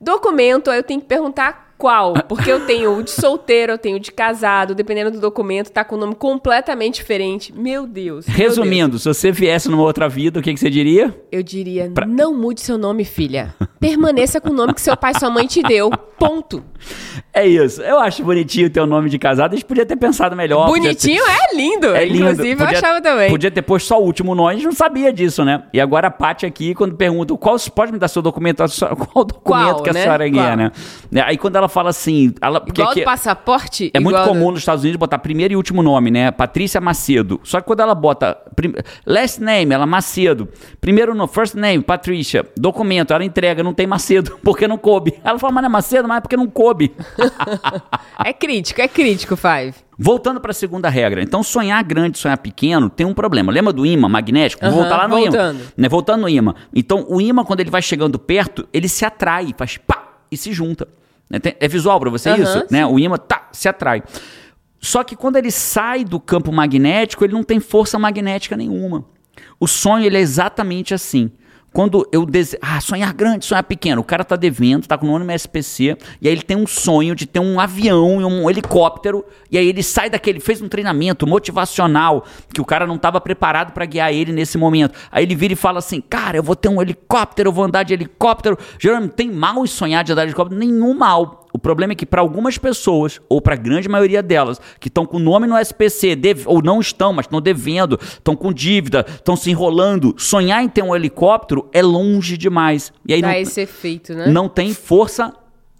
documento, 0.00 0.70
eu 0.72 0.82
tenho 0.82 1.00
que 1.00 1.06
perguntar 1.06 1.69
qual. 1.80 2.12
Porque 2.28 2.52
eu 2.52 2.66
tenho 2.66 2.96
o 2.98 3.02
de 3.02 3.10
solteiro, 3.10 3.72
eu 3.72 3.78
tenho 3.78 3.96
o 3.96 4.00
de 4.00 4.12
casado, 4.12 4.74
dependendo 4.74 5.10
do 5.10 5.18
documento, 5.20 5.70
tá 5.70 5.82
com 5.82 5.96
um 5.96 5.98
nome 5.98 6.14
completamente 6.14 6.96
diferente. 6.96 7.52
Meu 7.52 7.86
Deus. 7.86 8.26
meu 8.26 8.36
Deus. 8.36 8.38
Resumindo, 8.56 8.98
se 8.98 9.06
você 9.08 9.32
viesse 9.32 9.68
numa 9.70 9.82
outra 9.82 10.08
vida, 10.08 10.38
o 10.38 10.42
que, 10.42 10.52
que 10.52 10.60
você 10.60 10.68
diria? 10.70 11.18
Eu 11.32 11.42
diria, 11.42 11.90
não 12.06 12.34
mude 12.36 12.60
seu 12.60 12.76
nome, 12.76 13.04
filha. 13.04 13.54
Permaneça 13.80 14.40
com 14.40 14.50
o 14.50 14.52
nome 14.52 14.74
que 14.74 14.80
seu 14.80 14.94
pai 14.96 15.12
e 15.16 15.18
sua 15.18 15.30
mãe 15.30 15.46
te 15.46 15.62
deu. 15.62 15.90
Ponto. 15.90 16.62
É 17.32 17.46
isso. 17.46 17.80
Eu 17.80 17.98
acho 17.98 18.22
bonitinho 18.22 18.66
o 18.66 18.70
teu 18.70 18.84
nome 18.86 19.08
de 19.08 19.18
casado. 19.18 19.52
A 19.52 19.56
gente 19.56 19.64
podia 19.64 19.86
ter 19.86 19.96
pensado 19.96 20.36
melhor. 20.36 20.66
Bonitinho 20.66 21.22
é 21.24 21.56
lindo. 21.56 21.92
ter- 21.92 21.96
É 21.96 22.04
lindo. 22.04 22.30
Inclusive, 22.30 22.56
Podia- 22.56 22.74
eu 22.74 22.78
achava 22.78 23.00
também. 23.00 23.30
Podia 23.30 23.50
ter 23.50 23.62
posto 23.62 23.86
só 23.86 23.98
o 23.98 24.04
último 24.04 24.34
nome. 24.34 24.50
A 24.50 24.54
gente 24.54 24.64
não 24.66 24.72
sabia 24.72 25.10
disso, 25.10 25.44
né? 25.46 25.62
E 25.72 25.80
agora 25.80 26.08
a 26.08 26.10
Paty 26.10 26.44
aqui, 26.44 26.74
quando 26.74 26.94
pergunta 26.94 27.34
qual, 27.38 27.56
pode 27.74 27.90
me 27.90 27.98
dar 27.98 28.08
seu 28.08 28.20
documento, 28.20 28.58
qual 29.12 29.24
documento 29.24 29.40
Qual, 29.42 29.82
que 29.82 29.90
a 29.90 29.92
né? 29.94 30.02
senhora 30.02 30.30
quer? 30.30 30.56
Né? 30.58 30.70
Aí 31.24 31.38
quando 31.38 31.56
ela 31.56 31.68
fala 31.70 31.88
assim... 31.90 32.34
Ela, 32.42 32.60
porque 32.60 32.80
Igual 32.82 32.90
aqui- 32.92 33.00
do 33.00 33.04
passaporte. 33.06 33.90
É 33.94 33.98
muito 34.00 34.18
do- 34.18 34.24
comum 34.28 34.50
nos 34.50 34.60
Estados 34.60 34.82
Unidos 34.84 34.98
botar 34.98 35.18
primeiro 35.18 35.54
e 35.54 35.56
último 35.56 35.82
nome, 35.82 36.10
né? 36.10 36.30
Patrícia 36.30 36.80
Macedo. 36.80 37.40
Só 37.42 37.60
que 37.60 37.66
quando 37.66 37.80
ela 37.80 37.94
bota 37.94 38.36
prim- 38.54 38.74
last 39.06 39.40
name, 39.40 39.72
ela 39.72 39.86
Macedo. 39.86 40.48
Primeiro 40.80 41.14
no 41.14 41.26
first 41.26 41.54
name, 41.54 41.82
Patrícia. 41.82 42.44
Documento, 42.58 43.12
ela 43.14 43.24
entrega, 43.24 43.62
não 43.62 43.72
tem 43.72 43.86
Macedo, 43.86 44.36
porque 44.44 44.68
não 44.68 44.76
coube. 44.76 45.14
Ela 45.24 45.38
fala, 45.38 45.52
mas 45.54 45.62
não 45.62 45.68
é 45.68 45.72
Macedo, 45.72 46.06
mas 46.08 46.18
é 46.18 46.20
porque 46.20 46.36
não 46.36 46.46
coube. 46.48 46.92
É 48.22 48.32
crítico, 48.32 48.80
é 48.80 48.88
crítico, 48.88 49.36
Five. 49.36 49.74
Voltando 49.98 50.40
para 50.40 50.50
a 50.50 50.54
segunda 50.54 50.88
regra. 50.88 51.22
Então, 51.22 51.42
sonhar 51.42 51.82
grande, 51.84 52.18
sonhar 52.18 52.38
pequeno 52.38 52.88
tem 52.88 53.06
um 53.06 53.14
problema. 53.14 53.50
Lembra 53.52 53.72
do 53.72 53.84
imã 53.84 54.08
magnético? 54.08 54.62
Vou 54.64 54.70
Aham, 54.72 54.80
voltar 54.80 54.96
lá 54.96 55.08
no 55.08 55.16
voltando. 55.16 55.56
imã. 55.60 55.66
Né? 55.76 55.88
Voltando 55.88 56.20
no 56.22 56.28
imã. 56.28 56.54
Então, 56.74 57.04
o 57.08 57.20
imã, 57.20 57.44
quando 57.44 57.60
ele 57.60 57.70
vai 57.70 57.82
chegando 57.82 58.18
perto, 58.18 58.66
ele 58.72 58.88
se 58.88 59.04
atrai, 59.04 59.54
faz 59.56 59.76
pá 59.76 60.04
e 60.30 60.36
se 60.36 60.52
junta. 60.52 60.88
Né? 61.30 61.38
É 61.60 61.68
visual 61.68 62.00
para 62.00 62.10
você 62.10 62.30
Aham, 62.30 62.42
isso? 62.42 62.66
Né? 62.70 62.84
O 62.84 62.98
imã 62.98 63.16
tá, 63.16 63.48
se 63.52 63.68
atrai. 63.68 64.02
Só 64.80 65.04
que 65.04 65.14
quando 65.14 65.36
ele 65.36 65.50
sai 65.50 66.04
do 66.04 66.18
campo 66.18 66.50
magnético, 66.50 67.24
ele 67.24 67.34
não 67.34 67.44
tem 67.44 67.60
força 67.60 67.98
magnética 67.98 68.56
nenhuma. 68.56 69.04
O 69.60 69.68
sonho 69.68 70.04
ele 70.04 70.16
é 70.16 70.20
exatamente 70.20 70.92
assim. 70.92 71.30
Quando 71.72 72.08
eu 72.12 72.26
dese... 72.26 72.58
Ah, 72.60 72.80
sonhar 72.80 73.12
grande, 73.12 73.44
sonhar 73.44 73.62
pequeno. 73.62 74.00
O 74.00 74.04
cara 74.04 74.24
tá 74.24 74.36
devendo, 74.36 74.86
tá 74.86 74.98
com 74.98 75.06
o 75.06 75.10
nome 75.10 75.24
no 75.24 75.32
SPC, 75.32 75.96
e 76.20 76.28
aí 76.28 76.34
ele 76.34 76.42
tem 76.42 76.56
um 76.56 76.66
sonho 76.66 77.14
de 77.14 77.26
ter 77.26 77.40
um 77.40 77.60
avião 77.60 78.20
e 78.20 78.24
um 78.24 78.50
helicóptero, 78.50 79.24
e 79.50 79.56
aí 79.56 79.66
ele 79.66 79.82
sai 79.82 80.10
daquele, 80.10 80.40
fez 80.40 80.60
um 80.60 80.68
treinamento 80.68 81.26
motivacional, 81.26 82.24
que 82.52 82.60
o 82.60 82.64
cara 82.64 82.86
não 82.86 82.96
estava 82.96 83.20
preparado 83.20 83.72
para 83.72 83.84
guiar 83.84 84.12
ele 84.12 84.32
nesse 84.32 84.58
momento. 84.58 84.98
Aí 85.12 85.24
ele 85.24 85.34
vira 85.34 85.52
e 85.52 85.56
fala 85.56 85.78
assim: 85.78 86.00
Cara, 86.00 86.36
eu 86.36 86.42
vou 86.42 86.56
ter 86.56 86.68
um 86.68 86.80
helicóptero, 86.82 87.48
eu 87.48 87.52
vou 87.52 87.64
andar 87.64 87.82
de 87.82 87.94
helicóptero. 87.94 88.58
Geralmente 88.78 89.12
tem 89.12 89.30
mal 89.30 89.62
em 89.64 89.66
sonhar 89.66 90.02
de 90.04 90.12
andar 90.12 90.22
de 90.22 90.28
helicóptero? 90.28 90.58
Nenhum 90.58 90.94
mal. 90.94 91.39
O 91.60 91.62
problema 91.62 91.92
é 91.92 91.94
que 91.94 92.06
para 92.06 92.22
algumas 92.22 92.56
pessoas, 92.56 93.20
ou 93.28 93.38
para 93.38 93.52
a 93.52 93.56
grande 93.58 93.86
maioria 93.86 94.22
delas, 94.22 94.58
que 94.80 94.88
estão 94.88 95.04
com 95.04 95.18
o 95.18 95.20
nome 95.20 95.46
no 95.46 95.54
SPC, 95.58 96.16
deve- 96.16 96.44
ou 96.46 96.62
não 96.62 96.80
estão, 96.80 97.12
mas 97.12 97.26
estão 97.26 97.38
devendo, 97.38 97.98
estão 98.02 98.34
com 98.34 98.50
dívida, 98.50 99.04
estão 99.06 99.36
se 99.36 99.50
enrolando, 99.50 100.14
sonhar 100.16 100.64
em 100.64 100.68
ter 100.70 100.82
um 100.82 100.96
helicóptero 100.96 101.68
é 101.70 101.82
longe 101.82 102.38
demais. 102.38 102.90
E 103.06 103.12
aí 103.12 103.20
Dá 103.20 103.28
não, 103.28 103.34
esse 103.34 103.60
efeito, 103.60 104.14
né? 104.14 104.26
não 104.28 104.48
tem 104.48 104.72
força 104.72 105.34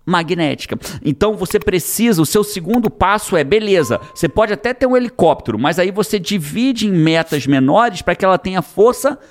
magnética. 0.04 0.78
Então 1.02 1.34
você 1.34 1.58
precisa, 1.58 2.20
o 2.20 2.26
seu 2.26 2.44
segundo 2.44 2.90
passo 2.90 3.34
é, 3.36 3.42
beleza, 3.42 3.98
você 4.14 4.28
pode 4.28 4.52
até 4.52 4.74
ter 4.74 4.84
um 4.86 4.94
helicóptero, 4.96 5.58
mas 5.58 5.78
aí 5.78 5.90
você 5.90 6.18
divide 6.18 6.86
em 6.86 6.92
metas 6.92 7.46
menores 7.46 8.02
para 8.02 8.14
que 8.14 8.24
ela 8.24 8.36
tenha 8.36 8.60
força 8.60 9.10
magnética, 9.10 9.30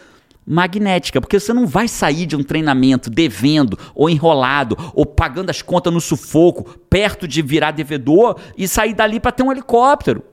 porque 1.22 1.40
você 1.40 1.54
não 1.54 1.68
vai 1.68 1.88
sair 1.88 2.26
de 2.26 2.36
um 2.36 2.44
treinamento 2.44 3.10
devendo 3.10 3.78
ou 3.94 4.10
enrolado 4.10 4.76
ou 4.96 5.06
pagando 5.06 5.52
as 5.52 5.62
contas 5.62 5.94
no 5.94 6.02
sufoco, 6.02 6.80
perto 6.90 7.28
de 7.28 7.42
virar 7.42 7.72
devedor 7.72 8.38
e 8.58 8.68
sair 8.68 8.96
dali 8.96 9.20
para 9.20 9.32
ter 9.32 9.44
um 9.44 9.52
helicóptero. 9.52 10.24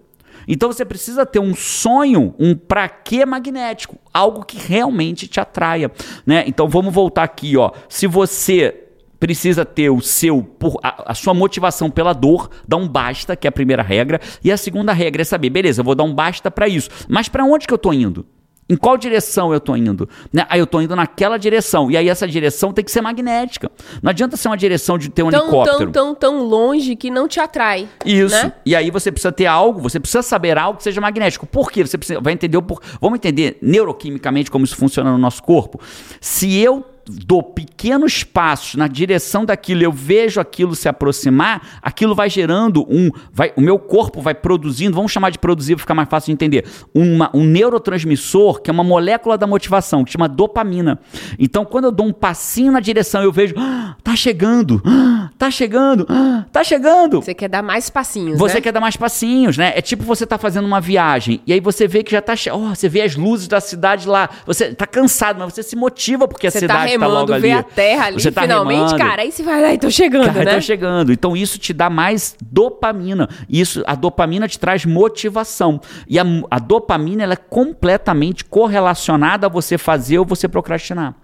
Então 0.49 0.73
você 0.73 0.85
precisa 0.85 1.27
ter 1.27 1.41
um 1.41 1.55
sonho, 1.55 2.35
um 2.39 2.55
pra 2.55 2.89
quê 2.89 3.27
magnético, 3.27 3.99
algo 4.15 4.45
que 4.45 4.57
realmente 4.57 5.27
te 5.27 5.41
atraia, 5.41 5.91
né? 6.25 6.45
Então 6.47 6.69
vamos 6.69 6.95
voltar 6.95 7.25
aqui, 7.25 7.57
ó. 7.57 7.73
Se 7.89 8.07
você 8.07 8.85
precisa 9.19 9.65
ter 9.65 9.91
o 9.91 10.01
seu 10.01 10.47
a, 10.83 11.11
a 11.13 11.15
sua 11.15 11.35
motivação 11.35 11.91
pela 11.91 12.13
dor, 12.13 12.51
dá 12.67 12.77
um 12.77 12.89
basta, 12.89 13.35
que 13.35 13.47
é 13.47 13.51
a 13.51 13.53
primeira 13.53 13.83
regra, 13.83 14.21
e 14.43 14.53
a 14.53 14.57
segunda 14.57 14.93
regra 14.93 15.23
é 15.23 15.25
saber, 15.25 15.51
beleza, 15.51 15.81
eu 15.81 15.85
vou 15.85 15.95
dar 15.95 16.05
um 16.05 16.15
basta 16.15 16.51
pra 16.51 16.69
isso. 16.69 16.91
Mas 17.09 17.29
pra 17.29 17.45
onde 17.45 17.67
que 17.67 17.75
eu 17.75 17.79
tô 17.79 17.93
indo? 17.93 18.25
Em 18.69 18.77
qual 18.77 18.97
direção 18.97 19.53
eu 19.53 19.61
tô 19.61 19.77
indo? 19.77 20.09
Né? 20.33 20.45
Aí 20.49 20.59
eu 20.59 20.67
tô 20.67 20.81
indo 20.81 20.97
naquela 20.97 21.39
direção. 21.39 21.91
E 21.91 21.97
aí 21.97 22.09
essa 22.09 22.27
direção 22.27 22.73
tem 22.73 22.85
que 22.85 22.91
ser 22.91 23.01
magnética. 23.01 23.71
Não 24.03 24.11
adianta 24.11 24.37
ser 24.37 24.49
uma 24.49 24.57
direção 24.57 24.99
de 24.99 25.09
ter 25.09 25.23
um 25.23 25.31
Tão, 25.31 25.43
helicóptero. 25.43 25.93
tão, 25.93 26.15
tão, 26.15 26.15
tão 26.15 26.43
longe 26.43 26.97
que 26.97 27.09
não 27.09 27.29
te 27.29 27.39
atrai. 27.39 27.89
Isso. 28.05 28.35
Né? 28.35 28.53
E 28.65 28.75
aí 28.75 28.91
você 28.91 29.13
precisa 29.13 29.31
ter 29.31 29.47
algo, 29.47 29.81
você 29.81 30.01
precisa 30.01 30.23
saber 30.23 30.59
algo 30.59 30.79
que 30.79 30.83
seja 30.83 31.01
magnético. 31.01 31.47
Por 31.47 31.71
quê? 31.71 31.87
Você 31.87 31.97
precisa, 31.97 32.21
vai 32.21 32.33
entender 32.33 32.57
o 32.57 32.63
por... 32.63 32.81
Vamos 33.01 33.19
entender 33.19 33.57
neuroquimicamente 33.63 34.51
como 34.51 34.65
isso 34.65 34.77
funciona 34.77 35.13
no 35.13 35.19
nosso 35.19 35.43
corpo. 35.43 35.81
Se 36.21 36.59
eu 36.59 36.85
dou 37.09 37.43
pequenos 37.43 38.25
passos 38.25 38.75
na 38.75 38.89
direção 38.89 39.45
daquilo, 39.45 39.83
eu 39.83 39.93
vejo 39.93 40.41
aquilo 40.41 40.75
se 40.75 40.89
aproximar, 40.89 41.79
aquilo 41.81 42.15
vai 42.15 42.29
gerando 42.29 42.85
um. 42.89 43.11
Vai, 43.33 43.53
o 43.57 43.61
meu 43.61 43.79
corpo 43.79 44.21
vai 44.21 44.35
produzindo, 44.35 44.97
vamos 44.97 45.13
chamar 45.13 45.31
de 45.31 45.39
produzir 45.39 45.77
para 45.77 45.83
ficar 45.83 45.95
mais 45.95 46.09
fácil 46.09 46.27
de 46.27 46.33
entender, 46.33 46.65
uma, 46.95 47.31
um 47.33 47.45
neurotransmissor 47.45 48.61
que 48.61 48.71
é 48.71 48.73
uma 48.73 48.83
molécula 48.85 49.39
da 49.39 49.47
motivação, 49.47 50.05
que 50.05 50.13
chama 50.13 50.29
dopamina. 50.29 50.99
Então, 51.39 51.65
quando 51.65 51.85
eu 51.85 51.93
dou 51.93 52.07
um 52.07 52.13
passinho 52.13 52.73
na 52.73 52.81
direção, 52.81 53.23
eu 53.23 53.33
vejo, 53.33 53.55
ah, 53.59 53.95
tá 54.03 54.17
chegando, 54.17 54.83
ah, 54.85 55.31
tá 55.39 55.51
chegando, 55.51 56.07
ah, 56.09 56.45
tá 56.53 56.65
chegando. 56.65 57.23
Você 57.23 57.35
quer 57.35 57.49
dar 57.49 57.63
mais 57.63 57.89
passinhos, 57.91 58.39
Você 58.39 58.55
né? 58.55 58.61
quer 58.61 58.73
dar 58.73 58.81
mais 58.81 58.97
passinhos, 58.97 59.57
né? 59.57 59.73
É 59.77 59.81
tipo 59.81 60.03
você 60.05 60.27
tá 60.27 60.39
fazendo 60.39 60.65
uma 60.67 60.81
viagem 60.81 61.41
e 61.47 61.53
aí 61.53 61.61
você 61.61 61.87
vê 61.87 62.03
que 62.03 62.11
já 62.13 62.21
tá. 62.21 62.35
che- 62.35 62.51
Oh, 62.51 62.75
você 62.75 62.89
vê 62.89 63.03
as 63.03 63.15
luzes 63.17 63.47
da 63.49 63.61
cidade 63.61 64.09
lá. 64.09 64.29
Você 64.47 64.75
tá 64.75 64.87
cansado, 64.87 65.39
mas 65.39 65.53
você 65.55 65.63
se 65.63 65.77
motiva 65.77 66.27
porque 66.27 66.47
a 66.47 66.51
Você 66.51 66.61
tá 66.61 66.75
cidade 66.75 66.93
tá, 66.93 66.96
remando, 66.99 67.33
ali. 67.35 67.43
vê 67.43 67.53
a 67.53 67.63
terra 67.63 68.07
ali, 68.07 68.21
Você 68.21 68.31
tá 68.33 68.43
finalmente, 68.43 68.79
remando. 68.93 68.99
cara. 68.99 69.23
Aí 69.23 69.33
você 69.33 69.43
vai 69.43 69.61
lá 69.63 69.75
e 69.75 69.79
tô 69.79 69.91
chegando, 69.91 70.27
Cara, 70.27 70.45
né? 70.45 70.55
tá 70.55 70.61
chegando. 70.61 71.13
Então 71.13 71.37
isso 71.37 71.59
te 71.59 71.73
dá 71.73 71.89
mais 71.91 72.37
dopamina. 72.51 73.29
Isso, 73.49 73.83
a 73.87 73.95
dopamina 73.95 74.49
te 74.49 74.59
traz 74.59 74.85
motivação. 74.85 75.81
E 76.09 76.19
a, 76.19 76.25
a 76.51 76.59
dopamina 76.59 77.23
ela 77.23 77.33
é 77.35 77.37
completamente 77.37 78.45
correlacionada 78.45 79.47
a 79.47 79.51
você 79.51 79.77
fazer 79.79 80.19
ou 80.19 80.25
você 80.25 80.49
procrastinar. 80.49 81.15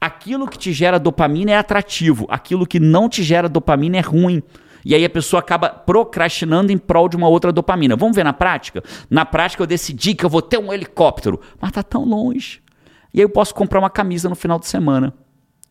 Aquilo 0.00 0.46
que 0.48 0.56
te 0.58 0.72
gera 0.72 0.98
dopamina 0.98 1.50
é 1.50 1.56
atrativo. 1.56 2.26
Aquilo 2.30 2.66
que 2.66 2.78
não 2.78 3.08
te 3.08 3.22
gera 3.22 3.48
dopamina 3.48 3.96
é 3.96 4.00
ruim. 4.00 4.42
E 4.84 4.94
aí 4.94 5.04
a 5.04 5.10
pessoa 5.10 5.40
acaba 5.40 5.68
procrastinando 5.68 6.70
em 6.70 6.78
prol 6.78 7.08
de 7.08 7.16
uma 7.16 7.26
outra 7.28 7.50
dopamina. 7.50 7.96
Vamos 7.96 8.14
ver 8.14 8.24
na 8.24 8.32
prática? 8.32 8.84
Na 9.10 9.24
prática 9.24 9.60
eu 9.60 9.66
decidi 9.66 10.14
que 10.14 10.24
eu 10.24 10.30
vou 10.30 10.40
ter 10.40 10.58
um 10.58 10.72
helicóptero, 10.72 11.40
mas 11.60 11.72
tá 11.72 11.82
tão 11.82 12.04
longe. 12.04 12.60
E 13.16 13.20
aí 13.20 13.24
eu 13.24 13.30
posso 13.30 13.54
comprar 13.54 13.78
uma 13.78 13.88
camisa 13.88 14.28
no 14.28 14.36
final 14.36 14.58
de 14.58 14.66
semana. 14.66 15.14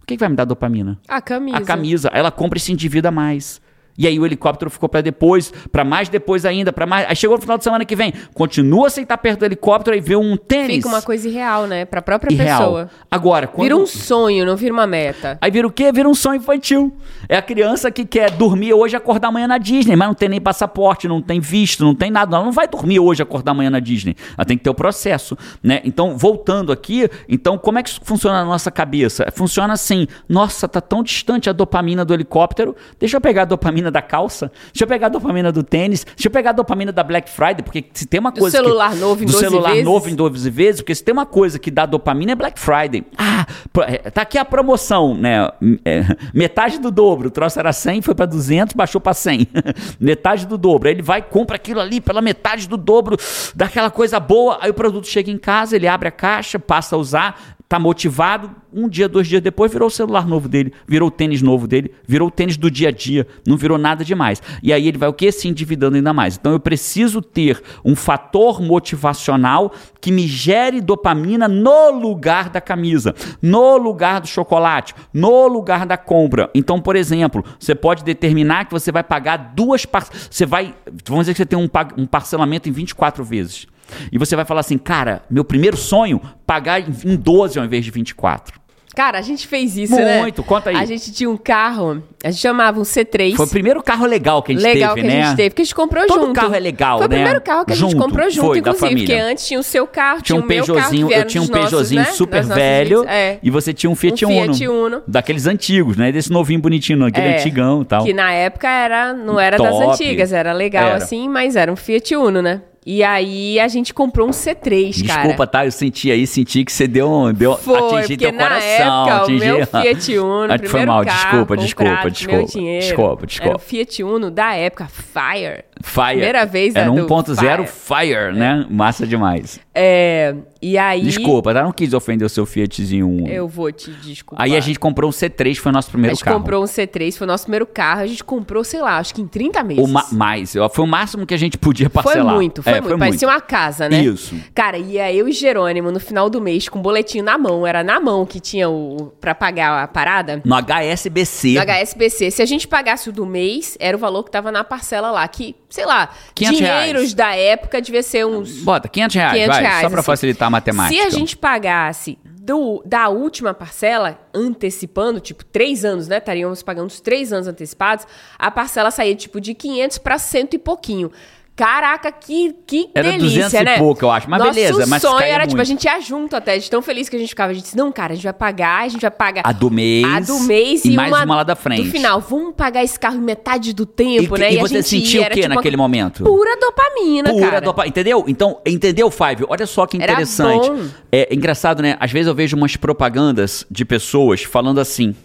O 0.02 0.06
que, 0.08 0.16
que 0.16 0.20
vai 0.20 0.30
me 0.30 0.36
dar 0.36 0.46
dopamina? 0.46 1.00
A 1.08 1.22
camisa. 1.22 1.58
a 1.58 1.62
camisa. 1.62 2.10
Ela 2.12 2.32
compra 2.32 2.58
e 2.58 2.62
se 2.62 2.74
endivida 2.74 3.12
mais. 3.12 3.62
E 3.98 4.08
aí 4.08 4.20
o 4.20 4.26
helicóptero 4.26 4.70
ficou 4.70 4.90
pra 4.90 5.02
depois, 5.02 5.54
pra 5.72 5.84
mais 5.84 6.10
depois 6.10 6.46
ainda, 6.46 6.74
para 6.74 6.86
mais. 6.86 7.08
Aí 7.08 7.16
chegou 7.16 7.38
no 7.38 7.42
final 7.42 7.58
de 7.58 7.64
semana 7.64 7.86
que 7.86 7.96
vem, 7.96 8.14
continua 8.34 8.90
sem 8.90 9.04
estar 9.04 9.18
perto 9.18 9.40
do 9.40 9.46
helicóptero 9.46 9.96
e 9.96 10.02
vê 10.02 10.16
um 10.16 10.36
tênis. 10.36 10.78
Fica 10.78 10.88
uma 10.88 11.02
coisa 11.02 11.28
irreal, 11.28 11.66
né? 11.66 11.86
Pra 11.86 12.02
própria 12.02 12.34
irreal. 12.34 12.60
pessoa. 12.60 12.90
Agora, 13.10 13.48
quando 13.48 13.64
Vira 13.64 13.78
um 13.78 13.86
sonho, 13.86 14.46
não 14.46 14.56
vira 14.56 14.74
uma 14.74 14.86
meta. 14.86 15.38
Aí 15.42 15.50
vira 15.50 15.68
o 15.68 15.72
quê? 15.72 15.92
Vira 15.92 16.08
um 16.10 16.14
sonho 16.14 16.38
infantil. 16.38 16.96
É 17.30 17.38
a 17.38 17.42
criança 17.42 17.90
que 17.90 18.06
quer 18.06 18.32
dormir 18.32 18.74
hoje 18.74 18.96
e 18.96 18.98
acordar 18.98 19.30
amanhã 19.30 19.48
na 19.48 19.58
Disney, 19.58 19.96
mas 19.96 20.08
não 20.08 20.16
tem 20.16 20.30
nem 20.30 20.42
passaporte, 20.42 21.08
não 21.08 21.22
tem 21.22 21.40
visto, 21.40 21.84
não 21.84 21.96
tem 21.96 22.12
nada. 22.12 22.36
Ela 22.36 22.46
não 22.46 22.52
vai 22.52 22.68
dormir 22.68 23.00
hoje 23.00 23.22
e 23.22 23.24
acordar 23.24 23.52
amanhã 23.52 23.70
na 23.70 23.80
Disney. 23.80 24.16
Ela 24.38 24.46
tem 24.46 24.58
que 24.58 24.64
ter 24.64 24.70
o 24.70 24.76
processo, 24.76 25.38
né? 25.64 25.82
Então, 25.84 26.18
voltando 26.18 26.72
aqui, 26.72 27.10
então 27.30 27.58
como 27.58 27.80
é 27.80 27.84
que 27.84 27.90
isso 27.90 28.02
funciona 28.04 28.40
na 28.40 28.46
nossa 28.46 28.70
cabeça? 28.70 29.26
Funciona 29.34 29.74
assim: 29.74 30.08
nossa, 30.28 30.68
tá 30.68 30.82
tão 30.82 31.02
distante 31.02 31.50
a 31.50 31.54
dopamina 31.54 32.04
do 32.04 32.14
helicóptero. 32.14 32.76
Deixa 33.00 33.18
eu 33.18 33.22
pegar 33.22 33.44
a 33.44 33.46
dopamina 33.46 33.85
da 33.92 34.02
calça. 34.02 34.52
Deixa 34.72 34.84
eu 34.84 34.88
pegar 34.88 35.08
a 35.08 35.10
dopamina 35.10 35.52
do 35.52 35.64
tênis. 35.64 36.04
Deixa 36.06 36.28
eu 36.28 36.32
pegar 36.32 36.52
a 36.52 36.54
dopamina 36.54 36.92
da 36.92 37.04
Black 37.04 37.30
Friday, 37.30 37.64
porque 37.64 37.86
se 37.94 38.06
tem 38.06 38.20
uma 38.20 38.32
Do 38.32 38.40
coisa 38.40 38.58
celular 38.58 38.92
que, 38.92 38.98
novo 38.98 39.24
em 39.24 39.26
do 39.26 39.32
12 39.32 39.46
celular 39.46 39.70
vezes. 39.72 39.86
novo 39.86 40.10
em 40.10 40.16
12 40.16 40.50
vezes, 40.50 40.82
porque 40.82 40.96
se 40.96 41.04
tem 41.04 41.14
uma 41.14 41.26
coisa 41.26 41.60
que 41.60 41.70
dá 41.70 41.86
dopamina 41.86 42.32
é 42.32 42.36
Black 42.36 42.60
Friday. 42.60 43.04
Ah, 43.18 43.46
é, 43.88 44.10
tá 44.10 44.22
aqui 44.22 44.38
a 44.38 44.46
promoção, 44.46 45.16
né? 45.16 45.50
É, 45.84 46.04
metade 46.34 46.80
do 46.80 46.92
dobro. 46.92 47.28
O 47.28 47.32
troço 47.32 47.60
era 47.60 47.72
100, 47.74 48.02
foi 48.02 48.16
para 48.16 48.26
200, 48.26 48.76
baixou 48.76 49.02
para 49.02 49.14
100. 49.14 49.48
metade 50.00 50.46
do 50.46 50.58
dobro. 50.58 50.88
Aí 50.88 50.96
ele 50.96 51.02
vai 51.02 51.22
compra 51.22 51.56
aquilo 51.56 51.80
ali 51.80 52.00
pela 52.00 52.22
metade 52.22 52.68
do 52.68 52.78
dobro 52.78 53.18
daquela 53.54 53.90
coisa 53.90 54.20
boa. 54.20 54.58
Aí 54.62 54.70
o 54.70 54.74
produto 54.74 55.08
chega 55.08 55.32
em 55.32 55.38
casa, 55.38 55.76
ele 55.76 55.88
abre 55.88 56.08
a 56.08 56.12
caixa, 56.12 56.60
passa 56.60 56.96
a 56.96 57.00
usar, 57.00 57.55
tá 57.68 57.80
motivado. 57.80 58.52
Um 58.72 58.90
dia, 58.90 59.08
dois 59.08 59.28
dias 59.28 59.42
depois, 59.42 59.72
virou 59.72 59.88
o 59.88 59.92
celular 59.92 60.28
novo 60.28 60.50
dele, 60.50 60.74
virou 60.88 61.08
o 61.08 61.12
tênis 61.12 61.42
novo 61.42 61.68
dele, 61.68 61.92
virou 62.06 62.28
o 62.28 62.32
tênis 62.32 62.58
do 62.58 62.70
dia 62.70 62.90
a 62.90 62.92
dia, 62.92 63.26
não 63.46 63.56
virou 63.56 63.78
nada 63.78 64.04
demais. 64.04 64.42
E 64.62 64.74
aí 64.74 64.88
ele 64.88 64.98
vai 64.98 65.08
o 65.08 65.14
quê? 65.14 65.32
Se 65.32 65.48
endividando 65.48 65.96
ainda 65.96 66.14
mais. 66.14 66.36
Então 66.36 66.52
eu 66.52 66.60
preciso 66.60 67.22
ter 67.22 67.62
um 67.84 67.96
fator 67.96 68.62
motivacional 68.62 69.72
que 70.02 70.12
me 70.12 70.28
gere 70.28 70.82
dopamina 70.82 71.48
no 71.48 71.92
lugar 71.92 72.50
da 72.50 72.60
camisa, 72.60 73.16
no 73.42 73.78
lugar 73.78 74.22
do 74.22 74.28
chocolate, 74.28 74.94
no 75.14 75.48
lugar 75.48 75.86
da 75.86 75.98
compra. 75.98 76.50
Então, 76.54 76.82
por 76.82 76.96
exemplo, 76.96 77.44
você 77.60 77.74
pode 77.74 78.04
determinar 78.04 78.66
que 78.66 78.72
você 78.72 78.92
vai 78.92 79.04
pagar 79.04 79.54
duas 79.56 79.86
parcelas. 79.86 80.28
Você 80.30 80.46
vai. 80.46 80.76
Vamos 81.06 81.24
dizer 81.24 81.34
que 81.34 81.38
você 81.38 81.46
tem 81.46 81.58
um, 81.58 81.70
um 81.98 82.06
parcelamento 82.06 82.68
em 82.68 82.72
24 82.72 83.24
vezes. 83.24 83.68
E 84.12 84.18
você 84.18 84.36
vai 84.36 84.46
falar 84.46 84.62
assim, 84.62 84.78
cara, 84.78 85.22
meu 85.30 85.44
primeiro 85.46 85.78
sonho, 85.78 86.22
pagar 86.46 86.80
em 86.82 86.86
em 87.06 87.16
12 87.16 87.60
ao 87.60 87.66
invés 87.66 87.84
de 87.86 87.92
24. 87.92 88.60
Cara, 88.96 89.18
a 89.20 89.22
gente 89.22 89.46
fez 89.46 89.76
isso, 89.78 89.94
né? 89.94 90.22
Muito, 90.22 90.42
conta 90.42 90.70
aí. 90.70 90.78
A 90.78 90.86
gente 90.86 91.12
tinha 91.12 91.30
um 91.30 91.36
carro, 91.36 92.02
a 92.24 92.32
gente 92.32 92.40
chamava 92.40 92.80
um 92.80 92.84
C3. 92.84 93.36
Foi 93.36 93.46
o 93.46 93.50
primeiro 93.50 93.84
carro 93.84 94.06
legal 94.06 94.42
que 94.42 94.54
a 94.54 94.56
gente 94.56 94.64
legal 94.64 94.96
teve, 94.96 95.06
que 95.06 95.14
né? 95.14 95.22
a 95.22 95.26
gente 95.28 95.36
teve, 95.36 95.50
porque 95.50 95.62
a 95.64 95.66
gente 95.66 95.76
comprou 95.76 96.08
Todo 96.08 96.28
junto. 96.28 96.34
carro 96.34 96.56
é 96.56 96.60
legal, 96.62 97.00
Foi 97.00 97.08
né? 97.10 97.14
o 97.16 97.18
primeiro 97.18 97.42
carro 97.42 97.66
que 97.66 97.74
a 97.74 97.76
gente 97.76 97.92
Junto, 97.92 98.02
comprou 98.02 98.30
junto, 98.30 98.48
foi, 98.48 98.60
inclusive. 98.60 98.96
Porque 98.96 99.14
antes 99.14 99.46
tinha 99.46 99.60
o 99.60 99.64
seu 99.64 99.86
carro, 99.86 100.22
Tinha 100.22 100.38
um 100.38 100.44
o 100.44 100.46
meu 100.46 100.66
carro, 100.66 100.92
que 100.92 101.02
eu 101.14 101.26
tinha 101.28 101.44
um 101.44 101.46
nossos, 101.48 101.60
Peugeotzinho 101.60 102.02
né? 102.04 102.08
super 102.08 102.46
Das 102.46 102.56
velho. 102.58 103.04
É. 103.06 103.38
e 103.44 103.50
você 103.50 103.74
tinha 103.74 103.90
um 103.90 103.96
Fiat 103.96 104.26
Um 104.26 104.30
Uno. 104.30 104.54
Fiat 104.56 104.68
Uno. 104.70 105.04
Daqueles 105.06 105.46
antigos, 105.46 105.98
né? 105.98 106.14
Desse 106.14 106.32
novinho 106.32 106.62
bonitinho, 106.62 107.04
aquele 107.06 107.28
É, 107.28 107.38
antigão 107.40 107.82
e 107.82 107.86
tal. 107.86 108.06
Que 108.06 108.14
na 108.14 108.32
época 108.32 108.70
era, 108.70 109.12
não 109.14 109.38
era 109.38 109.58
das 109.58 109.72
Top. 109.72 109.92
antigas, 109.92 110.32
era 110.32 110.54
legal 110.54 110.86
Era. 110.86 110.96
assim, 110.96 111.28
mas 111.28 111.58
era 111.58 111.70
um 111.70 111.76
Fiat 111.76 112.16
Uno, 112.16 112.42
né? 112.42 112.62
E 112.86 113.04
aí 113.04 113.60
a 113.60 113.68
gente 113.68 113.92
comprou 113.96 114.28
um 114.28 114.32
C3, 114.32 115.08
cara. 115.08 115.22
Desculpa, 115.22 115.48
tá? 115.48 115.66
Eu 115.66 115.72
senti 115.72 116.12
aí, 116.12 116.28
senti 116.28 116.64
que 116.64 116.72
você 116.72 116.88
deu 116.88 117.12
um. 117.12 117.34
Deu, 117.34 117.58
Foi, 117.58 118.02
atingi 118.02 118.16
teu 118.16 118.32
na 118.32 118.44
coração. 118.44 119.08
época 119.08 119.16
atingi... 119.24 119.44
o 119.44 119.56
meu 119.56 119.66
Fiat 119.66 120.18
Uno, 120.20 120.44
Ah, 120.44 120.48
primeiro 120.48 120.70
Foi 120.70 120.86
mal, 120.86 121.04
carro 121.04 121.18
desculpa, 121.18 121.58
desculpa, 121.58 122.12
desculpa. 122.12 122.46
Dinheiro, 122.46 122.86
Desculpa, 122.86 123.26
desculpa. 123.26 123.50
Era 123.50 123.58
o 123.58 123.60
Fiat 123.60 124.04
Uno 124.04 124.30
da 124.30 124.54
época, 124.54 124.88
Fire. 124.88 125.64
Fire. 125.82 126.10
Primeira 126.10 126.46
vez 126.46 126.76
Era 126.76 126.92
da 126.92 126.96
do 126.96 127.08
1.0 127.08 127.66
Fire, 127.66 128.34
né? 128.38 128.68
Massa 128.70 129.08
demais. 129.08 129.60
É, 129.78 130.34
e 130.62 130.78
aí... 130.78 131.02
Desculpa, 131.02 131.54
tá? 131.54 131.62
Não 131.62 131.72
quis 131.74 131.94
ofender 131.94 132.26
o 132.26 132.30
seu 132.30 132.46
Fiatzinho 132.46 133.10
Uno. 133.10 133.28
Eu 133.28 133.46
vou 133.48 133.70
te 133.74 133.92
desculpar. 133.92 134.46
Aí 134.46 134.56
a 134.56 134.60
gente 134.62 134.80
comprou 134.80 135.10
um 135.10 135.14
C3, 135.14 135.56
foi 135.58 135.70
o 135.70 135.74
nosso 135.74 135.90
A 135.90 135.92
primeiro 135.92 136.16
gente 136.16 136.24
carro. 136.24 136.40
comprou 136.40 136.64
um 136.64 136.66
C3, 136.66 137.14
foi 137.18 137.26
o 137.26 137.28
nosso 137.28 137.44
primeiro 137.44 137.66
carro. 137.68 138.02
A 138.02 138.08
gente 138.08 138.24
comprou, 138.24 138.64
sei 138.64 138.82
lá, 138.82 138.98
acho 138.98 139.14
que 139.14 139.22
em 139.22 139.28
30 139.28 139.62
meses. 139.64 139.84
O 139.84 139.88
ma- 139.88 140.08
mais. 140.14 140.54
Foi 140.72 140.86
o 140.86 140.88
máximo 140.88 141.26
que 141.26 141.34
a 141.34 141.38
gente 141.38 141.58
podia 141.58 141.90
Foi 141.90 142.04
parcelar. 142.04 142.36
muito, 142.36 142.64
foi 142.64 142.74
É, 142.74 142.80
muito. 142.82 142.98
Parecia 142.98 143.28
uma 143.28 143.42
casa, 143.42 143.90
né? 143.90 144.02
Isso. 144.02 144.34
Cara, 144.56 144.78
ia 144.78 145.12
eu 145.14 145.28
e 145.28 145.34
Jerônimo 145.34 145.92
no 145.92 146.00
final 146.00 146.30
do 146.30 146.40
mês 146.40 146.70
com 146.70 146.80
um 146.80 146.82
boletinho 146.82 147.24
na 147.24 147.38
mão. 147.38 147.68
Era 147.68 147.84
na 147.84 148.00
mão 148.00 148.26
que 148.26 148.40
tinha 148.40 148.70
o 148.70 149.12
pra 149.20 149.36
pagar 149.36 149.84
a 149.84 149.88
parada. 149.90 150.42
No 150.46 150.56
HSBC. 150.56 151.56
No 151.56 151.62
HSBC. 151.62 152.32
Se 152.32 152.42
a 152.42 152.46
gente 152.46 152.66
pagasse 152.68 153.10
o 153.10 153.12
do 153.12 153.26
mês, 153.26 153.76
era 153.80 153.98
o 153.98 154.00
valor 154.00 154.24
que 154.24 154.32
tava 154.32 154.52
na 154.54 154.64
parcela 154.64 155.12
lá. 155.12 155.28
Que, 155.28 155.54
sei 155.70 155.86
lá, 155.86 156.10
500 156.34 156.58
dinheiros 156.58 157.02
reais. 157.02 157.14
da 157.14 157.36
época 157.36 157.82
devia 157.82 158.02
ser 158.04 158.26
uns. 158.26 158.60
Bota, 158.64 158.88
500 158.88 159.16
reais, 159.16 159.34
500 159.34 159.56
vai. 159.58 159.65
Reais, 159.68 159.92
só 159.92 159.98
assim. 159.98 160.06
facilitar 160.06 160.48
a 160.48 160.52
matemática. 160.52 161.02
Se 161.02 161.08
a 161.08 161.10
gente 161.10 161.38
pagasse 161.38 162.18
do, 162.24 162.84
da 162.86 163.10
última 163.10 163.54
parcela, 163.54 164.20
antecipando, 164.34 165.20
tipo, 165.20 165.44
três 165.44 165.84
anos, 165.84 166.08
né? 166.08 166.18
Estaríamos 166.20 166.62
pagando 166.62 166.88
os 166.88 167.00
três 167.00 167.34
anos 167.34 167.48
antecipados, 167.48 168.06
a 168.38 168.52
parcela 168.52 168.92
saía, 168.92 169.16
tipo, 169.16 169.42
de 169.42 169.54
500 169.56 169.98
para 169.98 170.20
cento 170.20 170.54
e 170.54 170.60
pouquinho. 170.60 171.12
Caraca, 171.56 172.12
que, 172.12 172.54
que 172.68 172.90
Era 172.94 173.12
delícia, 173.12 173.44
200 173.46 173.54
e 173.54 173.64
né? 173.64 173.78
pouco, 173.78 174.04
eu 174.04 174.12
acho. 174.12 174.30
Mas 174.30 174.40
Nosso 174.40 174.54
beleza, 174.54 174.86
mas 174.88 175.02
sonho 175.02 175.22
era, 175.24 175.44
tipo, 175.48 175.54
a 175.54 175.64
muito. 175.64 175.68
gente 175.68 175.86
ia 175.86 176.02
junto 176.02 176.36
até, 176.36 176.58
de 176.58 176.70
tão 176.70 176.82
feliz 176.82 177.08
que 177.08 177.16
a 177.16 177.20
gente 177.20 177.30
ficava. 177.30 177.52
A 177.52 177.54
gente 177.54 177.64
disse, 177.64 177.78
não, 177.78 177.94
cara, 177.94 178.12
a 178.12 178.16
gente 178.16 178.26
vai 178.26 178.34
pagar, 178.34 178.84
a 178.84 178.88
gente 178.90 179.00
vai 179.02 179.12
pagar... 179.12 179.42
A 179.46 179.54
do 179.54 179.72
mês. 179.72 180.04
A 180.06 180.20
do 180.20 180.40
mês 180.42 180.84
e 180.84 180.90
e, 180.92 180.96
mais 180.98 181.14
uma 181.14 181.36
lá 181.38 181.44
da 181.44 181.56
frente. 181.56 181.84
Do 181.84 181.92
final, 181.92 182.20
vamos 182.20 182.54
pagar 182.56 182.84
esse 182.84 183.00
carro 183.00 183.22
metade 183.22 183.72
do 183.72 183.86
tempo, 183.86 184.36
E- 184.36 184.40
né? 184.40 184.54
e 184.54 184.60
a 184.60 184.62
você 184.62 184.84
sentiu 184.84 185.22
o 185.22 185.26
quê 185.28 185.36
tipo, 185.36 185.46
uma 185.48 185.56
naquele 185.56 185.78
momento? 185.78 186.26
Pura 186.26 186.58
dopamina, 186.60 187.30
Pura 187.32 187.46
cara. 187.46 187.62
dopa- 187.62 187.88
Entendeu? 187.88 188.26
Então, 188.28 188.60
entendeu, 188.66 189.10
Fábio? 189.10 189.48
Olha 189.50 189.66
só 189.66 189.86
que 189.88 189.96
interessante. 189.96 190.70
bom. 190.70 190.86
É 191.10 191.34
engraçado, 191.34 191.82
né? 191.82 191.96
Às 192.02 192.12
vezes 192.12 192.28
eu 192.28 192.36
vejo 192.36 192.58
umas 192.58 192.76
propagandas 192.76 193.66
de 193.72 193.86
pessoas 193.86 194.44
falando 194.44 194.80
assim. 194.82 195.16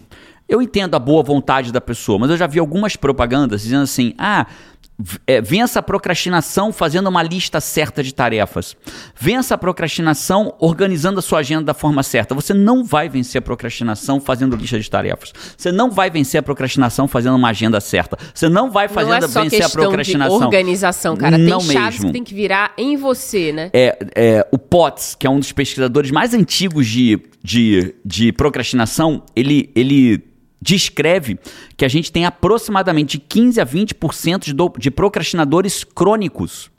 Eu 0.47 0.61
entendo 0.61 0.95
a 0.95 0.99
boa 0.99 1.23
vontade 1.23 1.71
da 1.73 1.79
pessoa, 1.81 2.19
mas 2.19 2.29
eu 2.29 2.35
já 2.37 2.45
vi 2.47 2.59
algumas 2.59 2.95
propagandas 2.95 3.63
dizendo 3.63 3.83
assim: 3.83 4.13
ah. 4.17 4.45
É, 5.25 5.41
vença 5.41 5.79
a 5.79 5.81
procrastinação 5.81 6.71
fazendo 6.71 7.07
uma 7.07 7.23
lista 7.23 7.59
certa 7.59 8.03
de 8.03 8.13
tarefas. 8.13 8.75
Vença 9.19 9.55
a 9.55 9.57
procrastinação 9.57 10.53
organizando 10.59 11.19
a 11.19 11.21
sua 11.21 11.39
agenda 11.39 11.65
da 11.65 11.73
forma 11.73 12.03
certa. 12.03 12.35
Você 12.35 12.53
não 12.53 12.83
vai 12.83 13.09
vencer 13.09 13.39
a 13.39 13.41
procrastinação 13.41 14.19
fazendo 14.19 14.55
lista 14.55 14.79
de 14.79 14.89
tarefas. 14.89 15.33
Você 15.57 15.71
não 15.71 15.91
vai 15.91 16.09
vencer 16.09 16.39
a 16.39 16.43
procrastinação 16.43 17.07
fazendo 17.07 17.35
uma 17.35 17.49
agenda 17.49 17.79
certa. 17.79 18.17
Você 18.33 18.49
não 18.49 18.71
vai 18.71 18.87
Não 18.87 18.93
fazendo 18.93 19.25
é 19.25 19.27
só 19.27 19.43
vencer 19.43 19.59
a 19.59 19.63
questão 19.63 19.81
de 19.81 19.87
procrastinação. 19.87 20.41
organização, 20.41 21.17
cara. 21.17 21.37
Tem 21.37 21.45
Não 21.45 21.59
chaves 21.59 21.99
mesmo. 21.99 22.05
que 22.07 22.13
tem 22.13 22.23
que 22.23 22.33
virar 22.33 22.73
em 22.77 22.97
você, 22.97 23.51
né? 23.51 23.69
É, 23.73 23.97
é, 24.15 24.47
o 24.51 24.57
Potts, 24.57 25.15
que 25.15 25.25
é 25.25 25.29
um 25.29 25.39
dos 25.39 25.51
pesquisadores 25.51 26.11
mais 26.11 26.33
antigos 26.33 26.87
de, 26.87 27.19
de, 27.43 27.95
de 28.05 28.31
procrastinação, 28.31 29.23
ele, 29.35 29.69
ele 29.75 30.30
descreve 30.61 31.39
que 31.75 31.83
a 31.83 31.87
gente 31.89 32.11
tem 32.11 32.25
aproximadamente 32.25 33.17
15 33.17 33.59
a 33.59 33.65
20% 33.65 34.45
de, 34.45 34.53
do- 34.53 34.73
de 34.77 34.91
procrastinadores 34.91 35.83
crônicos. 35.83 36.69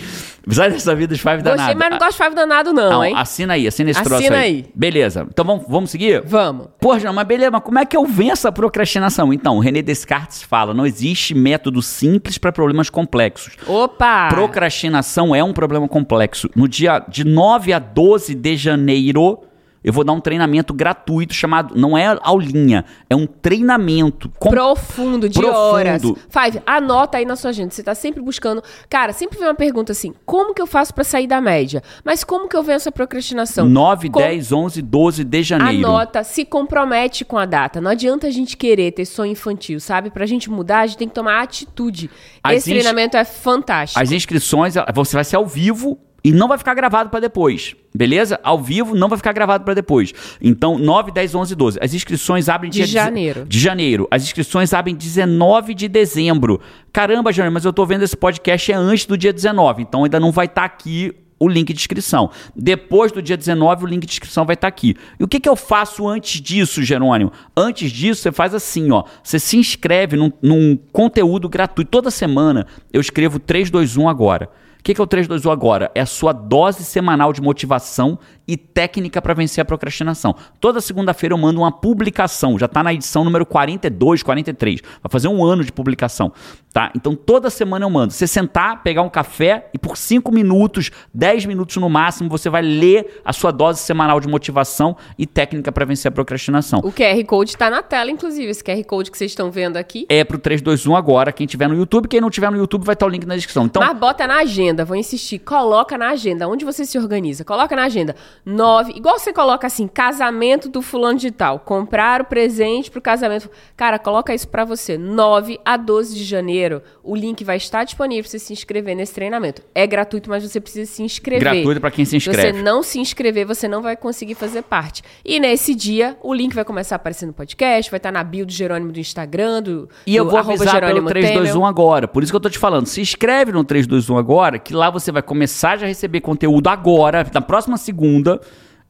Sai 0.51 0.71
dessa 0.71 0.95
vida 0.95 1.15
de 1.15 1.21
Five 1.21 1.41
danado. 1.41 1.57
Gostei, 1.57 1.75
mas 1.75 1.91
não 1.91 1.99
gosto 1.99 2.19
de 2.19 2.23
Five 2.23 2.35
danado 2.37 2.73
não, 2.75 2.91
Não, 2.91 3.05
hein? 3.05 3.15
assina 3.17 3.55
aí, 3.55 3.67
assina 3.67 3.91
esse 3.91 4.01
Assina 4.01 4.17
troço 4.19 4.33
aí. 4.35 4.39
aí. 4.39 4.67
Beleza. 4.75 5.27
Então 5.31 5.47
vamos, 5.47 5.65
vamos 5.67 5.91
seguir? 5.91 6.23
Vamos. 6.27 6.69
Pô, 6.79 6.99
Jean, 6.99 7.15
mas 7.15 7.27
beleza, 7.27 7.51
mas 7.51 7.63
como 7.63 7.79
é 7.79 7.87
que 7.87 7.97
eu 7.97 8.05
venço 8.05 8.47
a 8.47 8.53
procrastinação? 8.53 9.33
Então, 9.33 9.59
René 9.61 9.81
Descartes 9.81 10.43
fala, 10.43 10.75
não 10.75 10.85
existe 10.85 11.33
método 11.35 11.81
simples 11.81 12.37
para 12.37 12.53
problemas 12.53 12.91
complexos. 12.91 13.55
Opa! 13.67 14.29
Procrastinação 14.29 15.35
é 15.35 15.43
um 15.43 15.55
problema 15.55 15.89
complexo. 15.89 16.51
No 16.55 16.69
dia 16.69 17.03
de 17.09 17.25
9 17.25 17.73
a 17.73 17.79
12 17.79 18.35
de 18.35 18.57
janeiro, 18.57 19.41
eu 19.85 19.93
vou 19.93 20.03
dar 20.03 20.13
um 20.15 20.21
treinamento 20.21 20.73
gratuito 20.73 21.35
chamado, 21.35 21.75
não 21.77 21.97
é 21.97 22.17
aulinha, 22.23 22.85
é 23.09 23.15
um 23.15 23.27
treinamento 23.27 24.31
com 24.39 24.49
Profundo, 24.49 25.29
de 25.29 25.39
Profundo. 25.39 25.57
horas. 25.59 26.03
Five, 26.03 26.63
anota 26.67 27.19
aí 27.19 27.25
na 27.27 27.37
sua 27.37 27.51
agenda. 27.51 27.71
Você 27.71 27.83
tá 27.83 27.95
sempre 27.95 28.23
buscando. 28.23 28.63
Cara, 28.89 29.13
sempre 29.13 29.39
vem 29.39 29.47
uma 29.47 29.55
pergunta 29.55 29.93
assim: 29.93 30.15
como 30.25 30.55
que 30.55 30.63
eu 30.63 30.67
faço 30.67 30.95
pra 30.95 31.05
sair 31.05 31.27
da 31.27 31.41
média? 31.41 31.83
Mas 32.05 32.25
como 32.25 32.49
que 32.49 32.57
eu 32.57 32.63
venço 32.63 32.89
a 32.89 32.93
procrastinação? 32.93 33.69
9, 33.69 34.09
Com- 34.11 34.21
10, 34.21 34.51
11, 34.53 34.81
12 34.83 35.23
de 35.25 35.43
janeiro. 35.43 35.87
Anota, 35.87 36.25
se 36.25 36.45
compromete 36.45 37.25
com 37.25 37.37
a 37.37 37.45
data. 37.45 37.81
Não 37.81 37.91
adianta 37.91 38.27
a 38.27 38.31
gente 38.31 38.57
querer 38.57 38.93
ter 38.93 39.05
sonho 39.05 39.33
infantil, 39.33 39.79
sabe? 39.81 40.11
Pra 40.11 40.25
gente 40.25 40.49
mudar, 40.49 40.81
a 40.81 40.87
gente 40.87 40.99
tem 40.99 41.09
que 41.09 41.15
tomar 41.15 41.43
atitude. 41.43 42.11
As 42.43 42.57
Esse 42.59 42.71
ins- 42.71 42.77
treinamento 42.79 43.17
é 43.17 43.25
fantástico. 43.25 44.01
As 44.01 44.11
inscrições, 44.11 44.75
você 44.95 45.17
vai 45.17 45.25
ser 45.25 45.37
ao 45.37 45.47
vivo 45.47 45.99
e 46.25 46.33
não 46.33 46.49
vai 46.49 46.57
ficar 46.57 46.73
gravado 46.73 47.11
para 47.11 47.21
depois. 47.21 47.77
Beleza? 47.95 48.41
Ao 48.43 48.59
vivo 48.59 48.95
não 48.95 49.09
vai 49.09 49.19
ficar 49.19 49.33
gravado 49.33 49.63
para 49.63 49.75
depois. 49.75 50.13
Então, 50.41 50.79
9, 50.79 51.13
10, 51.13 51.35
11, 51.35 51.55
12. 51.55 51.79
As 51.83 51.93
inscrições 51.93 52.49
abrem 52.49 52.71
De 52.71 52.87
janeiro. 52.87 53.45
De 53.47 53.61
janeiro. 53.61 54.09
As 54.11 54.23
inscrições 54.23 54.73
abrem 54.73 54.95
19 54.95 55.75
de 55.75 55.87
dezembro. 55.87 56.61
Caramba, 56.91 57.31
Jânio, 57.31 57.53
mas 57.53 57.67
eu 57.67 57.73
tô 57.73 57.85
vendo 57.85 58.03
esse 58.03 58.17
podcast 58.17 58.73
é 58.73 58.75
antes 58.75 59.05
do 59.05 59.19
dia 59.19 59.33
19, 59.33 59.83
então 59.83 60.05
ainda 60.05 60.19
não 60.19 60.33
vai 60.33 60.47
estar 60.47 60.65
aqui 60.65 61.13
o 61.39 61.49
link 61.49 61.73
de 61.73 61.79
inscrição. 61.79 62.31
Depois 62.57 63.13
do 63.13 63.21
dia 63.21 63.37
19, 63.37 63.85
o 63.85 63.87
link 63.87 64.07
de 64.07 64.13
inscrição 64.13 64.47
vai 64.47 64.55
estar 64.55 64.69
aqui. 64.69 64.97
E 65.21 65.25
o 65.25 65.29
que, 65.29 65.39
que 65.39 65.49
eu 65.49 65.57
faço 65.57 66.09
antes 66.09 66.41
disso, 66.41 66.83
Jerônimo? 66.83 67.33
Antes 67.57 67.93
disso, 67.93 68.23
você 68.23 68.33
faz 68.33 68.55
assim, 68.55 68.91
ó. 68.91 69.05
Você 69.23 69.39
se 69.39 69.57
inscreve 69.57 70.17
num, 70.17 70.33
num 70.41 70.79
conteúdo 70.93 71.49
gratuito. 71.49 71.91
Toda 71.91 72.11
semana 72.11 72.67
eu 72.93 73.01
escrevo 73.01 73.39
321 73.39 74.09
agora. 74.09 74.49
O 74.85 74.93
que, 74.93 75.01
é 75.01 75.03
o 75.03 75.07
321 75.07 75.51
agora? 75.51 75.91
É 75.95 76.03
a 76.03 76.07
sua 76.07 76.31
dose 76.35 76.85
semanal 76.85 77.33
de 77.33 77.41
motivação 77.41 78.19
e 78.47 78.57
técnica 78.57 79.21
para 79.21 79.35
vencer 79.35 79.63
a 79.63 79.65
procrastinação. 79.65 80.35
Toda 80.61 80.81
segunda-feira 80.81 81.35
eu 81.35 81.39
mando 81.39 81.61
uma 81.61 81.73
publicação, 81.73 82.59
já 82.59 82.67
está 82.67 82.83
na 82.83 82.93
edição 82.93 83.25
número 83.25 83.47
42, 83.47 84.23
43. 84.23 84.81
Vai 84.81 85.11
fazer 85.11 85.29
um 85.29 85.45
ano 85.45 85.65
de 85.65 85.73
publicação, 85.73 86.33
tá? 86.73 86.91
Então 86.95 87.15
toda 87.15 87.51
semana 87.51 87.85
eu 87.85 87.91
mando. 87.91 88.13
Você 88.13 88.27
sentar, 88.27 88.83
pegar 88.83 89.03
um 89.03 89.09
café 89.09 89.69
e 89.73 89.79
por 89.79 89.97
5 89.97 90.33
minutos, 90.33 90.91
10 91.13 91.47
minutos 91.47 91.77
no 91.77 91.89
máximo, 91.89 92.29
você 92.29 92.51
vai 92.51 92.63
ler 92.63 93.21
a 93.25 93.33
sua 93.33 93.51
dose 93.51 93.81
semanal 93.81 94.21
de 94.21 94.29
motivação 94.29 94.97
e 95.19 95.27
técnica 95.27 95.73
para 95.73 95.85
vencer 95.85 96.09
a 96.09 96.13
procrastinação. 96.13 96.81
O 96.81 96.93
QR 96.93 97.23
Code 97.25 97.57
tá 97.57 97.71
na 97.71 97.83
tela, 97.83 98.11
inclusive. 98.11 98.51
Esse 98.51 98.63
QR 98.63 98.83
Code 98.85 99.11
que 99.11 99.19
vocês 99.19 99.31
estão 99.31 99.51
vendo 99.51 99.77
aqui. 99.77 100.07
É 100.09 100.23
pro 100.25 100.39
321 100.39 100.97
agora, 100.97 101.33
quem 101.33 101.47
tiver 101.47 101.69
no 101.69 101.75
YouTube, 101.75 102.09
quem 102.09 102.21
não 102.21 102.31
tiver 102.31 102.51
no 102.51 102.57
YouTube 102.57 102.85
vai 102.85 102.95
estar 102.95 103.07
o 103.07 103.09
link 103.09 103.27
na 103.27 103.35
descrição. 103.35 103.65
Então, 103.65 103.83
Mas 103.83 103.97
bota 103.97 104.27
na 104.27 104.39
agenda, 104.39 104.85
vou 104.85 104.97
insistir. 104.97 105.39
Coloca 105.39 105.97
na 105.97 106.11
agenda. 106.11 106.49
Onde 106.49 106.65
você 106.65 106.85
se 106.85 106.99
organiza? 106.99 107.45
Coloca 107.45 107.75
na 107.75 107.85
agenda. 107.85 108.15
Nove. 108.45 108.93
Igual 108.97 109.19
você 109.19 109.33
coloca 109.33 109.67
assim, 109.67 109.87
casamento 109.89 110.69
do 110.69 110.83
fulano 110.83 111.19
de 111.19 111.31
tal. 111.31 111.59
Comprar 111.61 112.21
o 112.23 112.25
presente 112.25 112.91
pro 112.91 113.01
casamento. 113.01 113.51
Cara, 113.77 113.99
coloca 113.99 114.35
isso 114.35 114.49
pra 114.49 114.65
você. 114.65 114.97
9 114.99 115.59
a 115.65 115.77
12 115.77 116.15
de 116.15 116.25
janeiro, 116.25 116.83
o 117.03 117.15
link 117.15 117.43
vai 117.45 117.57
estar 117.57 117.85
disponível 117.85 118.25
pra 118.25 118.31
você 118.31 118.39
se 118.39 118.53
inscrever 118.53 118.95
nesse 118.97 119.15
treinamento. 119.15 119.63
É 119.75 119.87
gratuito, 119.87 120.29
mas 120.31 120.43
você 120.43 120.61
precisa 120.61 120.91
se 120.91 121.03
inscrever. 121.03 121.41
gratuito 121.53 121.81
para 121.81 121.91
quem 121.91 122.05
se 122.05 122.11
Se 122.13 122.17
inscreve. 122.17 122.53
você 122.59 122.63
não 122.63 122.83
se 122.83 122.99
inscrever, 122.99 123.47
você 123.47 123.67
não 123.69 123.83
vai 123.83 123.97
conseguir 123.97 124.35
fazer 124.35 124.63
parte. 124.63 125.03
E 125.25 125.41
nesse 125.41 125.75
dia, 125.75 126.17
o 126.23 126.33
link 126.35 126.55
vai 126.55 126.65
começar 126.65 126.95
a 126.95 126.97
aparecer 126.97 127.27
no 127.27 127.33
podcast, 127.33 127.91
vai 127.91 127.99
estar 127.99 128.13
na 128.13 128.23
bio 128.23 128.47
do 128.47 128.53
Jerônimo 128.53 128.93
do 128.93 129.01
Instagram, 129.01 129.63
do, 129.63 129.89
E 130.07 130.15
eu 130.15 130.25
do 130.25 130.31
vou 130.31 130.39
avisar 130.39 130.81
pelo 130.81 130.87
Jerônimo 130.87 131.09
321 131.09 131.53
Temel. 131.53 131.67
agora. 131.67 132.09
Por 132.09 132.23
isso 132.23 132.33
que 132.33 132.37
eu 132.37 132.41
tô 132.41 132.51
te 132.51 132.59
falando. 132.59 132.87
Se 132.87 133.01
inscreve 133.01 133.53
no 133.53 133.65
321 133.65 134.17
agora, 134.17 134.59
que 134.59 134.75
lá 134.75 134.91
você 134.91 135.11
vai 135.11 135.23
começar 135.23 135.77
já 135.77 135.87
a 135.87 135.89
receber 135.89 136.21
conteúdo 136.21 136.69
agora, 136.69 137.27
na 137.33 137.41
próxima 137.41 137.77
segunda. 137.77 138.24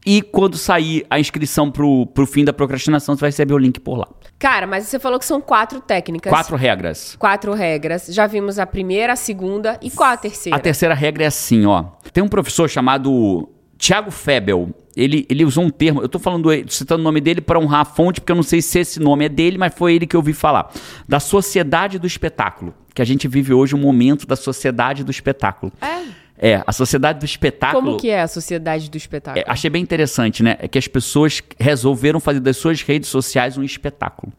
E 0.07 0.21
quando 0.21 0.59
sair 0.59 1.07
a 1.09 1.19
inscrição 1.19 1.71
pro, 1.71 2.07
pro 2.07 2.27
fim 2.27 2.45
da 2.45 2.53
procrastinação, 2.53 3.17
você 3.17 3.21
vai 3.23 3.31
receber 3.31 3.55
o 3.55 3.59
link 3.59 3.81
por 3.81 3.97
lá. 3.97 4.07
Cara, 4.39 4.67
mas 4.67 4.85
você 4.85 4.99
falou 4.99 5.19
que 5.19 5.25
são 5.25 5.41
quatro 5.41 5.81
técnicas. 5.81 6.31
Quatro 6.31 6.57
regras. 6.57 7.17
Quatro 7.19 7.55
regras. 7.55 8.07
Já 8.11 8.27
vimos 8.27 8.59
a 8.59 8.67
primeira, 8.67 9.15
a 9.15 9.17
segunda 9.17 9.79
e 9.81 9.91
qual 9.91 10.11
a 10.11 10.17
terceira? 10.17 10.57
A 10.57 10.61
terceira 10.61 10.95
regra 10.95 11.25
é 11.25 11.27
assim, 11.27 11.65
ó. 11.65 11.85
Tem 12.13 12.23
um 12.23 12.29
professor 12.29 12.69
chamado 12.69 13.49
Tiago 13.79 14.11
Febel. 14.11 14.69
Ele, 14.95 15.27
ele 15.29 15.45
usou 15.45 15.65
um 15.65 15.71
termo, 15.71 16.03
eu 16.03 16.09
tô 16.09 16.19
falando, 16.19 16.51
citando 16.69 17.01
o 17.01 17.05
nome 17.05 17.21
dele 17.21 17.41
para 17.41 17.59
honrar 17.59 17.81
a 17.81 17.85
fonte, 17.85 18.21
porque 18.21 18.31
eu 18.31 18.37
não 18.37 18.45
sei 18.45 18.61
se 18.61 18.79
esse 18.79 19.01
nome 19.01 19.25
é 19.25 19.29
dele, 19.29 19.59
mas 19.59 19.75
foi 19.75 19.95
ele 19.95 20.07
que 20.07 20.15
eu 20.15 20.21
ouvi 20.21 20.35
falar. 20.35 20.71
Da 21.09 21.19
sociedade 21.19 21.99
do 21.99 22.07
espetáculo. 22.07 22.75
Que 22.95 23.01
a 23.03 23.05
gente 23.05 23.27
vive 23.27 23.55
hoje 23.55 23.75
um 23.75 23.79
momento 23.79 24.27
da 24.27 24.37
sociedade 24.37 25.03
do 25.03 25.11
espetáculo. 25.11 25.73
É? 25.81 26.24
É, 26.37 26.63
a 26.67 26.73
sociedade 26.73 27.21
do 27.21 27.25
espetáculo. 27.25 27.83
Como 27.85 27.97
que 27.97 28.11
é 28.11 28.21
a 28.21 28.29
sociedade 28.29 28.91
do 28.91 28.97
espetáculo? 28.97 29.45
É, 29.47 29.51
achei 29.51 29.71
bem 29.71 29.83
interessante, 29.83 30.43
né? 30.43 30.57
É 30.59 30.67
que 30.67 30.79
as 30.79 30.89
pessoas 30.89 31.41
resolveram 31.59 32.19
fazer 32.19 32.41
das 32.41 32.57
suas 32.57 32.83
redes 32.83 33.09
sociais 33.09 33.57
um 33.57 33.63
espetáculo. 33.63 34.33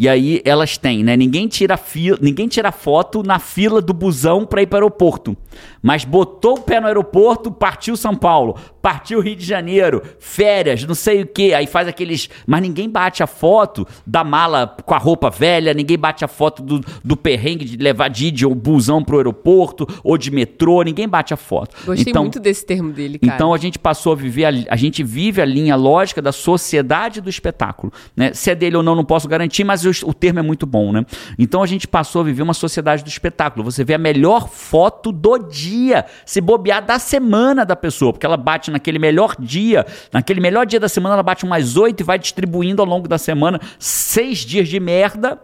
E 0.00 0.08
aí 0.08 0.40
elas 0.46 0.78
têm, 0.78 1.04
né? 1.04 1.14
Ninguém 1.14 1.46
tira 1.46 1.76
fila, 1.76 2.16
ninguém 2.22 2.48
tira 2.48 2.72
foto 2.72 3.22
na 3.22 3.38
fila 3.38 3.82
do 3.82 3.92
busão 3.92 4.46
para 4.46 4.62
ir 4.62 4.66
para 4.66 4.76
o 4.76 4.78
aeroporto. 4.78 5.36
Mas 5.82 6.06
botou 6.06 6.54
o 6.54 6.60
pé 6.62 6.80
no 6.80 6.86
aeroporto, 6.86 7.50
partiu 7.50 7.94
São 7.98 8.16
Paulo, 8.16 8.56
partiu 8.80 9.20
Rio 9.20 9.36
de 9.36 9.44
Janeiro, 9.44 10.02
férias, 10.18 10.84
não 10.84 10.94
sei 10.94 11.22
o 11.22 11.26
quê. 11.26 11.52
Aí 11.54 11.66
faz 11.66 11.86
aqueles. 11.86 12.30
Mas 12.46 12.62
ninguém 12.62 12.88
bate 12.88 13.22
a 13.22 13.26
foto 13.26 13.86
da 14.06 14.24
mala 14.24 14.74
com 14.86 14.94
a 14.94 14.98
roupa 14.98 15.28
velha, 15.28 15.74
ninguém 15.74 15.98
bate 15.98 16.24
a 16.24 16.28
foto 16.28 16.62
do, 16.62 16.80
do 17.04 17.14
perrengue 17.14 17.66
de 17.66 17.76
levar 17.76 18.08
Didi 18.08 18.46
ou 18.46 18.54
busão 18.54 19.04
pro 19.04 19.18
aeroporto, 19.18 19.86
ou 20.02 20.16
de 20.16 20.30
metrô, 20.30 20.82
ninguém 20.82 21.06
bate 21.06 21.34
a 21.34 21.36
foto. 21.36 21.76
Gostei 21.84 22.10
então, 22.10 22.22
muito 22.22 22.40
desse 22.40 22.64
termo 22.64 22.90
dele, 22.90 23.18
cara. 23.18 23.34
então 23.34 23.52
a 23.52 23.58
gente 23.58 23.78
passou 23.78 24.14
a 24.14 24.16
viver, 24.16 24.46
a, 24.46 24.72
a 24.72 24.76
gente 24.76 25.02
vive 25.02 25.42
a 25.42 25.44
linha 25.44 25.76
lógica 25.76 26.22
da 26.22 26.32
sociedade 26.32 27.20
do 27.20 27.28
espetáculo. 27.28 27.92
Né? 28.16 28.32
Se 28.32 28.50
é 28.50 28.54
dele 28.54 28.76
ou 28.76 28.82
não, 28.82 28.94
não 28.94 29.04
posso 29.04 29.28
garantir, 29.28 29.62
mas 29.62 29.84
o, 29.90 30.10
o 30.10 30.14
termo 30.14 30.38
é 30.38 30.42
muito 30.42 30.66
bom. 30.66 30.92
Né? 30.92 31.04
Então 31.38 31.62
a 31.62 31.66
gente 31.66 31.86
passou 31.86 32.22
a 32.22 32.24
viver 32.24 32.42
uma 32.42 32.54
sociedade 32.54 33.02
do 33.02 33.08
espetáculo. 33.08 33.64
Você 33.64 33.84
vê 33.84 33.94
a 33.94 33.98
melhor 33.98 34.48
foto 34.48 35.12
do 35.12 35.38
dia, 35.38 36.06
se 36.24 36.40
bobear 36.40 36.84
da 36.84 36.98
semana 36.98 37.64
da 37.64 37.76
pessoa, 37.76 38.12
porque 38.12 38.26
ela 38.26 38.36
bate 38.36 38.70
naquele 38.70 38.98
melhor 38.98 39.36
dia, 39.38 39.86
naquele 40.12 40.40
melhor 40.40 40.66
dia 40.66 40.80
da 40.80 40.88
semana, 40.88 41.14
ela 41.14 41.22
bate 41.22 41.44
umas 41.44 41.76
oito 41.76 42.00
e 42.00 42.04
vai 42.04 42.18
distribuindo 42.18 42.82
ao 42.82 42.88
longo 42.88 43.08
da 43.08 43.18
semana 43.18 43.60
seis 43.78 44.38
dias 44.38 44.68
de 44.68 44.78
merda. 44.80 45.38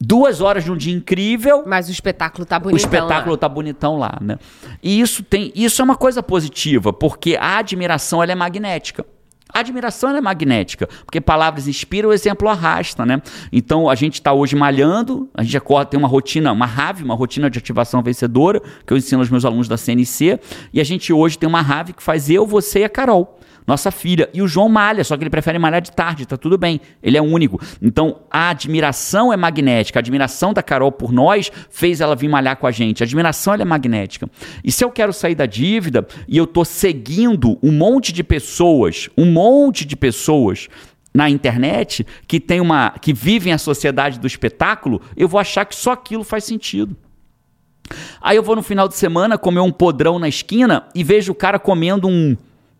Duas 0.00 0.40
horas 0.40 0.62
de 0.62 0.70
um 0.70 0.76
dia 0.76 0.94
incrível, 0.94 1.64
Mas 1.66 1.88
o 1.88 1.90
espetáculo 1.90 2.46
tá 2.46 2.56
o 2.56 2.60
bonito. 2.60 2.78
espetáculo 2.78 3.36
tá 3.36 3.48
bonitão 3.48 3.98
lá, 3.98 4.16
né? 4.20 4.38
E 4.80 5.00
isso 5.00 5.24
tem, 5.24 5.52
isso 5.56 5.82
é 5.82 5.84
uma 5.84 5.96
coisa 5.96 6.22
positiva, 6.22 6.92
porque 6.92 7.36
a 7.36 7.58
admiração 7.58 8.22
ela 8.22 8.30
é 8.30 8.34
magnética. 8.36 9.04
A 9.52 9.60
admiração 9.60 10.10
é 10.16 10.20
magnética, 10.20 10.88
porque 11.04 11.20
palavras 11.20 11.66
inspiram, 11.66 12.10
o 12.10 12.12
exemplo 12.12 12.48
arrasta, 12.48 13.06
né? 13.06 13.22
Então 13.50 13.88
a 13.88 13.94
gente 13.94 14.14
está 14.14 14.32
hoje 14.32 14.54
malhando, 14.54 15.28
a 15.34 15.42
gente 15.42 15.56
acorda, 15.56 15.90
tem 15.90 15.98
uma 15.98 16.08
rotina, 16.08 16.52
uma 16.52 16.66
RAV, 16.66 17.02
uma 17.02 17.14
rotina 17.14 17.48
de 17.48 17.58
ativação 17.58 18.02
vencedora, 18.02 18.60
que 18.86 18.92
eu 18.92 18.96
ensino 18.96 19.20
aos 19.20 19.30
meus 19.30 19.44
alunos 19.44 19.68
da 19.68 19.76
CNC, 19.76 20.38
e 20.72 20.80
a 20.80 20.84
gente 20.84 21.12
hoje 21.12 21.38
tem 21.38 21.48
uma 21.48 21.62
RAV 21.62 21.92
que 21.92 22.02
faz 22.02 22.28
eu, 22.28 22.46
você 22.46 22.80
e 22.80 22.84
a 22.84 22.88
Carol 22.88 23.37
nossa 23.68 23.90
filha. 23.90 24.30
E 24.32 24.40
o 24.40 24.48
João 24.48 24.66
malha, 24.66 25.04
só 25.04 25.14
que 25.14 25.22
ele 25.22 25.30
prefere 25.30 25.58
malhar 25.58 25.82
de 25.82 25.92
tarde, 25.92 26.24
tá 26.24 26.38
tudo 26.38 26.56
bem. 26.56 26.80
Ele 27.02 27.18
é 27.18 27.22
único. 27.22 27.60
Então, 27.82 28.20
a 28.30 28.48
admiração 28.48 29.30
é 29.30 29.36
magnética. 29.36 29.98
A 29.98 30.00
admiração 30.00 30.54
da 30.54 30.62
Carol 30.62 30.90
por 30.90 31.12
nós 31.12 31.52
fez 31.68 32.00
ela 32.00 32.16
vir 32.16 32.28
malhar 32.28 32.56
com 32.56 32.66
a 32.66 32.70
gente. 32.70 33.02
A 33.02 33.04
admiração 33.04 33.52
é 33.52 33.64
magnética. 33.66 34.26
E 34.64 34.72
se 34.72 34.82
eu 34.82 34.90
quero 34.90 35.12
sair 35.12 35.34
da 35.34 35.44
dívida 35.44 36.08
e 36.26 36.38
eu 36.38 36.46
tô 36.46 36.64
seguindo 36.64 37.58
um 37.62 37.70
monte 37.70 38.10
de 38.10 38.24
pessoas, 38.24 39.10
um 39.18 39.26
monte 39.30 39.84
de 39.84 39.94
pessoas 39.94 40.68
na 41.12 41.28
internet 41.28 42.06
que 42.26 42.40
tem 42.40 42.62
uma 42.62 42.92
que 43.02 43.12
vivem 43.12 43.52
a 43.52 43.58
sociedade 43.58 44.18
do 44.18 44.26
espetáculo, 44.26 45.02
eu 45.14 45.28
vou 45.28 45.38
achar 45.38 45.66
que 45.66 45.76
só 45.76 45.92
aquilo 45.92 46.24
faz 46.24 46.44
sentido. 46.44 46.96
Aí 48.18 48.36
eu 48.36 48.42
vou 48.42 48.56
no 48.56 48.62
final 48.62 48.88
de 48.88 48.94
semana 48.94 49.36
comer 49.36 49.60
um 49.60 49.72
podrão 49.72 50.18
na 50.18 50.28
esquina 50.28 50.88
e 50.94 51.04
vejo 51.04 51.32
o 51.32 51.34
cara 51.34 51.58
comendo 51.58 52.08
um 52.08 52.34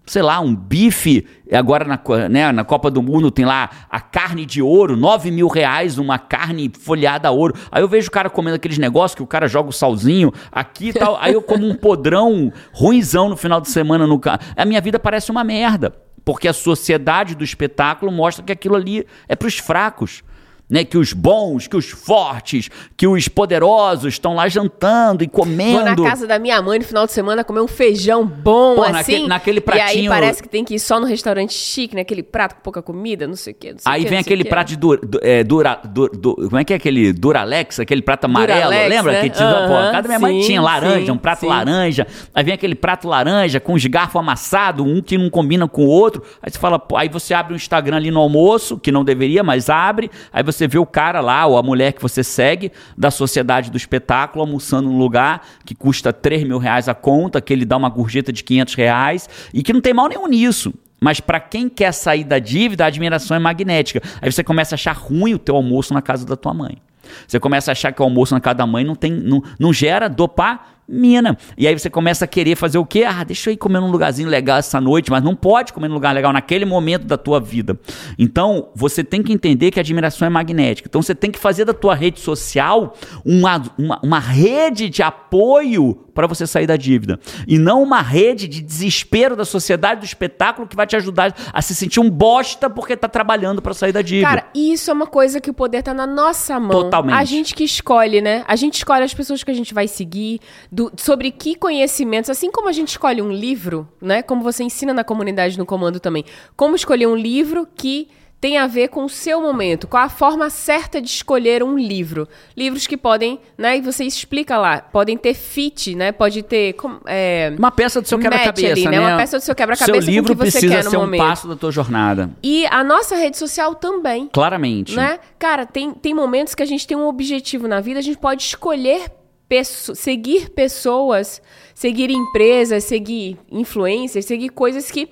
sei 0.09 0.23
lá, 0.23 0.41
um 0.41 0.55
bife. 0.55 1.27
Agora 1.53 1.85
na, 1.85 2.29
né, 2.29 2.53
na 2.53 2.65
Copa 2.65 2.91
do 2.91 3.03
Mundo 3.03 3.31
tem 3.31 3.45
lá 3.45 3.71
a 3.91 4.01
carne 4.01 4.45
de 4.45 4.61
ouro, 4.61 4.97
9 4.97 5.31
mil 5.31 5.49
reais, 5.49 5.99
uma 5.99 6.19
carne 6.19 6.71
folhada 6.79 7.29
a 7.29 7.31
ouro. 7.31 7.55
Aí 7.71 7.83
eu 7.83 7.89
vejo 7.89 8.09
o 8.09 8.11
cara 8.11 8.29
comendo 8.29 8.57
aqueles 8.57 8.79
negócios 8.79 9.15
que 9.15 9.23
o 9.23 9.27
cara 9.27 9.47
joga 9.49 9.69
o 9.69 9.73
salzinho 9.73 10.33
aqui 10.51 10.89
e 10.89 10.93
tal. 10.93 11.17
Aí 11.21 11.33
eu 11.33 11.43
como 11.43 11.67
um 11.67 11.75
podrão 11.75 12.53
ruizão 12.73 13.29
no 13.29 13.37
final 13.37 13.61
de 13.61 13.69
semana 13.69 14.07
no. 14.07 14.21
A 14.57 14.65
minha 14.65 14.81
vida 14.81 14.99
parece 14.99 15.31
uma 15.31 15.45
merda. 15.45 15.95
Porque 16.25 16.47
a 16.47 16.53
sociedade 16.53 17.35
do 17.35 17.43
espetáculo 17.43 18.13
mostra 18.13 18.45
que 18.45 18.53
aquilo 18.53 18.77
ali 18.77 19.07
é 19.27 19.35
para 19.35 19.49
os 19.49 19.59
fracos 19.59 20.23
né? 20.69 20.85
Que 20.85 20.99
os 20.99 21.13
bons, 21.13 21.67
que 21.67 21.77
os 21.77 21.89
fortes, 21.89 22.69
que 22.97 23.07
os 23.07 23.29
poderosos 23.29 24.15
estão 24.15 24.35
lá 24.35 24.49
jantando 24.49 25.25
e 25.25 25.29
comendo. 25.29 25.97
Vou 25.97 26.05
na 26.05 26.11
casa 26.11 26.27
da 26.27 26.39
minha 26.39 26.61
mãe 26.61 26.79
no 26.79 26.85
final 26.85 27.07
de 27.07 27.13
semana 27.13 27.45
comer 27.45 27.61
um 27.61 27.69
feijão 27.69 28.27
bom, 28.27 28.77
Pô, 28.77 28.83
assim. 28.83 28.93
Naquele, 28.93 29.29
naquele 29.29 29.61
pratinho. 29.61 29.89
E 29.89 30.01
aí 30.01 30.09
parece 30.09 30.43
que 30.43 30.49
tem 30.49 30.65
que 30.65 30.75
ir 30.75 30.79
só 30.79 31.01
no 31.01 31.07
restaurante 31.07 31.55
chique, 31.55 31.95
naquele 31.95 32.23
né? 32.23 32.29
prato 32.31 32.57
com 32.57 32.63
pouca 32.63 32.83
comida, 32.83 33.27
não 33.27 33.37
sei 33.37 33.53
o 33.53 33.57
quê. 33.57 33.75
aí 33.85 34.05
vem 34.05 34.19
aquele 34.19 34.45
prato 34.45 34.69
de 34.69 34.77
dura, 34.77 35.01
é, 35.23 35.43
dura, 35.43 35.81
dura, 35.85 36.13
dura, 36.13 36.49
Como 36.49 36.59
é 36.59 36.65
que 36.65 36.73
é 36.73 36.77
aquele 36.77 37.13
Duralex? 37.13 37.81
Aquele 37.81 38.03
prato 38.03 38.25
amarelo. 38.25 38.63
Duralex, 38.63 38.91
lembra? 38.91 39.13
Né? 39.13 39.23
Que 39.23 39.31
tinha, 39.31 39.49
uhum, 39.49 39.69
pô, 39.69 39.93
cada 39.93 40.09
minha 40.09 40.19
sim, 40.19 40.25
mãe 40.25 40.41
tinha 40.41 40.61
laranja, 40.61 41.07
sim, 41.07 41.11
um 41.13 41.19
prato 41.19 41.41
sim. 41.41 41.47
laranja. 41.47 42.07
Aí 42.35 42.45
vem 42.45 42.55
aquele 42.55 42.75
prato 42.75 43.09
laranja 43.09 43.61
com 43.61 43.75
os 43.75 43.85
garfo 43.87 44.19
amassado, 44.19 44.85
um 44.85 45.01
que 45.01 45.17
não 45.17 45.31
combina 45.31 45.67
com 45.67 45.85
o 45.85 45.89
outro. 45.89 46.23
Aí 46.43 46.51
você 46.51 46.59
fala, 46.59 46.79
pô, 46.79 46.97
aí 46.97 47.09
você 47.09 47.35
abre 47.35 47.53
o 47.53 47.55
um 47.55 47.57
Instagram 47.57 47.97
ali 47.97 48.11
no 48.11 48.21
almoço, 48.21 48.79
que 48.79 48.93
não 48.93 49.05
deveria, 49.05 49.43
mas 49.43 49.71
abre. 49.71 50.11
Aí 50.33 50.43
você 50.43 50.58
vê 50.67 50.79
o 50.79 50.87
cara 50.87 51.21
lá 51.21 51.47
ou 51.47 51.57
a 51.57 51.63
mulher 51.63 51.93
que 51.93 52.03
você 52.03 52.25
segue 52.25 52.73
da 52.97 53.11
sociedade 53.11 53.71
do 53.71 53.77
espetáculo 53.77 54.43
almoçando 54.43 54.89
num 54.89 54.99
lugar 54.99 55.47
que 55.65 55.75
custa 55.75 56.13
3 56.13 56.45
mil 56.45 56.59
reais 56.59 56.89
a 56.89 56.95
conta, 56.95 57.41
que 57.41 57.53
ele 57.53 57.65
dá 57.65 57.77
uma 57.77 57.89
gorjeta 57.89 58.33
de 58.33 58.43
500 58.43 58.75
reais 58.75 59.29
e 59.53 59.63
que 59.63 59.73
não 59.73 59.81
tem 59.81 59.95
mal 59.95 60.09
nenhum 60.09 60.27
nisso. 60.27 60.73
Mas 61.01 61.21
para 61.21 61.39
quem 61.39 61.69
quer 61.69 61.93
sair 61.93 62.25
da 62.25 62.39
dívida, 62.39 62.85
a 62.85 62.89
admiração 62.89 63.37
é 63.37 63.41
magnética. 63.41 64.03
Aí 64.21 64.33
você 64.33 64.43
começa 64.43 64.75
a 64.75 64.77
achar 64.77 64.97
ruim 64.97 65.35
o 65.35 65.39
teu 65.39 65.55
almoço 65.55 65.95
na 65.95 66.03
casa 66.03 66.27
da 66.27 66.37
tua 66.37 66.53
mãe. 66.53 66.79
Você 67.27 67.39
começa 67.39 67.71
a 67.71 67.73
achar 67.73 67.93
que 67.93 68.03
o 68.03 68.05
almoço 68.05 68.35
na 68.35 68.41
casa 68.41 68.57
da 68.57 68.67
mãe 68.67 68.85
não, 68.85 68.95
tem, 68.95 69.13
não, 69.13 69.43
não 69.59 69.73
gera 69.73 70.09
dopar 70.09 70.78
mina. 70.89 71.37
E 71.57 71.67
aí 71.67 71.79
você 71.79 71.91
começa 71.91 72.25
a 72.25 72.29
querer 72.29 72.57
fazer 72.57 72.79
o 72.79 72.87
quê? 72.87 73.05
Ah, 73.05 73.23
deixa 73.23 73.51
eu 73.51 73.55
ir 73.55 73.57
comer 73.57 73.81
num 73.81 73.91
lugarzinho 73.91 74.29
legal 74.29 74.59
essa 74.59 74.81
noite, 74.81 75.11
mas 75.11 75.23
não 75.23 75.37
pode 75.37 75.73
comer 75.73 75.89
num 75.89 75.95
lugar 75.95 76.15
legal 76.15 76.33
naquele 76.33 76.65
momento 76.65 77.07
da 77.07 77.19
tua 77.19 77.41
vida. 77.41 77.79
Então, 78.19 78.69
você 78.75 79.05
tem 79.05 79.23
que 79.23 79.33
entender 79.33 79.71
que 79.71 79.79
a 79.79 79.83
admiração 79.83 80.27
é 80.27 80.31
magnética. 80.31 80.89
Então, 80.89 81.03
você 81.03 81.15
tem 81.15 81.31
que 81.31 81.39
fazer 81.39 81.65
da 81.65 81.75
tua 81.75 81.95
rede 81.95 82.21
social 82.21 82.95
uma, 83.25 83.63
uma, 83.77 84.01
uma 84.03 84.19
rede 84.19 84.89
de 84.89 85.03
apoio 85.03 86.09
para 86.19 86.27
você 86.27 86.49
sair 86.49 86.67
da 86.67 86.77
dívida. 86.77 87.21
E 87.47 87.59
não 87.59 87.81
uma 87.81 88.03
rede 88.03 88.49
de 88.49 88.61
desespero 88.61 89.37
da 89.37 89.45
sociedade 89.45 90.01
do 90.01 90.05
espetáculo 90.05 90.67
que 90.67 90.75
vai 90.75 90.85
te 90.85 90.97
ajudar 90.97 91.33
a 91.53 91.63
se 91.63 91.77
sentir 91.77 92.01
um 92.01 92.11
bosta 92.11 92.69
porque 92.69 92.97
tá 92.97 93.07
trabalhando 93.07 93.63
para 93.63 93.73
sair 93.73 93.93
da 93.93 94.03
dívida. 94.03 94.27
Cara, 94.29 94.51
isso 94.53 94.91
é 94.91 94.95
uma 94.95 95.07
coisa 95.07 95.41
que 95.41 95.49
o 95.49 95.55
poder 95.55 95.81
tá 95.85 95.95
na 95.95 96.09
nossa 96.09 96.59
mão. 96.59 96.71
Totalmente. 96.71 97.15
A 97.15 97.23
gente 97.23 97.55
que 97.55 97.63
escolhe, 97.63 98.21
né? 98.21 98.45
A 98.49 98.57
gente 98.57 98.75
escolhe 98.75 99.05
as 99.05 99.15
pessoas 99.15 99.45
que 99.45 99.51
a 99.53 99.55
gente 99.55 99.73
vai 99.73 99.87
seguir, 99.87 100.41
do, 100.79 100.93
sobre 100.97 101.33
que 101.33 101.57
conhecimentos, 101.57 102.31
assim 102.31 102.53
como 102.53 102.69
a 102.69 102.73
gente 102.73 102.91
escolhe 102.91 103.21
um 103.21 103.33
livro, 103.33 103.89
né? 104.01 104.23
Como 104.23 104.43
você 104.43 104.63
ensina 104.63 104.95
na 104.95 105.03
comunidade 105.03 105.59
no 105.59 105.67
comando 105.67 105.99
também. 105.99 106.25
Como 106.57 106.77
escolher 106.77 107.09
um 107.09 107.17
livro 107.17 107.67
que 107.75 108.07
tem 108.41 108.57
a 108.57 108.69
ver 108.69 108.87
com 108.87 109.05
o 109.05 109.09
seu 109.09 109.43
momento, 109.43 109.89
com 109.89 109.97
a 109.97 110.09
forma 110.09 110.49
certa 110.49 111.03
de 111.03 111.09
escolher 111.09 111.65
um 111.65 111.77
livro. 111.77 112.29
Livros 112.57 112.87
que 112.87 112.97
podem, 112.97 113.41
né, 113.59 113.79
e 113.79 113.81
você 113.81 114.05
explica 114.05 114.57
lá, 114.57 114.81
podem 114.81 115.19
ter 115.19 115.35
fit, 115.35 115.97
né, 115.97 116.13
pode 116.13 116.45
ter... 116.45 116.77
É, 117.05 117.53
uma 117.59 117.73
peça 117.73 118.01
do 118.01 118.07
seu 118.07 118.17
quebra-cabeça, 118.17 118.89
né? 118.89 119.01
Uma 119.01 119.17
peça 119.17 119.39
do 119.39 119.43
seu 119.43 119.57
quebra-cabeça 119.57 120.01
Seu 120.01 120.13
livro 120.13 120.37
que 120.37 120.39
você 120.39 120.53
precisa 120.53 120.73
quer 120.73 120.85
no 120.85 120.91
ser 120.91 120.99
momento. 120.99 121.21
um 121.21 121.27
passo 121.27 121.49
da 121.49 121.57
tua 121.57 121.73
jornada. 121.73 122.31
E 122.41 122.65
a 122.67 122.85
nossa 122.85 123.17
rede 123.17 123.37
social 123.37 123.75
também. 123.75 124.31
Claramente. 124.33 124.95
Né? 124.95 125.19
Cara, 125.37 125.67
tem, 125.67 125.91
tem 125.91 126.15
momentos 126.15 126.55
que 126.55 126.63
a 126.63 126.67
gente 126.67 126.87
tem 126.87 126.97
um 126.97 127.09
objetivo 127.09 127.67
na 127.67 127.81
vida, 127.81 127.99
a 127.99 128.03
gente 128.03 128.19
pode 128.19 128.45
escolher 128.45 129.11
pesso 129.49 129.95
seguir 129.95 130.51
pessoas, 130.51 131.41
seguir 131.75 132.11
empresas, 132.11 132.85
seguir 132.85 133.39
influências, 133.51 134.25
seguir 134.25 134.51
coisas 134.51 134.91
que 134.91 135.09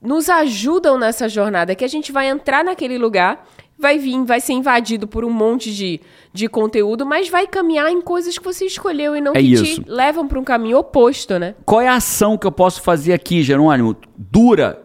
nos 0.00 0.28
ajudam 0.28 0.98
nessa 0.98 1.28
jornada, 1.28 1.74
que 1.74 1.84
a 1.84 1.88
gente 1.88 2.10
vai 2.12 2.28
entrar 2.28 2.64
naquele 2.64 2.98
lugar, 2.98 3.46
vai 3.78 3.98
vir, 3.98 4.22
vai 4.24 4.40
ser 4.40 4.52
invadido 4.52 5.06
por 5.06 5.24
um 5.24 5.30
monte 5.30 5.74
de, 5.74 6.00
de 6.32 6.48
conteúdo, 6.48 7.06
mas 7.06 7.28
vai 7.28 7.46
caminhar 7.46 7.90
em 7.90 8.00
coisas 8.00 8.36
que 8.36 8.44
você 8.44 8.66
escolheu 8.66 9.16
e 9.16 9.20
não 9.20 9.32
É 9.32 9.40
que 9.40 9.52
isso. 9.52 9.64
te 9.64 9.84
levam 9.88 10.28
para 10.28 10.38
um 10.38 10.44
caminho 10.44 10.78
oposto, 10.78 11.38
né? 11.38 11.54
Qual 11.64 11.80
é 11.80 11.88
a 11.88 11.94
ação 11.94 12.36
que 12.36 12.46
eu 12.46 12.52
posso 12.52 12.82
fazer 12.82 13.12
aqui, 13.12 13.42
Jerônimo? 13.42 13.96
Dura, 14.16 14.82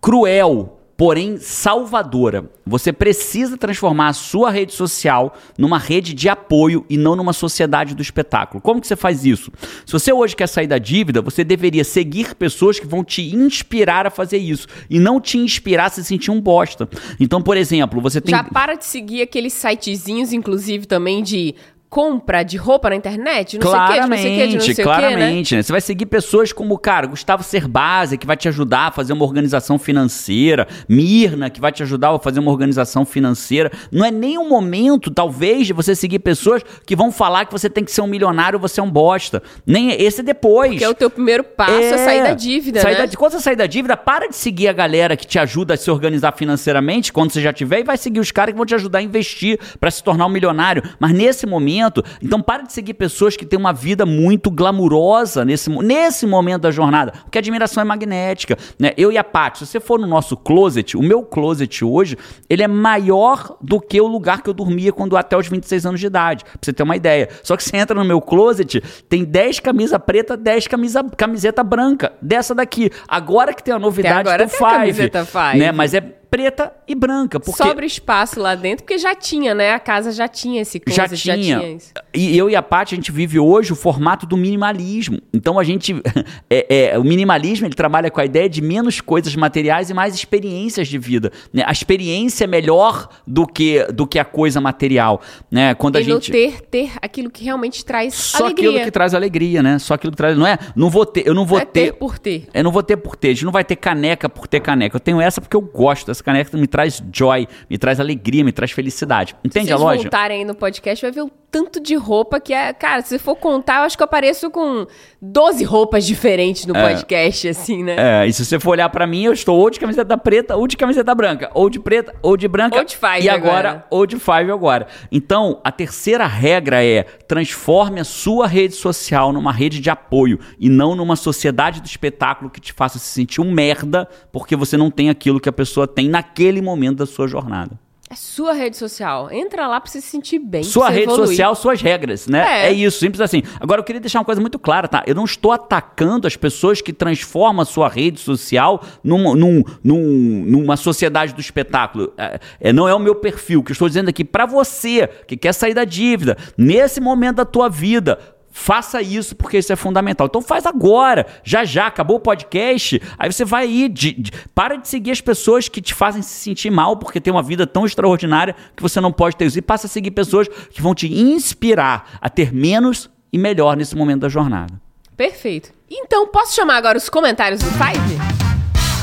cruel, 0.00 0.77
porém 0.98 1.38
salvadora. 1.38 2.50
Você 2.66 2.92
precisa 2.92 3.56
transformar 3.56 4.08
a 4.08 4.12
sua 4.12 4.50
rede 4.50 4.74
social 4.74 5.32
numa 5.56 5.78
rede 5.78 6.12
de 6.12 6.28
apoio 6.28 6.84
e 6.90 6.96
não 6.96 7.14
numa 7.14 7.32
sociedade 7.32 7.94
do 7.94 8.02
espetáculo. 8.02 8.60
Como 8.60 8.80
que 8.80 8.86
você 8.88 8.96
faz 8.96 9.24
isso? 9.24 9.52
Se 9.86 9.92
você 9.92 10.12
hoje 10.12 10.34
quer 10.34 10.48
sair 10.48 10.66
da 10.66 10.76
dívida, 10.76 11.22
você 11.22 11.44
deveria 11.44 11.84
seguir 11.84 12.34
pessoas 12.34 12.80
que 12.80 12.86
vão 12.86 13.04
te 13.04 13.32
inspirar 13.32 14.08
a 14.08 14.10
fazer 14.10 14.38
isso 14.38 14.66
e 14.90 14.98
não 14.98 15.20
te 15.20 15.38
inspirar 15.38 15.84
a 15.84 15.90
se 15.90 16.04
sentir 16.04 16.32
um 16.32 16.40
bosta. 16.40 16.88
Então, 17.20 17.40
por 17.40 17.56
exemplo, 17.56 18.00
você 18.00 18.20
tem 18.20 18.34
Já 18.34 18.42
para 18.42 18.74
de 18.74 18.84
seguir 18.84 19.22
aqueles 19.22 19.52
sitezinhos, 19.52 20.32
inclusive, 20.32 20.84
também 20.84 21.22
de 21.22 21.54
compra 21.88 22.42
de 22.42 22.56
roupa 22.56 22.90
na 22.90 22.96
internet, 22.96 23.58
não 23.58 23.62
claramente, 23.62 24.22
sei 24.22 24.32
o 24.32 24.40
que, 24.40 24.46
de 24.46 24.54
não 24.54 24.60
sei 24.60 24.72
o 24.72 24.74
que, 24.74 24.74
de 24.74 24.74
não 24.74 24.74
sei 24.74 24.84
claramente, 24.84 25.46
o 25.46 25.48
que, 25.48 25.54
né? 25.54 25.58
né? 25.58 25.62
Você 25.62 25.72
vai 25.72 25.80
seguir 25.80 26.06
pessoas 26.06 26.52
como, 26.52 26.76
cara, 26.78 27.06
Gustavo 27.06 27.42
Cerbasi, 27.42 28.18
que 28.18 28.26
vai 28.26 28.36
te 28.36 28.46
ajudar 28.48 28.88
a 28.88 28.90
fazer 28.90 29.12
uma 29.12 29.24
organização 29.24 29.78
financeira, 29.78 30.68
Mirna, 30.88 31.48
que 31.48 31.60
vai 31.60 31.72
te 31.72 31.82
ajudar 31.82 32.14
a 32.14 32.18
fazer 32.18 32.40
uma 32.40 32.50
organização 32.50 33.06
financeira. 33.06 33.72
Não 33.90 34.04
é 34.04 34.10
nem 34.10 34.36
um 34.38 34.48
momento, 34.48 35.10
talvez, 35.10 35.66
de 35.66 35.72
você 35.72 35.94
seguir 35.94 36.18
pessoas 36.18 36.62
que 36.84 36.94
vão 36.94 37.10
falar 37.10 37.46
que 37.46 37.52
você 37.52 37.70
tem 37.70 37.84
que 37.84 37.90
ser 37.90 38.02
um 38.02 38.06
milionário, 38.06 38.58
você 38.58 38.80
é 38.80 38.82
um 38.82 38.90
bosta. 38.90 39.42
Nem 39.66 39.90
esse 39.90 40.20
é 40.20 40.24
depois. 40.24 40.72
Porque 40.72 40.84
é 40.84 40.88
o 40.88 40.94
teu 40.94 41.08
primeiro 41.08 41.42
passo 41.42 41.72
é, 41.72 41.98
sair 41.98 42.22
da 42.22 42.34
dívida, 42.34 42.80
sair 42.80 42.98
né? 42.98 43.06
Da, 43.06 43.16
quando 43.16 43.32
você 43.32 43.40
sair 43.40 43.56
da 43.56 43.66
dívida, 43.66 43.96
para 43.96 44.28
de 44.28 44.36
seguir 44.36 44.68
a 44.68 44.72
galera 44.72 45.16
que 45.16 45.26
te 45.26 45.38
ajuda 45.38 45.74
a 45.74 45.76
se 45.76 45.90
organizar 45.90 46.32
financeiramente, 46.32 47.12
quando 47.12 47.30
você 47.30 47.40
já 47.40 47.52
tiver, 47.52 47.80
e 47.80 47.84
vai 47.84 47.96
seguir 47.96 48.20
os 48.20 48.30
caras 48.30 48.52
que 48.52 48.56
vão 48.56 48.66
te 48.66 48.74
ajudar 48.74 48.98
a 48.98 49.02
investir 49.02 49.58
para 49.80 49.90
se 49.90 50.02
tornar 50.02 50.26
um 50.26 50.30
milionário. 50.30 50.82
Mas 51.00 51.12
nesse 51.12 51.46
momento, 51.46 51.77
então 52.22 52.40
para 52.40 52.62
de 52.62 52.72
seguir 52.72 52.94
pessoas 52.94 53.36
que 53.36 53.46
têm 53.46 53.58
uma 53.58 53.72
vida 53.72 54.04
muito 54.04 54.50
glamurosa 54.50 55.44
nesse, 55.44 55.70
nesse 55.70 56.26
momento 56.26 56.62
da 56.62 56.70
jornada, 56.70 57.12
porque 57.24 57.38
a 57.38 57.40
admiração 57.40 57.80
é 57.80 57.84
magnética. 57.84 58.56
Né? 58.78 58.92
Eu 58.96 59.12
e 59.12 59.18
a 59.18 59.24
Paty, 59.24 59.60
se 59.60 59.66
você 59.66 59.80
for 59.80 59.98
no 59.98 60.06
nosso 60.06 60.36
closet, 60.36 60.96
o 60.96 61.02
meu 61.02 61.22
closet 61.22 61.84
hoje, 61.84 62.16
ele 62.48 62.62
é 62.62 62.68
maior 62.68 63.56
do 63.60 63.80
que 63.80 64.00
o 64.00 64.06
lugar 64.06 64.42
que 64.42 64.50
eu 64.50 64.54
dormia 64.54 64.92
quando 64.92 65.16
até 65.16 65.36
os 65.36 65.48
26 65.48 65.86
anos 65.86 66.00
de 66.00 66.06
idade, 66.06 66.44
pra 66.44 66.58
você 66.60 66.72
ter 66.72 66.82
uma 66.82 66.96
ideia. 66.96 67.28
Só 67.42 67.56
que 67.56 67.64
você 67.64 67.76
entra 67.76 67.98
no 67.98 68.04
meu 68.04 68.20
closet, 68.20 68.82
tem 69.08 69.24
10 69.24 69.60
camisa 69.60 69.98
preta, 69.98 70.36
10 70.36 70.66
camisa, 70.66 71.04
camiseta 71.16 71.62
branca, 71.62 72.12
dessa 72.20 72.54
daqui. 72.54 72.90
Agora 73.06 73.52
que 73.52 73.62
tem 73.62 73.74
a 73.74 73.78
novidade 73.78 74.20
agora 74.20 74.46
do 74.46 74.50
tem 74.50 74.66
a 74.66 74.70
Five. 74.70 74.80
camiseta 74.80 75.24
Five. 75.24 75.58
Né? 75.58 75.72
Mas 75.72 75.94
é 75.94 76.17
preta 76.30 76.72
e 76.86 76.94
branca. 76.94 77.40
Porque 77.40 77.62
Sobra 77.62 77.84
espaço 77.86 78.40
lá 78.40 78.54
dentro, 78.54 78.84
porque 78.84 78.98
já 78.98 79.14
tinha, 79.14 79.54
né? 79.54 79.72
A 79.72 79.80
casa 79.80 80.12
já 80.12 80.28
tinha 80.28 80.60
esse 80.62 80.80
já 80.86 81.06
closet, 81.06 81.22
tinha. 81.22 81.36
já 81.36 81.42
tinha 81.42 81.72
isso. 81.72 81.92
E 82.14 82.36
eu 82.36 82.48
e 82.50 82.56
a 82.56 82.62
Paty, 82.62 82.94
a 82.94 82.96
gente 82.96 83.10
vive 83.12 83.38
hoje 83.38 83.72
o 83.72 83.76
formato 83.76 84.26
do 84.26 84.36
minimalismo. 84.36 85.20
Então 85.32 85.58
a 85.58 85.64
gente. 85.64 85.94
É, 86.50 86.92
é, 86.92 86.98
o 86.98 87.04
minimalismo 87.04 87.66
ele 87.66 87.74
trabalha 87.74 88.10
com 88.10 88.20
a 88.20 88.24
ideia 88.24 88.48
de 88.48 88.62
menos 88.62 89.00
coisas 89.00 89.34
materiais 89.36 89.90
e 89.90 89.94
mais 89.94 90.14
experiências 90.14 90.88
de 90.88 90.98
vida. 90.98 91.30
né? 91.52 91.62
A 91.66 91.72
experiência 91.72 92.44
é 92.44 92.46
melhor 92.46 93.08
do 93.26 93.46
que, 93.46 93.84
do 93.92 94.06
que 94.06 94.18
a 94.18 94.24
coisa 94.24 94.60
material. 94.60 95.20
Né? 95.50 95.74
Quando 95.74 95.96
a 95.96 96.00
e 96.00 96.04
no 96.04 96.14
gente. 96.14 96.30
ter, 96.32 96.60
ter 96.62 96.92
aquilo 97.02 97.30
que 97.30 97.44
realmente 97.44 97.84
traz 97.84 98.14
Só 98.14 98.44
alegria. 98.44 98.70
aquilo 98.70 98.84
que 98.84 98.90
traz 98.90 99.14
alegria, 99.14 99.62
né? 99.62 99.78
Só 99.78 99.94
aquilo 99.94 100.12
que 100.12 100.16
traz. 100.16 100.36
Não 100.38 100.46
é? 100.46 100.58
Não 100.74 100.88
vou 100.88 101.04
ter. 101.04 101.26
Eu 101.26 101.34
não 101.34 101.44
vou 101.44 101.58
Não 101.58 101.62
é 101.62 101.66
ter. 101.66 101.86
ter 101.86 101.92
por 101.92 102.18
ter. 102.18 102.48
Eu 102.54 102.64
não 102.64 102.72
vou 102.72 102.82
ter 102.82 102.96
por 102.96 103.16
ter. 103.16 103.28
A 103.28 103.32
gente 103.32 103.44
não 103.44 103.52
vai 103.52 103.64
ter 103.64 103.76
caneca 103.76 104.28
por 104.28 104.46
ter 104.46 104.60
caneca. 104.60 104.96
Eu 104.96 105.00
tenho 105.00 105.20
essa 105.20 105.40
porque 105.40 105.56
eu 105.56 105.60
gosto. 105.60 106.10
Essa 106.18 106.24
caneca 106.24 106.56
me 106.56 106.66
traz 106.66 107.02
joy, 107.12 107.46
me 107.70 107.78
traz 107.78 108.00
alegria, 108.00 108.44
me 108.44 108.52
traz 108.52 108.72
felicidade. 108.72 109.36
Entende 109.44 109.66
se 109.66 109.72
a 109.72 109.76
vocês 109.76 109.84
loja? 109.86 110.02
voltarem 110.02 110.38
aí 110.38 110.44
no 110.44 110.54
podcast, 110.54 111.04
vai 111.04 111.12
ver 111.12 111.22
o 111.22 111.30
tanto 111.50 111.80
de 111.80 111.94
roupa 111.94 112.38
que 112.40 112.52
é. 112.52 112.72
Cara, 112.72 113.02
se 113.02 113.18
for 113.18 113.36
contar, 113.36 113.78
eu 113.78 113.82
acho 113.82 113.96
que 113.96 114.02
eu 114.02 114.06
apareço 114.06 114.50
com 114.50 114.86
12 115.20 115.64
roupas 115.64 116.06
diferentes 116.06 116.66
no 116.66 116.74
podcast, 116.74 117.48
assim, 117.48 117.82
né? 117.82 117.96
É, 117.98 118.26
e 118.26 118.32
se 118.32 118.44
você 118.44 118.60
for 118.60 118.70
olhar 118.70 118.88
pra 118.90 119.06
mim, 119.06 119.24
eu 119.24 119.32
estou 119.32 119.58
ou 119.58 119.70
de 119.70 119.80
camiseta 119.80 120.16
preta 120.18 120.56
ou 120.56 120.66
de 120.66 120.76
camiseta 120.76 121.14
branca. 121.14 121.50
Ou 121.54 121.70
de 121.70 121.80
preta 121.80 122.14
ou 122.22 122.36
de 122.36 122.46
branca. 122.46 122.76
Ou 122.76 122.84
de 122.84 122.96
five 122.96 123.24
E 123.24 123.28
agora, 123.28 123.68
agora. 123.70 123.86
ou 123.90 124.06
de 124.06 124.16
five 124.18 124.50
agora. 124.50 124.86
Então, 125.10 125.60
a 125.64 125.72
terceira 125.72 126.26
regra 126.26 126.84
é 126.84 127.02
transforme 127.02 128.00
a 128.00 128.04
sua 128.04 128.46
rede 128.46 128.74
social 128.74 129.32
numa 129.32 129.52
rede 129.52 129.80
de 129.80 129.90
apoio 129.90 130.38
e 130.58 130.68
não 130.68 130.94
numa 130.94 131.16
sociedade 131.16 131.80
do 131.80 131.86
espetáculo 131.86 132.50
que 132.50 132.60
te 132.60 132.72
faça 132.72 132.98
se 132.98 133.06
sentir 133.06 133.40
um 133.40 133.50
merda 133.50 134.08
porque 134.30 134.54
você 134.54 134.76
não 134.76 134.90
tem 134.90 135.08
aquilo 135.10 135.40
que 135.40 135.48
a 135.48 135.52
pessoa 135.52 135.86
tem 135.86 136.08
naquele 136.08 136.60
momento 136.60 136.98
da 136.98 137.06
sua 137.06 137.26
jornada. 137.26 137.78
É 138.10 138.14
sua 138.14 138.54
rede 138.54 138.74
social. 138.76 139.30
Entra 139.30 139.66
lá 139.66 139.78
pra 139.80 139.90
você 139.90 140.00
se 140.00 140.06
sentir 140.08 140.38
bem. 140.38 140.62
Sua 140.62 140.88
rede 140.88 141.02
evoluir. 141.02 141.28
social, 141.28 141.54
suas 141.54 141.82
regras, 141.82 142.26
né? 142.26 142.64
É. 142.64 142.68
É. 142.68 142.72
isso, 142.72 143.00
simples 143.00 143.20
assim. 143.20 143.42
Agora, 143.60 143.80
eu 143.80 143.84
queria 143.84 144.00
deixar 144.00 144.18
uma 144.20 144.24
coisa 144.24 144.40
muito 144.40 144.58
clara, 144.58 144.88
tá? 144.88 145.04
Eu 145.06 145.14
não 145.14 145.24
estou 145.26 145.52
atacando 145.52 146.26
as 146.26 146.34
pessoas 146.34 146.80
que 146.80 146.92
transformam 146.92 147.60
a 147.60 147.66
sua 147.66 147.86
rede 147.88 148.18
social 148.18 148.82
num, 149.04 149.34
num- 149.34 149.62
num- 149.84 150.44
numa 150.46 150.76
sociedade 150.78 151.34
do 151.34 151.40
espetáculo. 151.40 152.12
É, 152.16 152.40
é, 152.60 152.72
não 152.72 152.88
é 152.88 152.94
o 152.94 152.98
meu 152.98 153.14
perfil. 153.14 153.60
O 153.60 153.62
que 153.62 153.72
eu 153.72 153.74
estou 153.74 153.88
dizendo 153.88 154.08
aqui 154.08 154.24
para 154.24 154.46
você 154.46 155.06
que 155.26 155.36
quer 155.36 155.52
sair 155.52 155.74
da 155.74 155.84
dívida, 155.84 156.36
nesse 156.56 157.00
momento 157.02 157.36
da 157.36 157.44
tua 157.44 157.68
vida, 157.68 158.18
Faça 158.60 159.00
isso 159.00 159.36
porque 159.36 159.56
isso 159.56 159.72
é 159.72 159.76
fundamental. 159.76 160.26
Então 160.26 160.42
faz 160.42 160.66
agora, 160.66 161.26
já 161.44 161.64
já, 161.64 161.86
acabou 161.86 162.16
o 162.16 162.20
podcast. 162.20 163.00
Aí 163.16 163.32
você 163.32 163.44
vai 163.44 163.62
aí, 163.64 163.88
de- 163.88 164.12
de- 164.12 164.32
para 164.54 164.74
de 164.76 164.88
seguir 164.88 165.12
as 165.12 165.20
pessoas 165.20 165.68
que 165.68 165.80
te 165.80 165.94
fazem 165.94 166.22
se 166.22 166.30
sentir 166.40 166.68
mal 166.68 166.96
porque 166.96 167.20
tem 167.20 167.32
uma 167.32 167.42
vida 167.42 167.66
tão 167.68 167.86
extraordinária 167.86 168.56
que 168.76 168.82
você 168.82 169.00
não 169.00 169.12
pode 169.12 169.36
ter 169.36 169.46
isso. 169.46 169.58
E 169.58 169.62
passa 169.62 169.86
a 169.86 169.88
seguir 169.90 170.10
pessoas 170.10 170.48
que 170.48 170.82
vão 170.82 170.92
te 170.94 171.06
inspirar 171.06 172.18
a 172.20 172.28
ter 172.28 172.52
menos 172.52 173.08
e 173.32 173.38
melhor 173.38 173.76
nesse 173.76 173.96
momento 173.96 174.22
da 174.22 174.28
jornada. 174.28 174.74
Perfeito. 175.16 175.70
Então, 175.88 176.26
posso 176.26 176.54
chamar 176.54 176.76
agora 176.76 176.98
os 176.98 177.08
comentários 177.08 177.60
do 177.62 177.70
Five? 177.70 178.18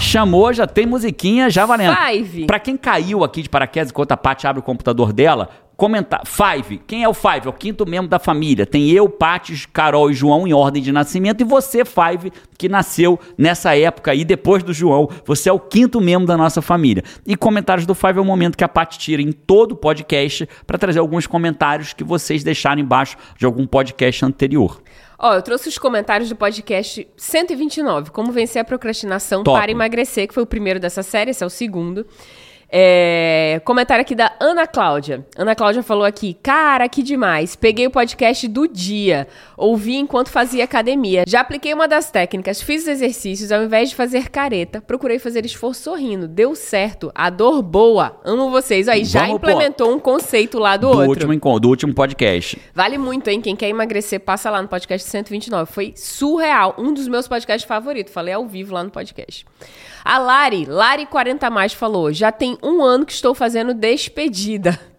Chamou, 0.01 0.53
já 0.53 0.67
tem 0.67 0.85
musiquinha, 0.85 1.49
já 1.49 1.65
valendo. 1.65 1.95
Five. 1.95 2.45
Pra 2.45 2.59
quem 2.59 2.77
caiu 2.77 3.23
aqui 3.23 3.41
de 3.41 3.49
paraquedas 3.49 3.89
enquanto 3.89 4.11
a 4.11 4.17
Paty 4.17 4.45
abre 4.45 4.59
o 4.59 4.63
computador 4.63 5.11
dela, 5.11 5.49
comentar. 5.75 6.21
Five. 6.25 6.81
Quem 6.87 7.03
é 7.03 7.09
o 7.09 7.13
Five? 7.13 7.45
É 7.45 7.49
o 7.49 7.53
quinto 7.53 7.85
membro 7.85 8.07
da 8.07 8.19
família. 8.19 8.65
Tem 8.65 8.89
eu, 8.91 9.09
Paty, 9.09 9.67
Carol 9.69 10.09
e 10.09 10.13
João 10.13 10.47
em 10.47 10.53
ordem 10.53 10.81
de 10.81 10.91
nascimento. 10.91 11.41
E 11.41 11.43
você, 11.43 11.83
Five, 11.83 12.31
que 12.57 12.69
nasceu 12.69 13.19
nessa 13.37 13.77
época 13.77 14.11
aí, 14.11 14.23
depois 14.23 14.63
do 14.63 14.73
João. 14.73 15.09
Você 15.25 15.49
é 15.49 15.53
o 15.53 15.59
quinto 15.59 15.99
membro 16.01 16.27
da 16.27 16.37
nossa 16.37 16.61
família. 16.61 17.03
E 17.25 17.35
comentários 17.35 17.85
do 17.85 17.95
Five 17.95 18.17
é 18.17 18.21
o 18.21 18.25
momento 18.25 18.57
que 18.57 18.63
a 18.63 18.69
Paty 18.69 18.97
tira 18.97 19.21
em 19.21 19.31
todo 19.31 19.73
o 19.73 19.75
podcast 19.75 20.47
para 20.65 20.77
trazer 20.77 20.99
alguns 20.99 21.27
comentários 21.27 21.93
que 21.93 22.03
vocês 22.03 22.43
deixaram 22.43 22.81
embaixo 22.81 23.17
de 23.37 23.45
algum 23.45 23.65
podcast 23.67 24.25
anterior. 24.25 24.81
Ó, 25.17 25.33
eu 25.33 25.41
trouxe 25.41 25.69
os 25.69 25.77
comentários 25.77 26.27
do 26.27 26.35
podcast 26.35 27.07
129, 27.15 28.11
Como 28.11 28.31
Vencer 28.31 28.61
a 28.61 28.65
Procrastinação 28.65 29.43
Top. 29.43 29.57
para 29.57 29.71
Emagrecer, 29.71 30.27
que 30.27 30.33
foi 30.33 30.43
o 30.43 30.45
primeiro 30.45 30.79
dessa 30.79 31.01
série, 31.01 31.31
esse 31.31 31.41
é 31.41 31.47
o 31.47 31.49
segundo. 31.49 32.05
É, 32.77 33.61
comentário 33.63 34.01
aqui 34.01 34.13
da 34.13 34.33
Ana 34.37 34.67
Cláudia. 34.67 35.25
Ana 35.37 35.55
Cláudia 35.55 35.81
falou 35.81 36.03
aqui: 36.03 36.33
Cara, 36.43 36.89
que 36.89 37.01
demais. 37.01 37.55
Peguei 37.55 37.87
o 37.87 37.89
podcast 37.89 38.45
do 38.49 38.67
dia. 38.67 39.29
Ouvi 39.55 39.95
enquanto 39.95 40.27
fazia 40.29 40.65
academia. 40.65 41.23
Já 41.25 41.39
apliquei 41.39 41.73
uma 41.73 41.87
das 41.87 42.11
técnicas, 42.11 42.61
fiz 42.61 42.81
os 42.81 42.89
exercícios. 42.89 43.49
Ao 43.49 43.63
invés 43.63 43.91
de 43.91 43.95
fazer 43.95 44.27
careta, 44.27 44.81
procurei 44.81 45.19
fazer 45.19 45.45
esforço 45.45 45.83
sorrindo. 45.83 46.27
Deu 46.27 46.53
certo. 46.53 47.13
A 47.15 47.29
dor 47.29 47.61
boa. 47.61 48.19
Amo 48.25 48.51
vocês. 48.51 48.89
Aí, 48.89 49.05
já 49.05 49.21
Vamos, 49.21 49.39
pô. 49.39 49.47
implementou 49.49 49.93
um 49.93 49.97
conceito 49.99 50.59
lá 50.59 50.75
do, 50.75 50.87
Do 50.87 50.97
outro. 50.97 51.09
último, 51.11 51.33
encontro, 51.33 51.61
do 51.61 51.69
último 51.69 51.93
podcast. 51.93 52.59
Vale 52.73 52.97
muito, 52.97 53.29
hein? 53.29 53.39
Quem 53.39 53.55
quer 53.55 53.69
emagrecer, 53.69 54.19
passa 54.19 54.49
lá 54.49 54.61
no 54.61 54.67
podcast 54.67 55.07
129. 55.09 55.71
Foi 55.71 55.93
surreal. 55.95 56.75
Um 56.77 56.93
dos 56.93 57.07
meus 57.07 57.25
podcasts 57.25 57.65
favoritos. 57.65 58.11
Falei 58.11 58.33
ao 58.33 58.45
vivo 58.45 58.73
lá 58.73 58.83
no 58.83 58.91
podcast. 58.91 59.45
A 60.05 60.19
Lari, 60.19 60.67
Lari40 60.67 61.49
Mais, 61.49 61.73
falou: 61.73 62.13
já 62.13 62.31
tem 62.31 62.59
um 62.61 62.83
ano 62.83 63.07
que 63.07 63.11
estou 63.11 63.33
fazendo 63.33 63.73
despedida. 63.73 64.79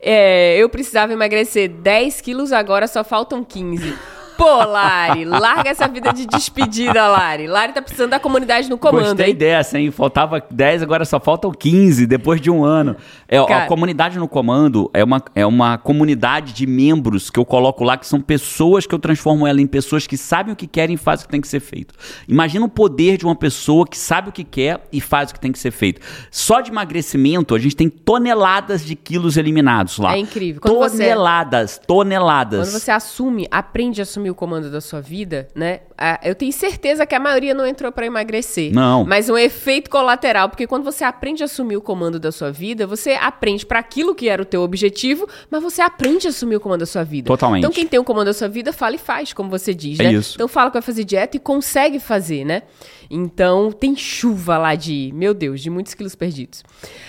É, 0.00 0.56
eu 0.56 0.70
precisava 0.70 1.12
emagrecer 1.12 1.68
10 1.68 2.22
quilos, 2.22 2.50
agora 2.50 2.86
só 2.86 3.04
faltam 3.04 3.44
15. 3.44 3.94
Pô, 4.40 4.64
Lari, 4.64 5.26
larga 5.26 5.68
essa 5.68 5.86
vida 5.86 6.14
de 6.14 6.24
despedida, 6.24 7.06
Lari. 7.08 7.46
Lari 7.46 7.74
tá 7.74 7.82
precisando 7.82 8.08
da 8.08 8.18
comunidade 8.18 8.70
no 8.70 8.78
comando, 8.78 9.08
Gostei 9.08 9.28
hein? 9.32 9.34
dessa, 9.34 9.78
hein? 9.78 9.90
Faltava 9.90 10.42
10, 10.50 10.82
agora 10.82 11.04
só 11.04 11.20
faltam 11.20 11.50
15 11.52 12.06
depois 12.06 12.40
de 12.40 12.50
um 12.50 12.64
ano. 12.64 12.96
É, 13.28 13.36
Cara. 13.44 13.64
a 13.64 13.66
comunidade 13.66 14.18
no 14.18 14.26
comando 14.26 14.90
é 14.94 15.04
uma, 15.04 15.22
é 15.34 15.44
uma 15.44 15.76
comunidade 15.76 16.54
de 16.54 16.66
membros 16.66 17.28
que 17.28 17.38
eu 17.38 17.44
coloco 17.44 17.84
lá, 17.84 17.98
que 17.98 18.06
são 18.06 18.18
pessoas 18.18 18.86
que 18.86 18.94
eu 18.94 18.98
transformo 18.98 19.46
ela 19.46 19.60
em 19.60 19.66
pessoas 19.66 20.06
que 20.06 20.16
sabem 20.16 20.54
o 20.54 20.56
que 20.56 20.66
querem 20.66 20.94
e 20.94 20.96
fazem 20.96 21.24
o 21.24 21.26
que 21.26 21.32
tem 21.32 21.40
que 21.42 21.48
ser 21.48 21.60
feito. 21.60 21.94
Imagina 22.26 22.64
o 22.64 22.68
poder 22.70 23.18
de 23.18 23.26
uma 23.26 23.36
pessoa 23.36 23.86
que 23.86 23.98
sabe 23.98 24.30
o 24.30 24.32
que 24.32 24.42
quer 24.42 24.80
e 24.90 25.02
faz 25.02 25.32
o 25.32 25.34
que 25.34 25.40
tem 25.40 25.52
que 25.52 25.58
ser 25.58 25.70
feito. 25.70 26.00
Só 26.30 26.62
de 26.62 26.70
emagrecimento, 26.70 27.54
a 27.54 27.58
gente 27.58 27.76
tem 27.76 27.90
toneladas 27.90 28.82
de 28.86 28.96
quilos 28.96 29.36
eliminados 29.36 29.98
lá. 29.98 30.14
É 30.14 30.18
incrível. 30.18 30.62
Quando 30.62 30.78
você- 30.78 30.96
toneladas, 31.10 31.78
toneladas. 31.86 32.70
Quando 32.70 32.80
você 32.80 32.90
assume, 32.90 33.46
aprende 33.50 34.00
a 34.00 34.04
assumir 34.04 34.29
o 34.30 34.34
comando 34.34 34.70
da 34.70 34.80
sua 34.80 35.00
vida, 35.00 35.48
né? 35.54 35.80
Eu 36.22 36.34
tenho 36.34 36.52
certeza 36.52 37.04
que 37.04 37.14
a 37.14 37.20
maioria 37.20 37.52
não 37.52 37.66
entrou 37.66 37.92
pra 37.92 38.06
emagrecer. 38.06 38.72
Não. 38.72 39.04
Mas 39.04 39.28
um 39.28 39.36
efeito 39.36 39.90
colateral, 39.90 40.48
porque 40.48 40.66
quando 40.66 40.84
você 40.84 41.04
aprende 41.04 41.42
a 41.42 41.46
assumir 41.46 41.76
o 41.76 41.80
comando 41.82 42.18
da 42.18 42.32
sua 42.32 42.50
vida, 42.50 42.86
você 42.86 43.12
aprende 43.12 43.66
pra 43.66 43.78
aquilo 43.78 44.14
que 44.14 44.28
era 44.28 44.40
o 44.40 44.44
teu 44.44 44.62
objetivo, 44.62 45.28
mas 45.50 45.62
você 45.62 45.82
aprende 45.82 46.26
a 46.26 46.30
assumir 46.30 46.56
o 46.56 46.60
comando 46.60 46.80
da 46.80 46.86
sua 46.86 47.04
vida. 47.04 47.26
Totalmente. 47.26 47.60
Então 47.62 47.72
quem 47.72 47.86
tem 47.86 47.98
o 48.00 48.04
comando 48.04 48.26
da 48.26 48.34
sua 48.34 48.48
vida, 48.48 48.72
fala 48.72 48.94
e 48.94 48.98
faz, 48.98 49.32
como 49.32 49.50
você 49.50 49.74
diz, 49.74 50.00
É 50.00 50.04
né? 50.04 50.12
isso. 50.12 50.34
Então 50.34 50.48
fala 50.48 50.70
que 50.70 50.74
vai 50.74 50.82
fazer 50.82 51.04
dieta 51.04 51.36
e 51.36 51.40
consegue 51.40 51.98
fazer, 51.98 52.44
né? 52.44 52.62
Então 53.10 53.72
tem 53.72 53.96
chuva 53.96 54.56
lá 54.56 54.76
de, 54.76 55.10
meu 55.12 55.34
Deus, 55.34 55.60
de 55.60 55.68
muitos 55.68 55.94
quilos 55.94 56.14
perdidos. 56.14 56.62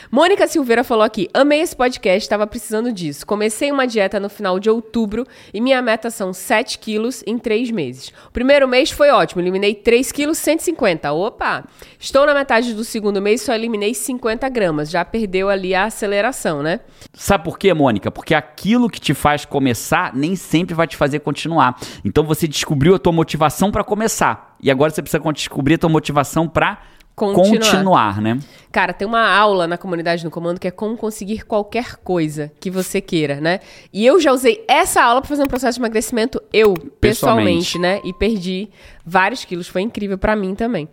Mônica 0.09 0.47
Silveira 0.47 0.83
falou 0.83 1.03
aqui: 1.03 1.29
amei 1.33 1.61
esse 1.61 1.75
podcast, 1.75 2.23
estava 2.23 2.47
precisando 2.47 2.91
disso. 2.91 3.25
Comecei 3.25 3.71
uma 3.71 3.85
dieta 3.85 4.19
no 4.19 4.29
final 4.29 4.59
de 4.59 4.69
outubro 4.69 5.27
e 5.53 5.61
minha 5.61 5.81
meta 5.81 6.09
são 6.09 6.33
7 6.33 6.79
quilos 6.79 7.23
em 7.27 7.37
3 7.37 7.69
meses. 7.69 8.11
O 8.27 8.31
primeiro 8.31 8.67
mês 8.67 8.89
foi 8.89 9.11
ótimo, 9.11 9.41
eliminei 9.41 9.75
3 9.75 10.11
quilos 10.11 10.39
150. 10.39 11.11
Opa! 11.11 11.65
Estou 11.99 12.25
na 12.25 12.33
metade 12.33 12.73
do 12.73 12.83
segundo 12.83 13.21
mês, 13.21 13.41
só 13.41 13.53
eliminei 13.53 13.93
50 13.93 14.49
gramas. 14.49 14.89
Já 14.89 15.05
perdeu 15.05 15.49
ali 15.49 15.75
a 15.75 15.85
aceleração, 15.85 16.63
né? 16.63 16.79
Sabe 17.13 17.43
por 17.43 17.59
quê, 17.59 17.73
Mônica? 17.73 18.09
Porque 18.09 18.33
aquilo 18.33 18.89
que 18.89 18.99
te 18.99 19.13
faz 19.13 19.45
começar 19.45 20.15
nem 20.15 20.35
sempre 20.35 20.73
vai 20.73 20.87
te 20.87 20.97
fazer 20.97 21.19
continuar. 21.19 21.79
Então 22.03 22.23
você 22.23 22.47
descobriu 22.47 22.95
a 22.95 22.99
tua 22.99 23.13
motivação 23.13 23.71
para 23.71 23.83
começar. 23.83 24.50
E 24.61 24.69
agora 24.69 24.91
você 24.91 25.01
precisa 25.01 25.21
descobrir 25.33 25.75
a 25.75 25.77
tua 25.77 25.89
motivação 25.89 26.47
para 26.47 26.79
Continuar. 27.13 27.59
continuar, 27.59 28.21
né? 28.21 28.39
Cara, 28.71 28.93
tem 28.93 29.05
uma 29.07 29.29
aula 29.29 29.67
na 29.67 29.77
comunidade 29.77 30.23
no 30.23 30.31
comando 30.31 30.59
que 30.59 30.67
é 30.67 30.71
como 30.71 30.95
conseguir 30.97 31.45
qualquer 31.45 31.97
coisa 31.97 32.51
que 32.59 32.71
você 32.71 33.01
queira, 33.01 33.39
né? 33.41 33.59
E 33.91 34.05
eu 34.05 34.19
já 34.19 34.31
usei 34.31 34.63
essa 34.67 35.03
aula 35.03 35.19
pra 35.21 35.27
fazer 35.27 35.43
um 35.43 35.47
processo 35.47 35.77
de 35.77 35.81
emagrecimento, 35.81 36.41
eu, 36.53 36.73
pessoalmente, 36.99 37.73
Pessoalmente. 37.73 37.79
né? 37.79 37.99
E 38.05 38.13
perdi 38.13 38.69
vários 39.05 39.43
quilos. 39.43 39.67
Foi 39.67 39.81
incrível 39.81 40.17
pra 40.17 40.35
mim 40.35 40.55
também. 40.55 40.87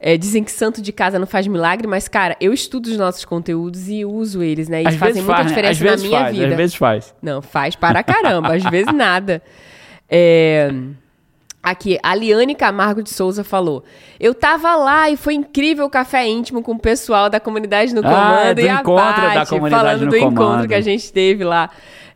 É, 0.00 0.16
dizem 0.18 0.42
que 0.42 0.50
santo 0.50 0.82
de 0.82 0.92
casa 0.92 1.18
não 1.18 1.26
faz 1.26 1.46
milagre, 1.46 1.86
mas, 1.86 2.08
cara, 2.08 2.36
eu 2.40 2.52
estudo 2.52 2.86
os 2.86 2.96
nossos 2.98 3.24
conteúdos 3.24 3.88
e 3.88 4.04
uso 4.04 4.42
eles, 4.42 4.68
né? 4.68 4.82
E 4.82 4.88
Às 4.88 4.96
fazem 4.96 5.22
muita 5.22 5.36
faz, 5.36 5.46
né? 5.46 5.48
diferença 5.50 5.72
Às 5.72 5.78
vezes 5.78 6.02
na 6.02 6.08
minha 6.08 6.20
faz, 6.20 6.36
vida. 6.36 6.48
Às 6.48 6.56
vezes 6.56 6.74
faz. 6.74 7.14
Não, 7.22 7.40
faz 7.40 7.76
para 7.76 8.02
caramba, 8.02 8.54
às 8.54 8.64
vezes 8.64 8.92
nada. 8.92 9.40
É, 10.08 10.74
Aqui, 11.62 11.98
a 12.02 12.14
Liane 12.14 12.54
Camargo 12.54 13.02
de 13.02 13.10
Souza 13.10 13.44
falou: 13.44 13.84
Eu 14.18 14.34
tava 14.34 14.74
lá 14.76 15.10
e 15.10 15.16
foi 15.16 15.34
incrível 15.34 15.84
o 15.84 15.90
café 15.90 16.26
íntimo 16.26 16.62
com 16.62 16.72
o 16.72 16.78
pessoal 16.78 17.28
da 17.28 17.38
comunidade 17.38 17.94
no 17.94 18.00
Ah, 18.00 18.04
comando 18.04 18.54
do 18.54 18.60
e 18.62 18.68
a 18.68 18.74
encontro 18.80 19.22
da 19.22 19.34
Paty, 19.34 19.50
comunidade 19.50 19.82
falando 19.84 20.08
do 20.10 20.16
encontro 20.16 20.34
comando. 20.36 20.68
que 20.68 20.74
a 20.74 20.80
gente 20.80 21.12
teve 21.12 21.44
lá. 21.44 21.68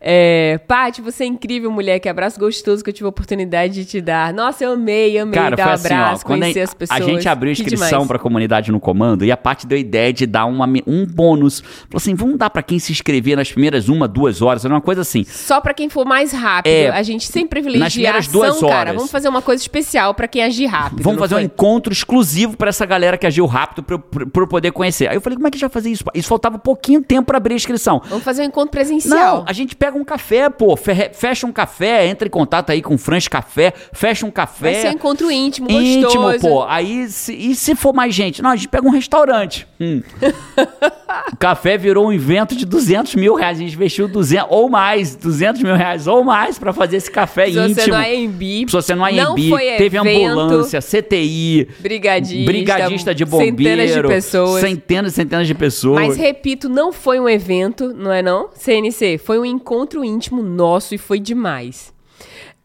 É, 0.07 0.61
Paty, 0.69 1.01
você 1.01 1.25
é 1.25 1.27
incrível, 1.27 1.71
mulher. 1.71 1.99
Que 1.99 2.11
abraço 2.11 2.39
gostoso 2.39 2.85
que 2.85 2.91
eu 2.91 2.95
tive 2.95 3.07
a 3.07 3.09
oportunidade 3.09 3.73
de 3.73 3.85
te 3.87 4.01
dar. 4.03 4.35
Nossa, 4.35 4.63
eu 4.63 4.73
amei, 4.73 5.19
amei 5.19 5.33
Cara, 5.41 5.57
dar 5.57 5.69
um 5.69 5.73
assim, 5.73 5.87
abraço, 5.87 6.23
ó, 6.23 6.27
quando 6.27 6.41
conhecer 6.41 6.61
a, 6.61 6.65
as 6.65 6.75
pessoas. 6.75 7.01
a 7.01 7.03
gente 7.03 7.27
abriu 7.27 7.55
Que 7.55 7.63
inscrição 7.63 8.07
pra 8.07 8.19
comunidade 8.19 8.71
no 8.71 8.79
comando 8.79 9.25
e 9.25 9.33
a 9.33 9.37
parte 9.37 9.67
deu 9.67 9.77
a 9.77 9.81
ideia 9.81 10.13
de 10.13 10.27
dar 10.27 10.45
uma, 10.45 10.67
um 10.87 11.07
bônus. 11.07 11.61
Falou 11.61 11.97
assim, 11.97 12.15
vamos 12.15 12.37
dar 12.37 12.51
pra 12.51 12.63
quem 12.63 12.79
se 12.79 12.93
inscrever 12.93 13.35
nas 13.35 13.51
primeiras 13.51 13.89
uma, 13.89 14.07
duas 14.07 14.43
horas, 14.43 14.63
era 14.63 14.75
uma 14.75 14.81
coisa 14.83 15.01
assim. 15.01 15.25
Só 15.25 15.59
pra 15.63 15.73
quem 15.73 15.89
for 15.89 16.05
mais 16.05 16.33
rápido. 16.33 16.71
É, 16.71 16.91
a 16.91 17.03
gente 17.03 17.27
sempre 17.27 17.63
privilegia 17.63 17.85
nas 17.85 17.93
primeiras 17.95 18.29
ação, 18.29 18.41
duas 18.41 18.61
cara. 18.61 18.75
horas. 18.75 18.95
Vamos 18.97 19.11
fazer 19.11 19.29
uma 19.29 19.41
coisa 19.41 19.63
especial 19.63 20.13
pra 20.13 20.29
quem 20.29 20.43
agir 20.43 20.67
rápido. 20.67 21.03
Vamos 21.03 21.19
fazer 21.19 21.35
um 21.35 21.39
foi? 21.39 21.45
encontro 21.45 21.91
exclusivo 21.91 22.59
pra 22.59 22.69
essa 22.69 22.85
galera 22.85 23.17
que 23.17 23.27
agiu 23.27 23.47
rápido 23.47 23.83
pra, 23.83 23.99
pra, 23.99 24.27
pra 24.27 24.43
eu 24.43 24.47
poder 24.47 24.71
conhecer. 24.73 25.09
Aí 25.09 25.17
eu 25.17 25.21
falei, 25.23 25.37
como 25.37 25.49
é 25.49 25.51
que 25.51 25.57
a 25.57 25.59
gente 25.59 25.69
vai 25.69 25.73
fazer 25.73 25.91
isso? 25.91 26.05
Isso 26.15 26.29
faltava 26.29 26.59
pouquinho 26.59 27.01
tempo 27.01 27.27
pra 27.29 27.39
abrir 27.39 27.55
a 27.55 27.57
inscrição. 27.57 28.03
Vamos 28.11 28.25
fazer 28.25 28.43
um 28.43 28.47
encontro 28.47 28.71
presencial. 28.71 29.39
Não, 29.39 29.45
a 29.47 29.53
gente 29.55 29.75
pega 29.75 29.94
um 29.99 30.05
café, 30.05 30.49
pô, 30.51 30.77
fe- 30.77 31.11
fecha 31.13 31.47
um 31.47 31.53
café, 31.53 32.07
entra 32.07 32.27
em 32.29 32.31
contato 32.31 32.71
aí 32.71 32.81
com 32.83 32.95
o 32.95 32.99
Franz 32.99 33.29
Café, 33.29 33.73
fecha 33.93 34.25
um 34.27 34.31
café. 34.31 34.73
Vai 34.73 34.81
ser 34.83 34.89
encontro 34.93 35.31
íntimo, 35.31 35.71
íntimo, 35.71 36.23
gostoso. 36.23 36.39
pô. 36.41 36.65
Aí, 36.65 37.09
se, 37.09 37.33
e 37.35 37.55
se 37.55 37.75
for 37.75 37.93
mais 37.93 38.15
gente? 38.15 38.43
Não, 38.43 38.51
a 38.51 38.57
gente 38.57 38.69
pega 38.69 38.87
um 38.87 38.91
restaurante. 38.91 39.67
Hum. 39.81 40.03
o 41.33 41.37
café 41.37 41.77
virou 41.77 42.07
um 42.09 42.13
evento 42.13 42.55
de 42.57 42.65
200 42.65 43.15
mil 43.15 43.35
reais. 43.35 43.59
A 43.59 43.61
gente 43.61 43.75
investiu 43.75 44.09
200 44.09 44.47
ou 44.51 44.69
mais, 44.69 45.15
200 45.17 45.63
mil 45.63 45.75
reais 45.75 46.07
ou 46.07 46.25
mais 46.25 46.59
pra 46.59 46.73
fazer 46.73 46.97
esse 46.97 47.11
café 47.11 47.47
ser 47.51 47.69
íntimo. 47.69 47.89
no 47.89 47.95
AMB. 47.95 48.39
Precisou 48.63 48.83
ser 48.83 48.95
no 48.95 49.03
Não 49.11 49.33
AMB, 49.33 49.49
foi 49.49 49.65
teve 49.77 49.97
evento. 49.99 50.31
ambulância, 50.39 50.81
CTI, 50.81 51.69
Brigadista, 51.81 52.45
brigadista 52.53 53.15
de 53.15 53.25
bombeiro, 53.25 53.57
centenas 53.57 53.95
de 53.95 54.03
pessoas. 54.03 54.61
centenas 54.61 55.13
e 55.13 55.15
centenas 55.15 55.47
de 55.47 55.55
pessoas. 55.55 56.01
Mas 56.09 56.17
repito, 56.17 56.69
não 56.69 56.93
foi 56.93 57.21
um 57.21 57.29
evento, 57.29 57.93
não 57.95 58.13
é 58.13 58.23
não? 58.23 58.49
CNC, 58.55 59.19
foi 59.19 59.39
um 59.39 59.45
encontro 59.45 59.84
íntimo 60.05 60.43
nosso 60.43 60.95
e 60.95 60.99
foi 60.99 61.19
demais. 61.19 61.93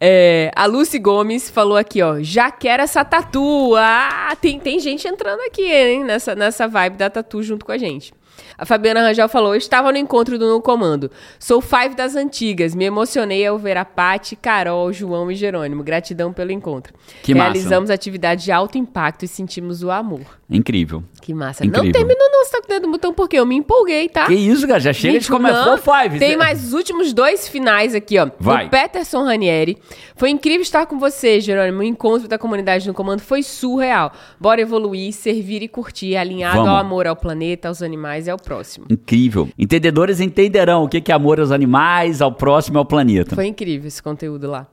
É, 0.00 0.50
a 0.56 0.64
Lucy 0.64 0.98
Gomes 0.98 1.50
falou 1.50 1.76
aqui, 1.76 2.00
ó, 2.00 2.22
já 2.22 2.50
quero 2.50 2.82
essa 2.82 3.04
tatu. 3.04 3.74
Ah, 3.76 4.34
tem, 4.40 4.58
tem 4.58 4.80
gente 4.80 5.06
entrando 5.06 5.40
aqui, 5.40 5.62
hein, 5.62 6.04
nessa, 6.04 6.34
nessa 6.34 6.66
vibe 6.66 6.96
da 6.96 7.10
tatu 7.10 7.42
junto 7.42 7.66
com 7.66 7.72
a 7.72 7.76
gente. 7.76 8.14
A 8.60 8.66
Fabiana 8.66 9.00
Rangel 9.00 9.26
falou: 9.26 9.54
Eu 9.54 9.58
estava 9.58 9.90
no 9.90 9.96
encontro 9.96 10.38
do 10.38 10.46
No 10.46 10.60
Comando. 10.60 11.10
Sou 11.38 11.62
five 11.62 11.94
das 11.94 12.14
antigas. 12.14 12.74
Me 12.74 12.84
emocionei 12.84 13.46
ao 13.46 13.58
ver 13.58 13.78
a 13.78 13.86
Paty, 13.86 14.36
Carol, 14.36 14.92
João 14.92 15.30
e 15.30 15.34
Jerônimo. 15.34 15.82
Gratidão 15.82 16.30
pelo 16.30 16.52
encontro. 16.52 16.92
Que 17.22 17.34
massa. 17.34 17.52
Realizamos 17.52 17.88
atividade 17.88 18.44
de 18.44 18.52
alto 18.52 18.76
impacto 18.76 19.24
e 19.24 19.28
sentimos 19.28 19.82
o 19.82 19.90
amor. 19.90 20.38
Incrível. 20.50 21.02
Que 21.22 21.32
massa. 21.32 21.64
Incrível. 21.64 21.84
Não 21.84 21.92
terminou 21.92 22.30
não, 22.30 22.44
você 22.44 22.50
tá 22.50 22.58
com 22.60 22.66
o 22.66 22.68
dedo 22.68 22.86
no 22.86 22.92
botão 22.92 23.14
porque 23.14 23.36
eu 23.36 23.46
me 23.46 23.56
empolguei, 23.56 24.10
tá? 24.10 24.26
Que 24.26 24.34
isso, 24.34 24.68
cara? 24.68 24.80
Já 24.80 24.92
chega 24.92 25.14
de 25.14 25.20
Gente, 25.20 25.30
começar 25.30 25.64
não, 25.64 25.76
o 25.76 25.78
five. 25.78 26.18
Tem 26.18 26.36
mais 26.36 26.62
os 26.62 26.74
últimos 26.74 27.14
dois 27.14 27.48
finais 27.48 27.94
aqui, 27.94 28.18
ó. 28.18 28.28
Vai. 28.38 28.66
O 28.66 28.70
Peterson 28.70 29.24
Ranieri. 29.24 29.78
Foi 30.16 30.28
incrível 30.28 30.60
estar 30.60 30.84
com 30.84 30.98
você, 30.98 31.40
Jerônimo. 31.40 31.80
O 31.80 31.82
encontro 31.82 32.28
da 32.28 32.36
comunidade 32.36 32.86
no 32.86 32.92
comando 32.92 33.20
foi 33.20 33.42
surreal. 33.42 34.12
Bora 34.38 34.60
evoluir, 34.60 35.14
servir 35.14 35.62
e 35.62 35.68
curtir, 35.68 36.14
alinhado 36.16 36.56
Vamos. 36.56 36.70
ao 36.70 36.76
amor 36.76 37.06
ao 37.06 37.16
planeta, 37.16 37.68
aos 37.68 37.82
animais 37.82 38.26
e 38.26 38.30
ao 38.30 38.38
próximo. 38.50 38.86
Incrível. 38.90 39.48
Entendedores 39.56 40.18
entenderão 40.18 40.82
o 40.82 40.88
que 40.88 41.12
é 41.12 41.14
amor 41.14 41.38
aos 41.38 41.52
animais, 41.52 42.20
ao 42.20 42.32
próximo 42.32 42.78
e 42.78 42.80
ao 42.80 42.84
planeta. 42.84 43.36
Foi 43.36 43.46
incrível 43.46 43.86
esse 43.86 44.02
conteúdo 44.02 44.50
lá. 44.50 44.66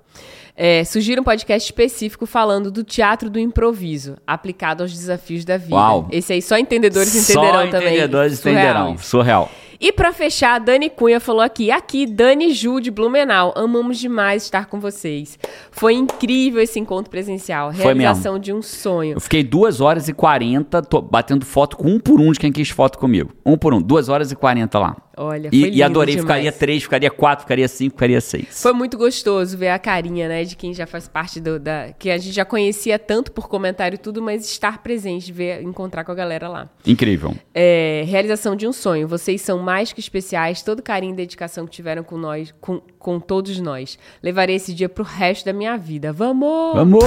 É, 0.55 0.83
sugiro 0.83 1.21
um 1.21 1.23
podcast 1.23 1.67
específico 1.69 2.25
falando 2.25 2.71
do 2.71 2.83
teatro 2.83 3.29
do 3.29 3.37
improviso, 3.39 4.17
aplicado 4.25 4.81
aos 4.81 4.91
desafios 4.91 5.45
da 5.45 5.55
vida. 5.57 5.75
Uau. 5.75 6.07
Esse 6.11 6.33
aí 6.33 6.41
só 6.41 6.57
entendedores 6.57 7.09
Só 7.09 7.19
entenderão 7.33 7.69
também. 7.69 7.89
entendedores 7.89 8.39
Surreal 8.39 8.63
entenderão. 8.63 8.95
isso. 8.95 9.03
Surreal. 9.03 9.51
E 9.79 9.91
pra 9.91 10.11
fechar, 10.11 10.55
a 10.55 10.59
Dani 10.59 10.89
Cunha 10.89 11.19
falou 11.19 11.41
aqui, 11.41 11.69
aqui, 11.69 12.05
Dani 12.05 12.51
Ju 12.51 12.79
de 12.79 12.89
Blumenau. 12.89 13.53
Amamos 13.55 13.99
demais 13.99 14.43
estar 14.43 14.65
com 14.65 14.79
vocês. 14.79 15.37
Foi 15.71 15.93
incrível 15.93 16.61
esse 16.61 16.79
encontro 16.79 17.11
presencial. 17.11 17.69
Realização 17.69 18.39
de 18.39 18.51
um 18.51 18.61
sonho. 18.61 19.13
Eu 19.13 19.21
fiquei 19.21 19.43
2 19.43 19.79
horas 19.81 20.07
e 20.07 20.13
40 20.13 20.81
tô 20.81 21.01
batendo 21.01 21.45
foto 21.45 21.77
com 21.77 21.89
um 21.89 21.99
por 21.99 22.19
um 22.19 22.31
de 22.31 22.39
quem 22.39 22.51
quis 22.51 22.69
foto 22.69 22.97
comigo. 22.97 23.31
Um 23.45 23.57
por 23.57 23.73
um. 23.73 23.81
2 23.81 24.09
horas 24.09 24.31
e 24.31 24.35
40 24.35 24.79
lá. 24.79 25.06
Olha, 25.17 25.49
foi 25.49 25.57
E, 25.59 25.63
lindo 25.65 25.75
e 25.77 25.83
adorei. 25.83 26.15
demais. 26.15 26.27
Ficaria 26.27 26.51
3, 26.51 26.83
ficaria 26.83 27.11
4, 27.11 27.43
ficaria 27.43 27.67
5, 27.67 27.91
ficaria 27.95 28.21
6. 28.21 28.61
Foi 28.61 28.73
muito 28.73 28.97
gostoso 28.97 29.57
ver 29.57 29.69
a 29.69 29.79
carinha, 29.79 30.27
né, 30.27 30.43
de 30.43 30.55
quem 30.55 30.73
já 30.73 30.85
faz 30.85 31.07
parte 31.07 31.39
do, 31.39 31.59
da... 31.59 31.89
Que 31.97 32.09
a 32.11 32.17
gente 32.17 32.33
já 32.33 32.45
conhecia 32.45 32.99
tanto 32.99 33.31
por 33.31 33.47
comentário 33.47 33.95
e 33.95 33.97
tudo, 33.97 34.21
mas 34.21 34.45
estar 34.45 34.81
presente, 34.83 35.31
ver, 35.31 35.61
encontrar 35.63 36.03
com 36.03 36.11
a 36.11 36.15
galera 36.15 36.47
lá. 36.47 36.69
Incrível. 36.85 37.35
É, 37.53 38.03
realização 38.07 38.55
de 38.55 38.67
um 38.67 38.71
sonho. 38.73 39.07
Vocês 39.07 39.41
são 39.41 39.59
mais 39.59 39.91
que 39.91 39.99
especiais. 39.99 40.61
Todo 40.61 40.81
carinho 40.83 41.13
e 41.13 41.15
dedicação 41.17 41.65
que 41.65 41.71
tiveram 41.71 42.03
com 42.03 42.17
nós, 42.17 42.53
com, 42.61 42.81
com 42.99 43.19
todos 43.19 43.59
nós. 43.59 43.97
Levarei 44.21 44.55
esse 44.55 44.73
dia 44.73 44.87
pro 44.89 45.03
resto 45.03 45.45
da 45.45 45.53
minha 45.53 45.75
vida. 45.77 46.13
Vamos! 46.13 46.73
Vamos! 46.75 47.03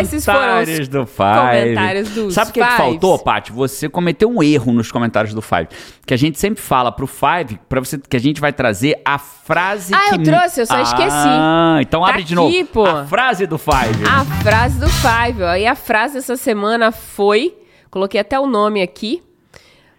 Esses 0.00 0.24
foram 0.24 0.38
Comentários 0.40 0.78
os 0.80 0.88
do 0.88 1.06
Five. 1.06 1.60
comentários 1.60 2.08
dos 2.10 2.34
Sabe 2.34 2.50
o 2.50 2.54
que, 2.54 2.60
que 2.60 2.66
Fives. 2.66 2.76
faltou, 2.84 3.18
Paty? 3.18 3.52
Você 3.52 3.88
cometeu 3.88 4.28
um 4.28 4.42
erro 4.42 4.72
nos 4.72 4.90
comentários 4.90 5.32
do 5.34 5.42
Five. 5.42 5.68
Que 6.06 6.14
a 6.14 6.16
gente 6.16 6.38
sempre 6.38 6.49
fala 6.58 6.90
pro 6.90 7.06
Five, 7.06 7.58
pra 7.68 7.80
você, 7.80 7.98
que 7.98 8.16
a 8.16 8.20
gente 8.20 8.40
vai 8.40 8.52
trazer 8.52 9.00
a 9.04 9.18
frase 9.18 9.94
Ah, 9.94 10.08
que... 10.10 10.14
eu 10.14 10.22
trouxe, 10.22 10.60
eu 10.60 10.66
só 10.66 10.80
esqueci. 10.80 11.08
Ah, 11.10 11.78
então 11.80 12.02
Tá 12.02 12.08
abre 12.10 12.22
de 12.24 12.34
novo. 12.34 12.48
aqui, 12.48 12.64
pô. 12.64 12.84
A 12.86 13.04
frase 13.06 13.46
do 13.46 13.58
Five. 13.58 14.04
A 14.08 14.24
frase 14.42 14.78
do 14.80 14.88
Five, 14.88 15.42
ó. 15.42 15.54
E 15.54 15.66
a 15.66 15.74
frase 15.74 16.14
dessa 16.14 16.36
semana 16.36 16.90
foi. 16.90 17.54
Coloquei 17.90 18.20
até 18.20 18.38
o 18.38 18.46
nome 18.46 18.80
aqui. 18.82 19.22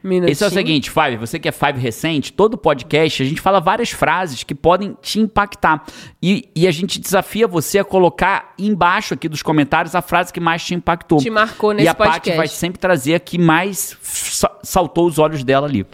Minutinho. 0.04 0.32
Esse 0.32 0.44
é 0.44 0.48
o 0.48 0.50
seguinte, 0.50 0.90
Five, 0.90 1.18
você 1.18 1.38
que 1.38 1.48
é 1.48 1.52
Five 1.52 1.80
recente, 1.80 2.34
todo 2.34 2.58
podcast 2.58 3.22
a 3.22 3.26
gente 3.26 3.40
fala 3.40 3.60
várias 3.60 3.92
frases 3.92 4.42
que 4.42 4.56
podem 4.56 4.98
te 5.00 5.20
impactar. 5.20 5.84
E, 6.20 6.50
e 6.56 6.68
a 6.68 6.72
gente 6.72 7.00
desafia 7.00 7.48
você 7.48 7.78
a 7.78 7.84
colocar 7.84 8.56
embaixo 8.58 9.14
aqui 9.14 9.30
dos 9.30 9.44
comentários 9.44 9.94
a 9.94 10.02
frase 10.02 10.34
que 10.34 10.40
mais 10.40 10.66
te 10.66 10.74
impactou. 10.74 11.20
Te 11.20 11.30
marcou 11.30 11.72
nesse 11.72 11.86
E 11.86 11.88
a 11.88 11.94
Paty 11.94 12.10
podcast. 12.14 12.38
vai 12.38 12.48
sempre 12.48 12.80
trazer 12.80 13.14
a 13.14 13.20
que 13.20 13.38
mais 13.38 13.96
sa- 14.02 14.58
saltou 14.64 15.06
os 15.06 15.20
olhos 15.20 15.44
dela 15.44 15.68
ali. 15.68 15.86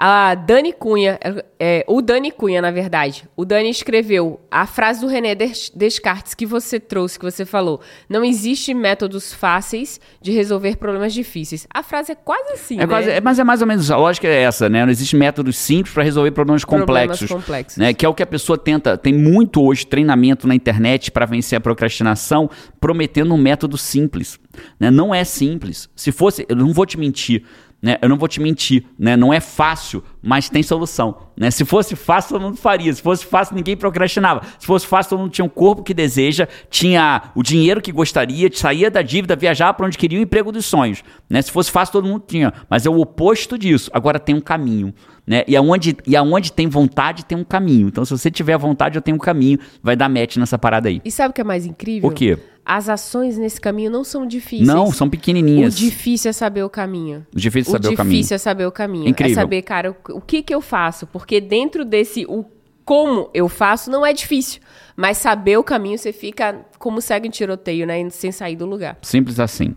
A 0.00 0.36
Dani 0.36 0.72
Cunha, 0.72 1.18
é, 1.58 1.84
o 1.88 2.00
Dani 2.00 2.30
Cunha, 2.30 2.62
na 2.62 2.70
verdade, 2.70 3.24
o 3.36 3.44
Dani 3.44 3.68
escreveu 3.68 4.38
a 4.48 4.64
frase 4.64 5.00
do 5.00 5.08
René 5.08 5.34
Des- 5.34 5.72
Descartes 5.74 6.34
que 6.34 6.46
você 6.46 6.78
trouxe, 6.78 7.18
que 7.18 7.24
você 7.24 7.44
falou. 7.44 7.80
Não 8.08 8.24
existe 8.24 8.72
métodos 8.72 9.32
fáceis 9.34 10.00
de 10.22 10.30
resolver 10.30 10.76
problemas 10.76 11.12
difíceis. 11.12 11.66
A 11.74 11.82
frase 11.82 12.12
é 12.12 12.14
quase 12.14 12.52
assim, 12.52 12.76
É 12.76 12.82
né? 12.82 12.86
quase- 12.86 13.10
é- 13.10 13.20
mas 13.20 13.40
é 13.40 13.44
mais 13.44 13.60
ou 13.60 13.66
menos 13.66 13.90
a 13.90 13.96
lógica 13.96 14.28
é 14.28 14.42
essa, 14.42 14.68
né? 14.68 14.84
Não 14.84 14.92
existe 14.92 15.16
métodos 15.16 15.56
simples 15.58 15.92
para 15.92 16.04
resolver 16.04 16.30
problemas 16.30 16.64
Problemas 16.64 17.18
complexos. 17.18 17.28
complexos. 17.28 17.76
Né? 17.78 17.92
Que 17.92 18.06
é 18.06 18.08
o 18.08 18.14
que 18.14 18.22
a 18.22 18.26
pessoa 18.26 18.56
tenta. 18.56 18.96
Tem 18.96 19.12
muito 19.12 19.60
hoje 19.64 19.84
treinamento 19.84 20.46
na 20.46 20.54
internet 20.54 21.10
para 21.10 21.26
vencer 21.26 21.56
a 21.58 21.60
procrastinação, 21.60 22.48
prometendo 22.80 23.34
um 23.34 23.38
método 23.38 23.76
simples. 23.76 24.38
Né? 24.78 24.92
Não 24.92 25.12
é 25.12 25.24
simples. 25.24 25.88
Se 25.96 26.12
fosse, 26.12 26.46
eu 26.48 26.54
não 26.54 26.72
vou 26.72 26.86
te 26.86 26.96
mentir. 26.96 27.42
Né? 27.80 27.96
Eu 28.02 28.08
não 28.08 28.16
vou 28.16 28.26
te 28.26 28.40
mentir, 28.40 28.84
né? 28.98 29.16
Não 29.16 29.32
é 29.32 29.38
fácil, 29.38 30.02
mas 30.20 30.50
tem 30.50 30.64
solução. 30.64 31.28
Né? 31.36 31.48
Se 31.48 31.64
fosse 31.64 31.94
fácil, 31.94 32.32
todo 32.32 32.42
mundo 32.42 32.56
faria. 32.56 32.92
Se 32.92 33.00
fosse 33.00 33.24
fácil, 33.24 33.54
ninguém 33.54 33.76
procrastinava. 33.76 34.42
Se 34.58 34.66
fosse 34.66 34.84
fácil, 34.84 35.10
todo 35.10 35.20
mundo 35.20 35.30
tinha 35.30 35.44
um 35.44 35.48
corpo 35.48 35.84
que 35.84 35.94
deseja, 35.94 36.48
tinha 36.68 37.30
o 37.36 37.42
dinheiro 37.42 37.80
que 37.80 37.92
gostaria, 37.92 38.50
saía 38.52 38.90
da 38.90 39.00
dívida, 39.00 39.36
viajava 39.36 39.74
para 39.74 39.86
onde 39.86 39.96
queria 39.96 40.18
o 40.18 40.22
emprego 40.22 40.50
dos 40.50 40.66
sonhos. 40.66 41.04
Né? 41.30 41.40
Se 41.40 41.52
fosse 41.52 41.70
fácil, 41.70 41.92
todo 41.92 42.08
mundo 42.08 42.24
tinha. 42.26 42.52
Mas 42.68 42.84
é 42.84 42.90
o 42.90 42.98
oposto 42.98 43.56
disso. 43.56 43.88
Agora 43.94 44.18
tem 44.18 44.34
um 44.34 44.40
caminho. 44.40 44.92
Né? 45.28 45.44
E, 45.46 45.54
aonde, 45.54 45.94
e 46.06 46.16
aonde 46.16 46.50
tem 46.50 46.66
vontade, 46.68 47.22
tem 47.22 47.36
um 47.36 47.44
caminho. 47.44 47.88
Então, 47.88 48.02
se 48.02 48.10
você 48.10 48.30
tiver 48.30 48.56
vontade, 48.56 48.96
eu 48.96 49.02
tenho 49.02 49.16
um 49.16 49.20
caminho. 49.20 49.58
Vai 49.82 49.94
dar 49.94 50.08
match 50.08 50.38
nessa 50.38 50.58
parada 50.58 50.88
aí. 50.88 51.02
E 51.04 51.10
sabe 51.10 51.30
o 51.30 51.34
que 51.34 51.42
é 51.42 51.44
mais 51.44 51.66
incrível? 51.66 52.08
O 52.08 52.12
quê? 52.12 52.38
As 52.64 52.88
ações 52.88 53.36
nesse 53.36 53.60
caminho 53.60 53.90
não 53.90 54.04
são 54.04 54.26
difíceis. 54.26 54.66
Não, 54.66 54.90
são 54.90 55.06
O 55.06 55.10
pequenininhas. 55.10 55.76
difícil 55.76 56.30
é 56.30 56.32
saber 56.32 56.62
o 56.62 56.70
caminho. 56.70 57.26
O 57.34 57.38
difícil 57.38 57.74
é 57.74 57.76
saber 57.76 57.88
o, 57.88 57.92
o 57.92 57.96
caminho. 57.96 58.14
difícil 58.16 58.34
é 58.34 58.38
saber 58.38 58.66
o 58.66 58.72
caminho. 58.72 59.08
Incrível. 59.08 59.32
É 59.32 59.34
saber, 59.34 59.62
cara, 59.62 59.90
o, 59.90 60.16
o 60.16 60.20
que 60.22 60.42
que 60.42 60.54
eu 60.54 60.62
faço? 60.62 61.06
Porque 61.06 61.40
dentro 61.42 61.84
desse 61.84 62.24
o 62.26 62.44
como 62.84 63.28
eu 63.34 63.50
faço 63.50 63.90
não 63.90 64.04
é 64.04 64.14
difícil. 64.14 64.62
Mas 64.96 65.18
saber 65.18 65.58
o 65.58 65.62
caminho, 65.62 65.98
você 65.98 66.10
fica 66.10 66.56
como 66.78 67.02
segue 67.02 67.28
em 67.28 67.30
tiroteio, 67.30 67.86
né? 67.86 68.08
Sem 68.08 68.32
sair 68.32 68.56
do 68.56 68.64
lugar. 68.64 68.96
Simples 69.02 69.38
assim. 69.38 69.76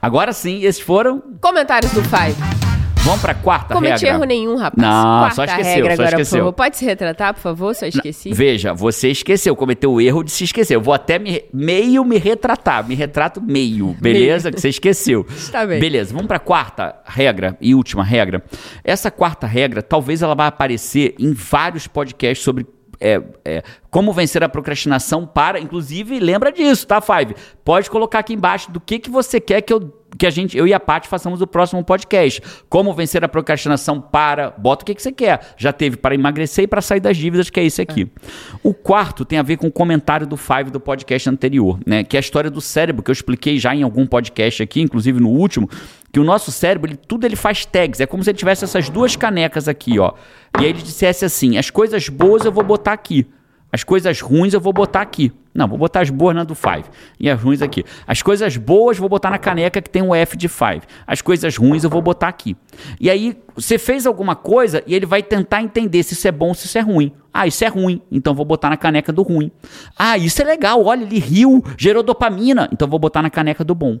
Agora 0.00 0.32
sim, 0.32 0.62
esses 0.62 0.80
foram. 0.80 1.22
Comentários 1.40 1.92
do 1.92 2.02
Five. 2.02 2.75
Vamos 3.06 3.20
pra 3.20 3.34
quarta 3.34 3.72
Cometi 3.72 4.04
regra. 4.04 4.08
erro 4.16 4.24
nenhum, 4.24 4.56
rapaz. 4.56 4.82
Não, 4.82 5.20
Quarta 5.20 5.34
só 5.36 5.44
esqueceu, 5.44 5.72
regra 5.74 5.94
só 5.96 6.02
agora, 6.02 6.08
esqueceu. 6.16 6.38
por 6.38 6.38
favor. 6.40 6.52
Pode 6.54 6.76
se 6.76 6.84
retratar, 6.84 7.34
por 7.34 7.40
favor? 7.40 7.72
Só 7.72 7.86
esqueci. 7.86 8.32
Veja, 8.32 8.74
você 8.74 9.10
esqueceu, 9.10 9.54
cometeu 9.54 9.92
o 9.92 10.00
erro 10.00 10.24
de 10.24 10.32
se 10.32 10.42
esquecer. 10.42 10.74
Eu 10.74 10.80
vou 10.80 10.92
até 10.92 11.16
me, 11.16 11.44
meio 11.52 12.04
me 12.04 12.18
retratar. 12.18 12.84
Me 12.84 12.96
retrato 12.96 13.40
meio, 13.40 13.96
beleza? 14.00 14.50
Que 14.50 14.60
você 14.60 14.70
esqueceu. 14.70 15.24
Está 15.30 15.64
bem. 15.66 15.78
Beleza, 15.78 16.12
vamos 16.12 16.26
pra 16.26 16.40
quarta 16.40 16.96
regra 17.06 17.56
e 17.60 17.76
última 17.76 18.02
regra. 18.02 18.42
Essa 18.82 19.08
quarta 19.08 19.46
regra, 19.46 19.82
talvez 19.82 20.20
ela 20.20 20.34
vá 20.34 20.48
aparecer 20.48 21.14
em 21.16 21.32
vários 21.32 21.86
podcasts 21.86 22.44
sobre 22.44 22.66
é, 23.00 23.22
é, 23.44 23.62
como 23.88 24.12
vencer 24.12 24.42
a 24.42 24.48
procrastinação 24.48 25.24
para, 25.26 25.60
inclusive, 25.60 26.18
lembra 26.18 26.50
disso, 26.50 26.86
tá, 26.86 27.00
Five? 27.00 27.36
Pode 27.64 27.88
colocar 27.88 28.18
aqui 28.18 28.32
embaixo 28.34 28.70
do 28.72 28.80
que, 28.80 28.98
que 28.98 29.10
você 29.10 29.38
quer 29.38 29.60
que 29.60 29.72
eu 29.72 29.92
que 30.16 30.26
a 30.26 30.30
gente, 30.30 30.56
eu 30.56 30.66
e 30.66 30.72
a 30.72 30.80
Paty 30.80 31.08
façamos 31.08 31.40
o 31.40 31.46
próximo 31.46 31.82
podcast. 31.84 32.42
Como 32.68 32.92
vencer 32.94 33.24
a 33.24 33.28
procrastinação 33.28 34.00
para, 34.00 34.50
bota 34.50 34.82
o 34.82 34.86
que, 34.86 34.94
que 34.94 35.02
você 35.02 35.12
quer. 35.12 35.40
Já 35.56 35.72
teve 35.72 35.96
para 35.96 36.14
emagrecer 36.14 36.64
e 36.64 36.66
para 36.66 36.80
sair 36.80 37.00
das 37.00 37.16
dívidas, 37.16 37.50
que 37.50 37.60
é 37.60 37.64
esse 37.64 37.82
aqui. 37.82 38.02
É. 38.02 38.58
O 38.62 38.72
quarto 38.72 39.24
tem 39.24 39.38
a 39.38 39.42
ver 39.42 39.56
com 39.56 39.66
o 39.66 39.72
comentário 39.72 40.26
do 40.26 40.36
Five 40.36 40.70
do 40.70 40.80
podcast 40.80 41.28
anterior, 41.28 41.78
né? 41.86 42.04
Que 42.04 42.16
é 42.16 42.18
a 42.18 42.20
história 42.20 42.50
do 42.50 42.60
cérebro, 42.60 43.02
que 43.02 43.10
eu 43.10 43.14
expliquei 43.14 43.58
já 43.58 43.74
em 43.74 43.82
algum 43.82 44.06
podcast 44.06 44.62
aqui, 44.62 44.80
inclusive 44.80 45.20
no 45.20 45.28
último, 45.28 45.68
que 46.12 46.20
o 46.20 46.24
nosso 46.24 46.50
cérebro, 46.50 46.90
ele, 46.90 46.96
tudo 46.96 47.26
ele 47.26 47.36
faz 47.36 47.66
tags. 47.66 48.00
É 48.00 48.06
como 48.06 48.22
se 48.24 48.30
ele 48.30 48.38
tivesse 48.38 48.64
essas 48.64 48.88
duas 48.88 49.16
canecas 49.16 49.68
aqui, 49.68 49.98
ó. 49.98 50.12
E 50.58 50.64
aí 50.64 50.70
ele 50.70 50.82
dissesse 50.82 51.24
assim: 51.24 51.58
as 51.58 51.70
coisas 51.70 52.08
boas 52.08 52.44
eu 52.44 52.52
vou 52.52 52.64
botar 52.64 52.92
aqui. 52.92 53.26
As 53.72 53.84
coisas 53.84 54.20
ruins 54.20 54.54
eu 54.54 54.60
vou 54.60 54.72
botar 54.72 55.02
aqui. 55.02 55.32
Não, 55.56 55.66
vou 55.66 55.78
botar 55.78 56.00
as 56.00 56.10
boas 56.10 56.36
na 56.36 56.44
do 56.44 56.54
Five. 56.54 56.84
E 57.18 57.30
as 57.30 57.40
ruins 57.40 57.62
aqui. 57.62 57.82
As 58.06 58.20
coisas 58.20 58.56
boas 58.56 58.98
vou 58.98 59.08
botar 59.08 59.30
na 59.30 59.38
caneca 59.38 59.80
que 59.80 59.88
tem 59.88 60.02
o 60.02 60.14
F 60.14 60.36
de 60.36 60.48
Five. 60.48 60.82
As 61.06 61.22
coisas 61.22 61.56
ruins 61.56 61.82
eu 61.82 61.90
vou 61.90 62.02
botar 62.02 62.28
aqui. 62.28 62.56
E 63.00 63.08
aí, 63.08 63.36
você 63.54 63.78
fez 63.78 64.06
alguma 64.06 64.36
coisa 64.36 64.82
e 64.86 64.94
ele 64.94 65.06
vai 65.06 65.22
tentar 65.22 65.62
entender 65.62 66.02
se 66.02 66.12
isso 66.12 66.28
é 66.28 66.32
bom, 66.32 66.52
se 66.52 66.66
isso 66.66 66.76
é 66.76 66.82
ruim. 66.82 67.10
Ah, 67.32 67.46
isso 67.46 67.64
é 67.64 67.68
ruim, 67.68 68.00
então 68.10 68.34
vou 68.34 68.46
botar 68.46 68.70
na 68.70 68.76
caneca 68.76 69.12
do 69.12 69.22
ruim. 69.22 69.50
Ah, 69.98 70.16
isso 70.16 70.40
é 70.40 70.44
legal, 70.44 70.82
olha, 70.84 71.02
ele 71.02 71.18
riu, 71.18 71.62
gerou 71.76 72.02
dopamina, 72.02 72.66
então 72.72 72.88
vou 72.88 72.98
botar 72.98 73.20
na 73.20 73.28
caneca 73.28 73.62
do 73.62 73.74
bom. 73.74 73.98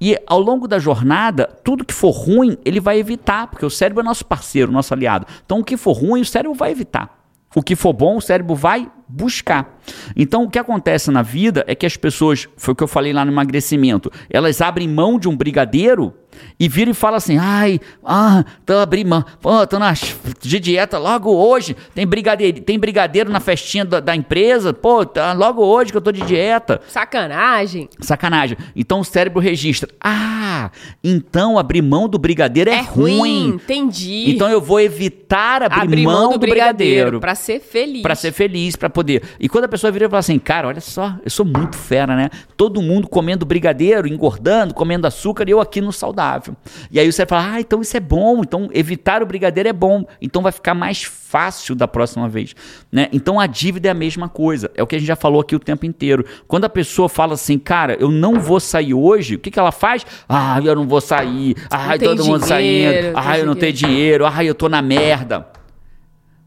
E 0.00 0.18
ao 0.26 0.40
longo 0.40 0.66
da 0.66 0.80
jornada, 0.80 1.46
tudo 1.62 1.84
que 1.84 1.94
for 1.94 2.10
ruim, 2.10 2.56
ele 2.64 2.80
vai 2.80 2.98
evitar, 2.98 3.46
porque 3.46 3.64
o 3.64 3.70
cérebro 3.70 4.02
é 4.02 4.04
nosso 4.04 4.24
parceiro, 4.24 4.72
nosso 4.72 4.92
aliado. 4.94 5.26
Então, 5.44 5.60
o 5.60 5.64
que 5.64 5.76
for 5.76 5.92
ruim, 5.92 6.22
o 6.22 6.24
cérebro 6.24 6.54
vai 6.54 6.72
evitar. 6.72 7.22
O 7.54 7.62
que 7.62 7.76
for 7.76 7.92
bom, 7.92 8.16
o 8.16 8.20
cérebro 8.20 8.54
vai 8.54 8.90
buscar. 9.12 9.78
Então, 10.16 10.44
o 10.44 10.50
que 10.50 10.58
acontece 10.58 11.10
na 11.10 11.22
vida 11.22 11.64
é 11.66 11.74
que 11.74 11.84
as 11.84 11.96
pessoas, 11.96 12.48
foi 12.56 12.72
o 12.72 12.74
que 12.74 12.82
eu 12.82 12.88
falei 12.88 13.12
lá 13.12 13.24
no 13.24 13.32
emagrecimento, 13.32 14.10
elas 14.30 14.60
abrem 14.60 14.88
mão 14.88 15.18
de 15.18 15.28
um 15.28 15.36
brigadeiro 15.36 16.14
e 16.58 16.68
vira 16.68 16.90
e 16.90 16.94
fala 16.94 17.16
assim: 17.16 17.38
ai, 17.38 17.80
ah, 18.04 18.44
tô 18.64 18.74
abrindo, 18.74 19.24
pô, 19.40 19.66
tô 19.66 19.78
na, 19.78 19.92
de 20.40 20.60
dieta 20.60 20.98
logo 20.98 21.30
hoje, 21.32 21.76
tem 21.94 22.06
brigadeiro, 22.06 22.60
tem 22.60 22.78
brigadeiro 22.78 23.30
na 23.30 23.40
festinha 23.40 23.84
da, 23.84 24.00
da, 24.00 24.14
empresa, 24.14 24.72
pô, 24.72 25.04
tá 25.04 25.32
logo 25.32 25.64
hoje 25.64 25.90
que 25.90 25.96
eu 25.96 26.00
tô 26.00 26.12
de 26.12 26.22
dieta. 26.22 26.80
Sacanagem. 26.88 27.88
Sacanagem. 28.00 28.56
Então 28.76 29.00
o 29.00 29.04
cérebro 29.04 29.40
registra: 29.40 29.88
ah, 30.00 30.70
então 31.02 31.58
abrir 31.58 31.82
mão 31.82 32.08
do 32.08 32.18
brigadeiro 32.18 32.70
é, 32.70 32.74
é 32.74 32.80
ruim. 32.80 33.18
ruim. 33.18 33.48
Entendi. 33.48 34.30
Então 34.30 34.48
eu 34.48 34.60
vou 34.60 34.80
evitar 34.80 35.62
abrir, 35.64 35.80
abrir 35.80 36.04
mão, 36.04 36.14
mão, 36.14 36.32
do, 36.32 36.38
do 36.38 36.46
brigadeiro. 36.46 37.20
Para 37.20 37.34
ser 37.34 37.60
feliz. 37.60 38.02
Para 38.02 38.14
ser 38.14 38.32
feliz, 38.32 38.76
para 38.76 38.88
poder. 38.88 39.22
E 39.40 39.48
quando 39.48 39.64
a 39.64 39.68
pessoa 39.68 39.90
vira 39.90 40.06
e 40.06 40.08
fala 40.08 40.20
assim: 40.20 40.38
cara, 40.38 40.68
olha 40.68 40.80
só, 40.80 41.14
eu 41.24 41.30
sou 41.30 41.44
muito 41.44 41.76
fera, 41.76 42.14
né? 42.14 42.30
Todo 42.56 42.80
mundo 42.80 43.08
comendo 43.08 43.44
brigadeiro, 43.44 44.06
engordando, 44.06 44.74
comendo 44.74 45.06
açúcar 45.06 45.48
e 45.48 45.52
eu 45.52 45.60
aqui 45.60 45.80
no 45.80 45.92
saudável 45.92 46.21
saudável. 46.22 46.56
E 46.90 47.00
aí 47.00 47.10
você 47.10 47.26
fala, 47.26 47.54
ah, 47.54 47.60
então 47.60 47.80
isso 47.80 47.96
é 47.96 48.00
bom, 48.00 48.40
então 48.40 48.68
evitar 48.72 49.22
o 49.22 49.26
brigadeiro 49.26 49.68
é 49.68 49.72
bom, 49.72 50.04
então 50.20 50.42
vai 50.42 50.52
ficar 50.52 50.74
mais 50.74 51.02
fácil 51.02 51.74
da 51.74 51.88
próxima 51.88 52.28
vez. 52.28 52.54
Né? 52.90 53.08
Então 53.12 53.40
a 53.40 53.46
dívida 53.46 53.88
é 53.88 53.90
a 53.90 53.94
mesma 53.94 54.28
coisa, 54.28 54.70
é 54.74 54.82
o 54.82 54.86
que 54.86 54.96
a 54.96 54.98
gente 54.98 55.08
já 55.08 55.16
falou 55.16 55.40
aqui 55.40 55.56
o 55.56 55.60
tempo 55.60 55.84
inteiro. 55.84 56.24
Quando 56.46 56.64
a 56.64 56.68
pessoa 56.68 57.08
fala 57.08 57.34
assim, 57.34 57.58
cara, 57.58 57.96
eu 57.98 58.10
não 58.10 58.38
vou 58.38 58.60
sair 58.60 58.94
hoje, 58.94 59.34
o 59.34 59.38
que, 59.38 59.50
que 59.50 59.58
ela 59.58 59.72
faz? 59.72 60.06
Ah, 60.28 60.60
eu 60.62 60.74
não 60.74 60.86
vou 60.86 61.00
sair, 61.00 61.56
ah, 61.70 61.98
todo 61.98 62.24
mundo 62.24 62.44
saindo, 62.46 63.12
ah, 63.14 63.38
eu 63.38 63.46
não 63.46 63.54
tenho 63.54 63.72
dinheiro, 63.72 64.26
ah, 64.26 64.44
eu 64.44 64.54
tô 64.54 64.68
na 64.68 64.80
merda. 64.80 65.46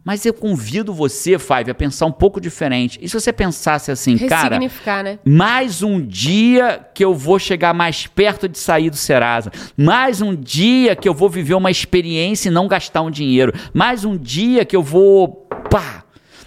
Mas 0.05 0.23
eu 0.23 0.33
convido 0.35 0.93
você, 0.93 1.39
Five, 1.39 1.71
a 1.71 1.73
pensar 1.73 2.05
um 2.05 2.11
pouco 2.11 2.39
diferente. 2.39 2.99
E 3.01 3.09
se 3.09 3.19
você 3.19 3.33
pensasse 3.33 3.91
assim, 3.91 4.15
cara, 4.29 4.51
né? 4.51 5.19
mais 5.25 5.81
um 5.81 5.99
dia 5.99 6.79
que 6.93 7.03
eu 7.03 7.15
vou 7.15 7.39
chegar 7.39 7.73
mais 7.73 8.05
perto 8.05 8.47
de 8.47 8.59
sair 8.59 8.91
do 8.91 8.95
Serasa, 8.95 9.51
mais 9.75 10.21
um 10.21 10.35
dia 10.35 10.95
que 10.95 11.09
eu 11.09 11.13
vou 11.13 11.27
viver 11.27 11.55
uma 11.55 11.71
experiência 11.71 12.49
e 12.49 12.51
não 12.51 12.67
gastar 12.67 13.01
um 13.01 13.09
dinheiro, 13.09 13.51
mais 13.73 14.05
um 14.05 14.15
dia 14.15 14.63
que 14.63 14.75
eu 14.75 14.83
vou, 14.83 15.47
pá, 15.71 16.04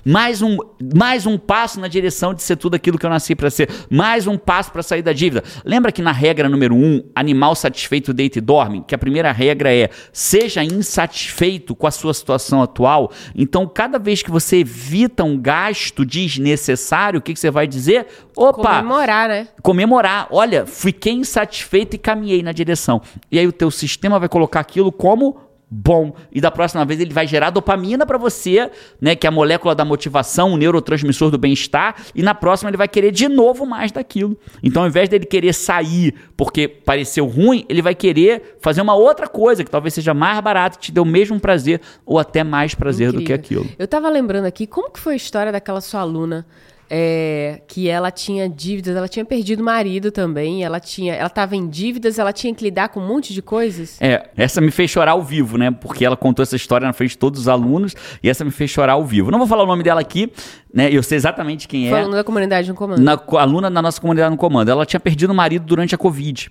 mais 0.08 0.40
um, 0.40 0.56
mais 0.94 1.26
um 1.26 1.36
passo 1.36 1.78
na 1.78 1.86
direção 1.86 2.32
de 2.32 2.42
ser 2.42 2.56
tudo 2.56 2.74
aquilo 2.74 2.96
que 2.96 3.04
eu 3.04 3.10
nasci 3.10 3.34
para 3.34 3.50
ser, 3.50 3.68
mais 3.90 4.26
um 4.26 4.38
passo 4.38 4.72
para 4.72 4.82
sair 4.82 5.02
da 5.02 5.12
dívida. 5.12 5.44
Lembra 5.66 5.92
que 5.92 6.00
na 6.00 6.12
regra 6.12 6.48
número 6.48 6.74
um, 6.74 7.04
animal 7.14 7.54
satisfeito 7.54 8.14
deita 8.14 8.38
e 8.38 8.40
dorme, 8.40 8.82
que 8.88 8.94
a 8.94 8.98
primeira 8.98 9.30
regra 9.32 9.70
é 9.70 9.90
seja 10.10 10.64
insatisfeito 10.64 11.76
com 11.76 11.86
a 11.86 11.90
sua 11.90 12.14
situação 12.14 12.62
atual. 12.62 13.12
Então, 13.34 13.68
cada 13.68 13.98
vez 13.98 14.22
que 14.22 14.30
você 14.30 14.60
evita 14.60 15.24
um 15.24 15.38
gasto 15.38 16.06
desnecessário, 16.06 17.18
o 17.18 17.22
que, 17.22 17.34
que 17.34 17.40
você 17.40 17.50
vai 17.50 17.66
dizer? 17.66 18.06
Opa! 18.34 18.76
Comemorar, 18.76 19.28
né? 19.28 19.48
Comemorar. 19.60 20.28
Olha, 20.30 20.64
fiquei 20.64 21.12
insatisfeito 21.12 21.96
e 21.96 21.98
caminhei 21.98 22.42
na 22.42 22.52
direção. 22.52 23.02
E 23.30 23.38
aí 23.38 23.46
o 23.46 23.52
teu 23.52 23.70
sistema 23.70 24.18
vai 24.18 24.28
colocar 24.30 24.60
aquilo 24.60 24.90
como 24.90 25.47
bom. 25.70 26.14
E 26.32 26.40
da 26.40 26.50
próxima 26.50 26.84
vez 26.84 27.00
ele 27.00 27.12
vai 27.12 27.26
gerar 27.26 27.50
dopamina 27.50 28.06
para 28.06 28.16
você, 28.16 28.70
né, 29.00 29.14
que 29.14 29.26
é 29.26 29.28
a 29.28 29.30
molécula 29.30 29.74
da 29.74 29.84
motivação, 29.84 30.52
o 30.52 30.56
neurotransmissor 30.56 31.30
do 31.30 31.38
bem-estar, 31.38 31.96
e 32.14 32.22
na 32.22 32.34
próxima 32.34 32.70
ele 32.70 32.76
vai 32.76 32.88
querer 32.88 33.10
de 33.10 33.28
novo 33.28 33.66
mais 33.66 33.92
daquilo. 33.92 34.36
Então, 34.62 34.82
ao 34.82 34.88
invés 34.88 35.08
dele 35.08 35.26
querer 35.26 35.52
sair 35.52 36.14
porque 36.36 36.68
pareceu 36.68 37.26
ruim, 37.26 37.64
ele 37.68 37.82
vai 37.82 37.94
querer 37.94 38.58
fazer 38.60 38.80
uma 38.80 38.94
outra 38.94 39.28
coisa 39.28 39.62
que 39.62 39.70
talvez 39.70 39.94
seja 39.94 40.14
mais 40.14 40.40
barata, 40.40 40.78
te 40.78 40.92
dê 40.92 41.00
o 41.00 41.04
mesmo 41.04 41.38
prazer 41.38 41.80
ou 42.06 42.18
até 42.18 42.42
mais 42.42 42.74
prazer 42.74 43.08
Incrível. 43.08 43.24
do 43.24 43.26
que 43.26 43.32
aquilo. 43.32 43.66
Eu 43.78 43.86
tava 43.86 44.08
lembrando 44.08 44.46
aqui 44.46 44.66
como 44.66 44.90
que 44.90 44.98
foi 44.98 45.14
a 45.14 45.16
história 45.16 45.52
daquela 45.52 45.80
sua 45.80 46.00
aluna 46.00 46.46
é, 46.90 47.60
que 47.66 47.88
ela 47.88 48.10
tinha 48.10 48.48
dívidas, 48.48 48.96
ela 48.96 49.08
tinha 49.08 49.24
perdido 49.24 49.60
o 49.60 49.64
marido 49.64 50.10
também, 50.10 50.64
ela 50.64 50.80
tinha, 50.80 51.14
ela 51.14 51.26
estava 51.26 51.54
em 51.54 51.68
dívidas, 51.68 52.18
ela 52.18 52.32
tinha 52.32 52.54
que 52.54 52.64
lidar 52.64 52.88
com 52.88 53.00
um 53.00 53.06
monte 53.06 53.34
de 53.34 53.42
coisas. 53.42 54.00
É, 54.00 54.28
essa 54.36 54.60
me 54.60 54.70
fez 54.70 54.90
chorar 54.90 55.12
ao 55.12 55.22
vivo, 55.22 55.58
né? 55.58 55.70
Porque 55.70 56.04
ela 56.04 56.16
contou 56.16 56.42
essa 56.42 56.56
história 56.56 56.86
na 56.86 56.92
frente 56.92 57.10
de 57.10 57.18
todos 57.18 57.40
os 57.40 57.48
alunos 57.48 57.94
e 58.22 58.28
essa 58.28 58.44
me 58.44 58.50
fez 58.50 58.70
chorar 58.70 58.94
ao 58.94 59.04
vivo. 59.04 59.30
Não 59.30 59.38
vou 59.38 59.46
falar 59.46 59.64
o 59.64 59.66
nome 59.66 59.82
dela 59.82 60.00
aqui, 60.00 60.32
né? 60.72 60.88
Eu 60.90 61.02
sei 61.02 61.16
exatamente 61.16 61.68
quem 61.68 61.86
é. 61.86 61.90
Foi 61.90 62.00
aluna 62.00 62.16
da 62.16 62.24
comunidade 62.24 62.68
no 62.68 62.74
comando. 62.74 63.00
Na, 63.00 63.20
aluna 63.38 63.70
da 63.70 63.82
nossa 63.82 64.00
comunidade 64.00 64.30
no 64.30 64.36
comando. 64.36 64.70
Ela 64.70 64.86
tinha 64.86 65.00
perdido 65.00 65.30
o 65.30 65.34
marido 65.34 65.64
durante 65.64 65.94
a 65.94 65.98
Covid. 65.98 66.50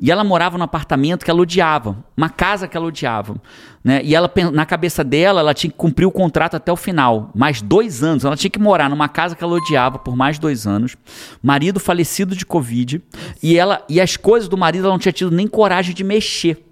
E 0.00 0.10
ela 0.10 0.24
morava 0.24 0.56
num 0.56 0.64
apartamento 0.64 1.24
que 1.24 1.30
ela 1.30 1.40
odiava, 1.40 2.04
uma 2.16 2.28
casa 2.30 2.66
que 2.66 2.76
ela 2.76 2.86
odiava. 2.86 3.36
Né? 3.82 4.00
E 4.04 4.14
ela, 4.14 4.30
na 4.52 4.66
cabeça 4.66 5.04
dela, 5.04 5.40
ela 5.40 5.54
tinha 5.54 5.70
que 5.70 5.76
cumprir 5.76 6.06
o 6.06 6.10
contrato 6.10 6.54
até 6.54 6.72
o 6.72 6.76
final. 6.76 7.30
Mais 7.34 7.62
dois 7.62 8.02
anos. 8.02 8.24
Ela 8.24 8.36
tinha 8.36 8.50
que 8.50 8.58
morar 8.58 8.90
numa 8.90 9.08
casa 9.08 9.34
que 9.34 9.42
ela 9.42 9.54
odiava 9.54 9.98
por 9.98 10.16
mais 10.16 10.38
dois 10.38 10.66
anos. 10.66 10.96
Marido 11.42 11.80
falecido 11.80 12.34
de 12.36 12.44
Covid. 12.44 13.02
E, 13.42 13.56
ela, 13.56 13.84
e 13.88 14.00
as 14.00 14.16
coisas 14.16 14.48
do 14.48 14.56
marido 14.56 14.84
ela 14.84 14.94
não 14.94 14.98
tinha 14.98 15.12
tido 15.12 15.30
nem 15.30 15.46
coragem 15.46 15.94
de 15.94 16.04
mexer. 16.04 16.67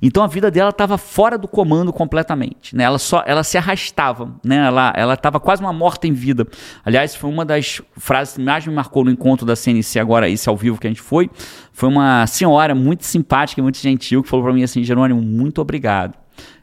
Então 0.00 0.22
a 0.22 0.26
vida 0.26 0.50
dela 0.50 0.70
estava 0.70 0.98
fora 0.98 1.36
do 1.36 1.48
comando 1.48 1.92
completamente, 1.92 2.74
né? 2.76 2.84
Ela 2.84 2.98
só, 2.98 3.22
ela 3.26 3.42
se 3.42 3.58
arrastava, 3.58 4.34
né? 4.44 4.66
Ela, 4.66 4.92
ela 4.96 5.14
estava 5.14 5.40
quase 5.40 5.62
uma 5.62 5.72
morta 5.72 6.06
em 6.06 6.12
vida. 6.12 6.46
Aliás, 6.84 7.14
foi 7.14 7.30
uma 7.30 7.44
das 7.44 7.80
frases 7.96 8.34
que 8.34 8.42
mais 8.42 8.66
me 8.66 8.74
marcou 8.74 9.04
no 9.04 9.10
encontro 9.10 9.46
da 9.46 9.56
CNC 9.56 9.98
agora, 9.98 10.28
esse 10.28 10.48
ao 10.48 10.56
vivo 10.56 10.78
que 10.78 10.86
a 10.86 10.90
gente 10.90 11.02
foi, 11.02 11.30
foi 11.72 11.88
uma 11.88 12.26
senhora 12.26 12.74
muito 12.74 13.04
simpática 13.04 13.62
muito 13.62 13.78
gentil 13.78 14.22
que 14.22 14.28
falou 14.28 14.44
para 14.44 14.54
mim 14.54 14.62
assim, 14.62 14.82
Jerônimo, 14.84 15.20
muito 15.20 15.60
obrigado. 15.60 16.14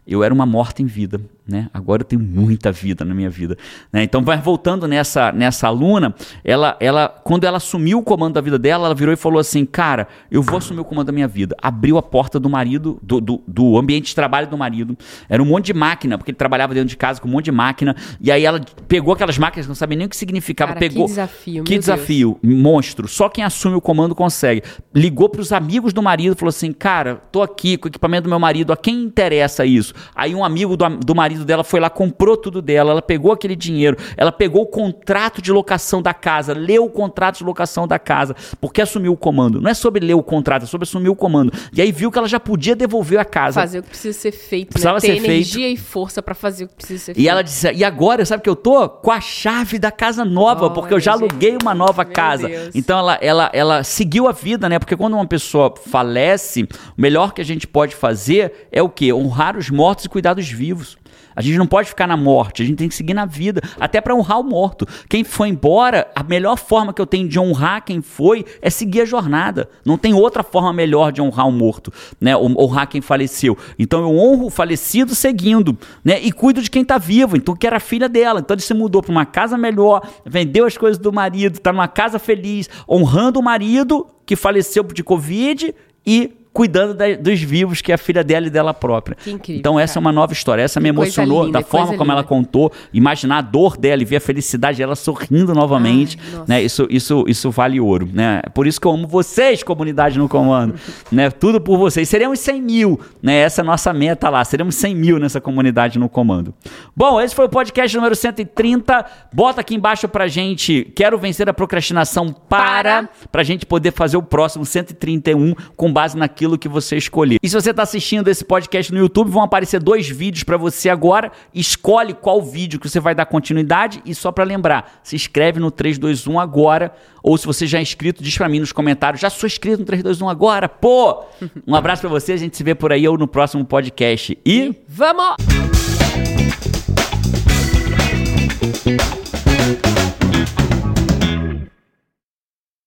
Eu 0.08 0.24
era 0.24 0.34
uma 0.34 0.46
morta 0.46 0.82
em 0.82 0.86
vida 0.86 1.20
né? 1.48 1.70
Agora 1.74 2.02
eu 2.02 2.06
tenho 2.06 2.22
muita 2.22 2.72
vida 2.72 3.06
na 3.06 3.14
minha 3.14 3.30
vida, 3.30 3.58
né? 3.92 4.04
Então 4.04 4.24
vai 4.24 4.38
voltando 4.38 4.88
nessa 4.88 5.32
nessa 5.32 5.68
aluna, 5.68 6.14
ela 6.44 6.76
ela 6.80 7.08
quando 7.08 7.44
ela 7.44 7.58
assumiu 7.58 8.00
o 8.00 8.04
comando 8.04 8.34
da 8.34 8.42
vida 8.42 8.58
dela, 8.58 8.86
ela 8.86 8.96
virou 8.96 9.14
e 9.14 9.18
falou 9.18 9.40
assim, 9.40 9.66
cara, 9.66 10.08
eu 10.32 10.42
vou 10.42 10.58
assumir 10.58 10.80
o 10.80 10.86
comando 10.86 11.08
da 11.08 11.12
minha 11.12 11.28
vida. 11.28 11.56
Abriu 11.62 11.98
a 11.98 12.04
porta 12.04 12.40
do 12.40 12.50
marido, 12.50 13.00
do, 13.02 13.22
do, 13.22 13.44
do 13.48 13.78
ambiente 13.78 14.08
de 14.08 14.16
trabalho 14.16 14.48
do 14.48 14.58
marido. 14.58 14.98
Era 15.30 15.42
um 15.42 15.46
monte 15.46 15.68
de 15.68 15.74
máquina, 15.74 16.18
porque 16.18 16.32
ele 16.32 16.38
trabalhava 16.38 16.74
dentro 16.74 16.90
de 16.90 16.98
casa 16.98 17.22
com 17.22 17.28
um 17.28 17.32
monte 17.32 17.46
de 17.46 17.52
máquina. 17.52 17.96
E 18.20 18.32
aí 18.32 18.46
ela 18.46 18.60
pegou 18.88 19.14
aquelas 19.14 19.38
máquinas 19.38 19.68
não 19.68 19.76
sabia 19.76 19.98
nem 19.98 20.08
o 20.08 20.10
que 20.10 20.18
significava, 20.18 20.74
cara, 20.74 20.80
pegou. 20.80 21.06
Que 21.06 21.10
desafio, 21.10 21.64
Que 21.64 21.78
desafio, 21.78 22.40
Deus. 22.42 22.56
monstro. 22.58 23.08
Só 23.08 23.30
quem 23.30 23.44
assume 23.44 23.76
o 23.76 23.82
comando 23.82 24.16
consegue. 24.16 24.64
Ligou 24.94 25.30
para 25.30 25.42
os 25.42 25.52
amigos 25.52 25.94
do 25.94 26.02
marido, 26.02 26.36
falou 26.36 26.50
assim, 26.50 26.72
cara, 26.72 27.16
tô 27.32 27.42
aqui 27.42 27.78
com 27.78 27.88
o 27.88 27.90
equipamento 27.90 28.24
do 28.24 28.30
meu 28.30 28.40
marido. 28.40 28.74
A 28.74 28.78
quem 28.78 29.04
interessa 29.04 29.66
isso? 29.66 29.94
Aí 30.16 30.34
um 30.34 30.44
amigo 30.44 30.76
do, 30.78 30.90
do 30.98 31.16
marido 31.16 31.35
marido 31.36 31.46
dela 31.46 31.64
foi 31.64 31.80
lá, 31.80 31.90
comprou 31.90 32.38
tudo 32.38 32.62
dela, 32.62 32.92
ela 32.92 33.02
pegou 33.02 33.32
aquele 33.32 33.56
dinheiro, 33.56 33.98
ela 34.16 34.32
pegou 34.32 34.64
o 34.64 34.66
contrato 34.66 35.42
de 35.42 35.52
locação 35.52 36.02
da 36.02 36.14
casa, 36.14 36.54
leu 36.54 36.86
o 36.86 36.90
contrato 36.90 37.40
de 37.40 37.44
locação 37.44 37.88
da 37.88 38.00
casa, 38.00 38.36
porque 38.62 38.82
assumiu 38.82 39.14
o 39.14 39.18
comando. 39.18 39.62
Não 39.62 39.70
é 39.70 39.74
sobre 39.74 40.06
ler 40.06 40.14
o 40.14 40.24
contrato, 40.24 40.64
é 40.64 40.66
sobre 40.66 40.86
assumir 40.86 41.10
o 41.10 41.16
comando. 41.16 41.52
E 41.74 41.82
aí 41.82 41.92
viu 41.92 42.12
que 42.12 42.18
ela 42.18 42.28
já 42.28 42.40
podia 42.40 42.76
devolver 42.76 43.20
a 43.20 43.26
casa. 43.26 43.62
Fazer 43.62 43.80
o 43.80 43.84
que 43.84 43.90
precisa 43.90 44.18
ser 44.18 44.32
feito, 44.32 44.68
né? 44.68 44.72
Precisava 44.72 44.96
né? 44.96 45.02
Ter 45.02 45.08
ser 45.08 45.26
energia 45.26 45.66
feito. 45.66 45.80
e 45.80 45.82
força 45.82 46.22
para 46.22 46.34
fazer 46.34 46.66
o 46.66 46.68
que 46.68 46.76
precisa 46.76 47.00
ser 47.00 47.14
feito. 47.14 47.24
E 47.26 47.28
ela 47.28 47.42
disse: 47.42 47.72
"E 47.72 47.84
agora, 47.84 48.26
sabe 48.26 48.44
que 48.44 48.50
eu 48.50 48.56
tô 48.56 48.88
com 48.88 49.12
a 49.12 49.20
chave 49.20 49.78
da 49.78 49.92
casa 49.92 50.24
nova, 50.24 50.68
oh, 50.68 50.72
porque 50.72 50.94
eu 50.94 51.00
já 51.00 51.14
aluguei 51.14 51.58
uma 51.62 51.74
nova 51.74 52.06
casa". 52.06 52.48
Deus. 52.48 52.76
Então 52.76 52.98
ela 52.98 53.18
ela 53.22 53.50
ela 53.54 53.84
seguiu 53.84 54.28
a 54.28 54.32
vida, 54.32 54.70
né? 54.70 54.80
Porque 54.80 54.96
quando 54.96 55.14
uma 55.14 55.28
pessoa 55.28 55.74
falece, 55.88 56.64
o 56.64 57.02
melhor 57.02 57.34
que 57.34 57.42
a 57.42 57.46
gente 57.46 57.68
pode 57.68 57.96
fazer 57.96 58.68
é 58.72 58.82
o 58.82 58.90
quê? 58.90 59.12
Honrar 59.12 59.58
os 59.58 59.70
mortos 59.70 60.06
e 60.06 60.10
cuidar 60.10 60.34
dos 60.34 60.48
vivos. 60.48 60.98
A 61.36 61.42
gente 61.42 61.58
não 61.58 61.68
pode 61.68 61.90
ficar 61.90 62.08
na 62.08 62.16
morte, 62.16 62.64
a 62.64 62.66
gente 62.66 62.78
tem 62.78 62.88
que 62.88 62.96
seguir 62.96 63.14
na 63.14 63.26
vida, 63.26 63.62
até 63.80 64.00
para 64.00 64.16
honrar 64.16 64.40
o 64.40 64.44
morto. 64.44 64.88
Quem 65.10 65.24
foi 65.24 65.50
embora, 65.50 66.08
a 66.16 66.24
melhor 66.24 66.58
forma 66.58 66.94
que 66.94 67.02
eu 67.02 67.06
tenho 67.06 67.28
de 67.28 67.40
honrar 67.40 67.84
quem 67.84 68.02
foi 68.02 68.46
é 68.62 68.70
seguir 68.70 69.02
a 69.02 69.06
jornada. 69.06 69.70
Não 69.86 69.98
tem 69.98 70.14
outra 70.14 70.44
forma 70.44 70.72
melhor 70.72 71.12
de 71.12 71.22
honrar 71.22 71.48
o 71.48 71.52
morto, 71.52 71.92
né? 72.20 72.36
Honrar 72.38 72.88
quem 72.88 73.02
faleceu. 73.02 73.58
Então 73.78 74.02
eu 74.02 74.18
honro 74.18 74.48
o 74.48 74.50
falecido 74.50 75.14
seguindo, 75.14 75.78
né? 76.04 76.20
E 76.22 76.32
cuido 76.32 76.62
de 76.62 76.70
quem 76.70 76.84
está 76.84 76.98
vivo. 76.98 77.36
Então 77.36 77.56
que 77.56 77.68
era 77.68 77.80
filha 77.80 78.08
dela. 78.08 78.40
Então 78.40 78.56
ele 78.56 78.62
se 78.62 78.74
mudou 78.74 79.02
para 79.02 79.12
uma 79.12 79.26
casa 79.26 79.58
melhor, 79.58 80.08
vendeu 80.26 80.66
as 80.66 80.78
coisas 80.78 80.98
do 80.98 81.12
marido, 81.12 81.58
está 81.58 81.74
numa 81.74 81.88
casa 81.88 82.18
feliz, 82.18 82.70
honrando 82.90 83.40
o 83.40 83.44
marido 83.44 84.08
que 84.26 84.36
faleceu 84.36 84.84
de 84.84 85.04
Covid 85.04 85.74
e 86.06 86.45
cuidando 86.56 86.94
da, 86.94 87.14
dos 87.16 87.42
vivos, 87.42 87.82
que 87.82 87.92
é 87.92 87.96
a 87.96 87.98
filha 87.98 88.24
dela 88.24 88.48
e 88.48 88.50
dela 88.50 88.74
própria. 88.74 89.18
Que 89.22 89.32
incrível, 89.32 89.60
então, 89.60 89.78
essa 89.78 89.96
cara. 89.96 90.00
é 90.00 90.06
uma 90.06 90.12
nova 90.14 90.32
história. 90.32 90.62
Essa 90.62 90.80
que 90.80 90.84
me 90.84 90.90
emocionou 90.90 91.44
linda, 91.44 91.60
da 91.60 91.66
forma 91.66 91.98
como 91.98 92.04
linda. 92.04 92.14
ela 92.14 92.24
contou, 92.24 92.72
imaginar 92.94 93.40
a 93.40 93.42
dor 93.42 93.76
dela 93.76 94.02
e 94.02 94.06
ver 94.06 94.16
a 94.16 94.22
felicidade 94.22 94.78
dela 94.78 94.96
sorrindo 94.96 95.54
novamente. 95.54 96.18
Ai, 96.34 96.44
né? 96.48 96.64
Isso, 96.64 96.88
isso, 96.90 97.26
isso 97.28 97.52
vale 97.52 97.78
ouro. 97.80 98.08
Né? 98.12 98.42
Por 98.54 98.66
isso 98.66 98.80
que 98.80 98.88
eu 98.88 98.92
amo 98.92 99.06
vocês, 99.06 99.64
comunidade 99.64 100.18
no 100.18 100.30
comando. 100.30 100.76
né? 101.12 101.30
Tudo 101.30 101.60
por 101.60 101.78
vocês. 101.78 102.08
Seremos 102.08 102.40
100 102.40 102.62
mil. 102.62 103.02
Né? 103.22 103.40
Essa 103.40 103.60
é 103.60 103.64
a 103.64 103.66
nossa 103.66 103.92
meta 103.92 104.30
lá. 104.30 104.46
Seremos 104.46 104.76
100 104.76 104.96
mil 104.96 105.20
nessa 105.20 105.42
comunidade 105.42 106.00
no 106.00 106.08
comando. 106.08 106.54
Bom, 106.96 107.20
esse 107.20 107.36
foi 107.36 107.46
o 107.46 107.50
podcast 107.50 107.94
número 107.98 108.16
130. 108.16 109.06
Bota 109.34 109.60
aqui 109.60 109.76
embaixo 109.76 110.08
pra 110.08 110.26
gente. 110.30 110.90
Quero 110.96 111.18
vencer 111.18 111.50
a 111.50 111.54
procrastinação 111.54 112.32
para. 112.32 112.56
Para. 112.56 113.10
Pra 113.30 113.44
gente 113.44 113.66
poder 113.66 113.92
fazer 113.92 114.16
o 114.16 114.24
próximo 114.24 114.66
131 114.66 115.54
com 115.76 115.92
base 115.92 116.18
naquilo 116.18 116.45
aquilo 116.46 116.58
que 116.58 116.70
você 116.70 116.96
escolher. 116.96 117.38
E 117.42 117.50
se 117.50 117.56
você 117.56 117.72
está 117.72 117.84
assistindo 117.84 118.28
esse 118.28 118.46
podcast 118.46 118.94
no 118.94 119.00
YouTube, 119.00 119.30
vão 119.30 119.44
aparecer 119.44 119.80
dois 119.82 120.08
vídeos 120.08 120.44
para 120.44 120.58
você 120.58 120.90
agora. 120.90 121.32
Escolhe 121.54 122.14
qual 122.14 122.42
vídeo 122.42 122.80
que 122.80 122.88
você 122.88 123.00
vai 123.00 123.16
dar 123.16 123.26
continuidade 123.26 124.02
e 124.06 124.14
só 124.14 124.32
para 124.32 124.44
lembrar, 124.44 125.00
se 125.04 125.16
inscreve 125.16 125.60
no 125.60 125.72
321 125.72 126.40
agora 126.40 126.94
ou 127.24 127.38
se 127.38 127.46
você 127.46 127.66
já 127.66 127.80
é 127.80 127.82
inscrito, 127.82 128.24
diz 128.24 128.38
para 128.38 128.48
mim 128.48 128.60
nos 128.60 128.72
comentários, 128.72 129.20
já 129.20 129.30
sou 129.30 129.48
inscrito 129.48 129.80
no 129.80 129.86
321 129.86 130.30
agora, 130.30 130.70
pô! 130.70 131.24
Um 131.66 131.74
abraço 131.74 132.02
para 132.02 132.10
você, 132.10 132.34
a 132.34 132.38
gente 132.38 132.56
se 132.56 132.64
vê 132.64 132.76
por 132.76 132.92
aí 132.92 133.08
ou 133.08 133.18
no 133.18 133.28
próximo 133.28 133.66
podcast. 133.66 134.38
E 134.46 134.76
vamos! 134.88 135.36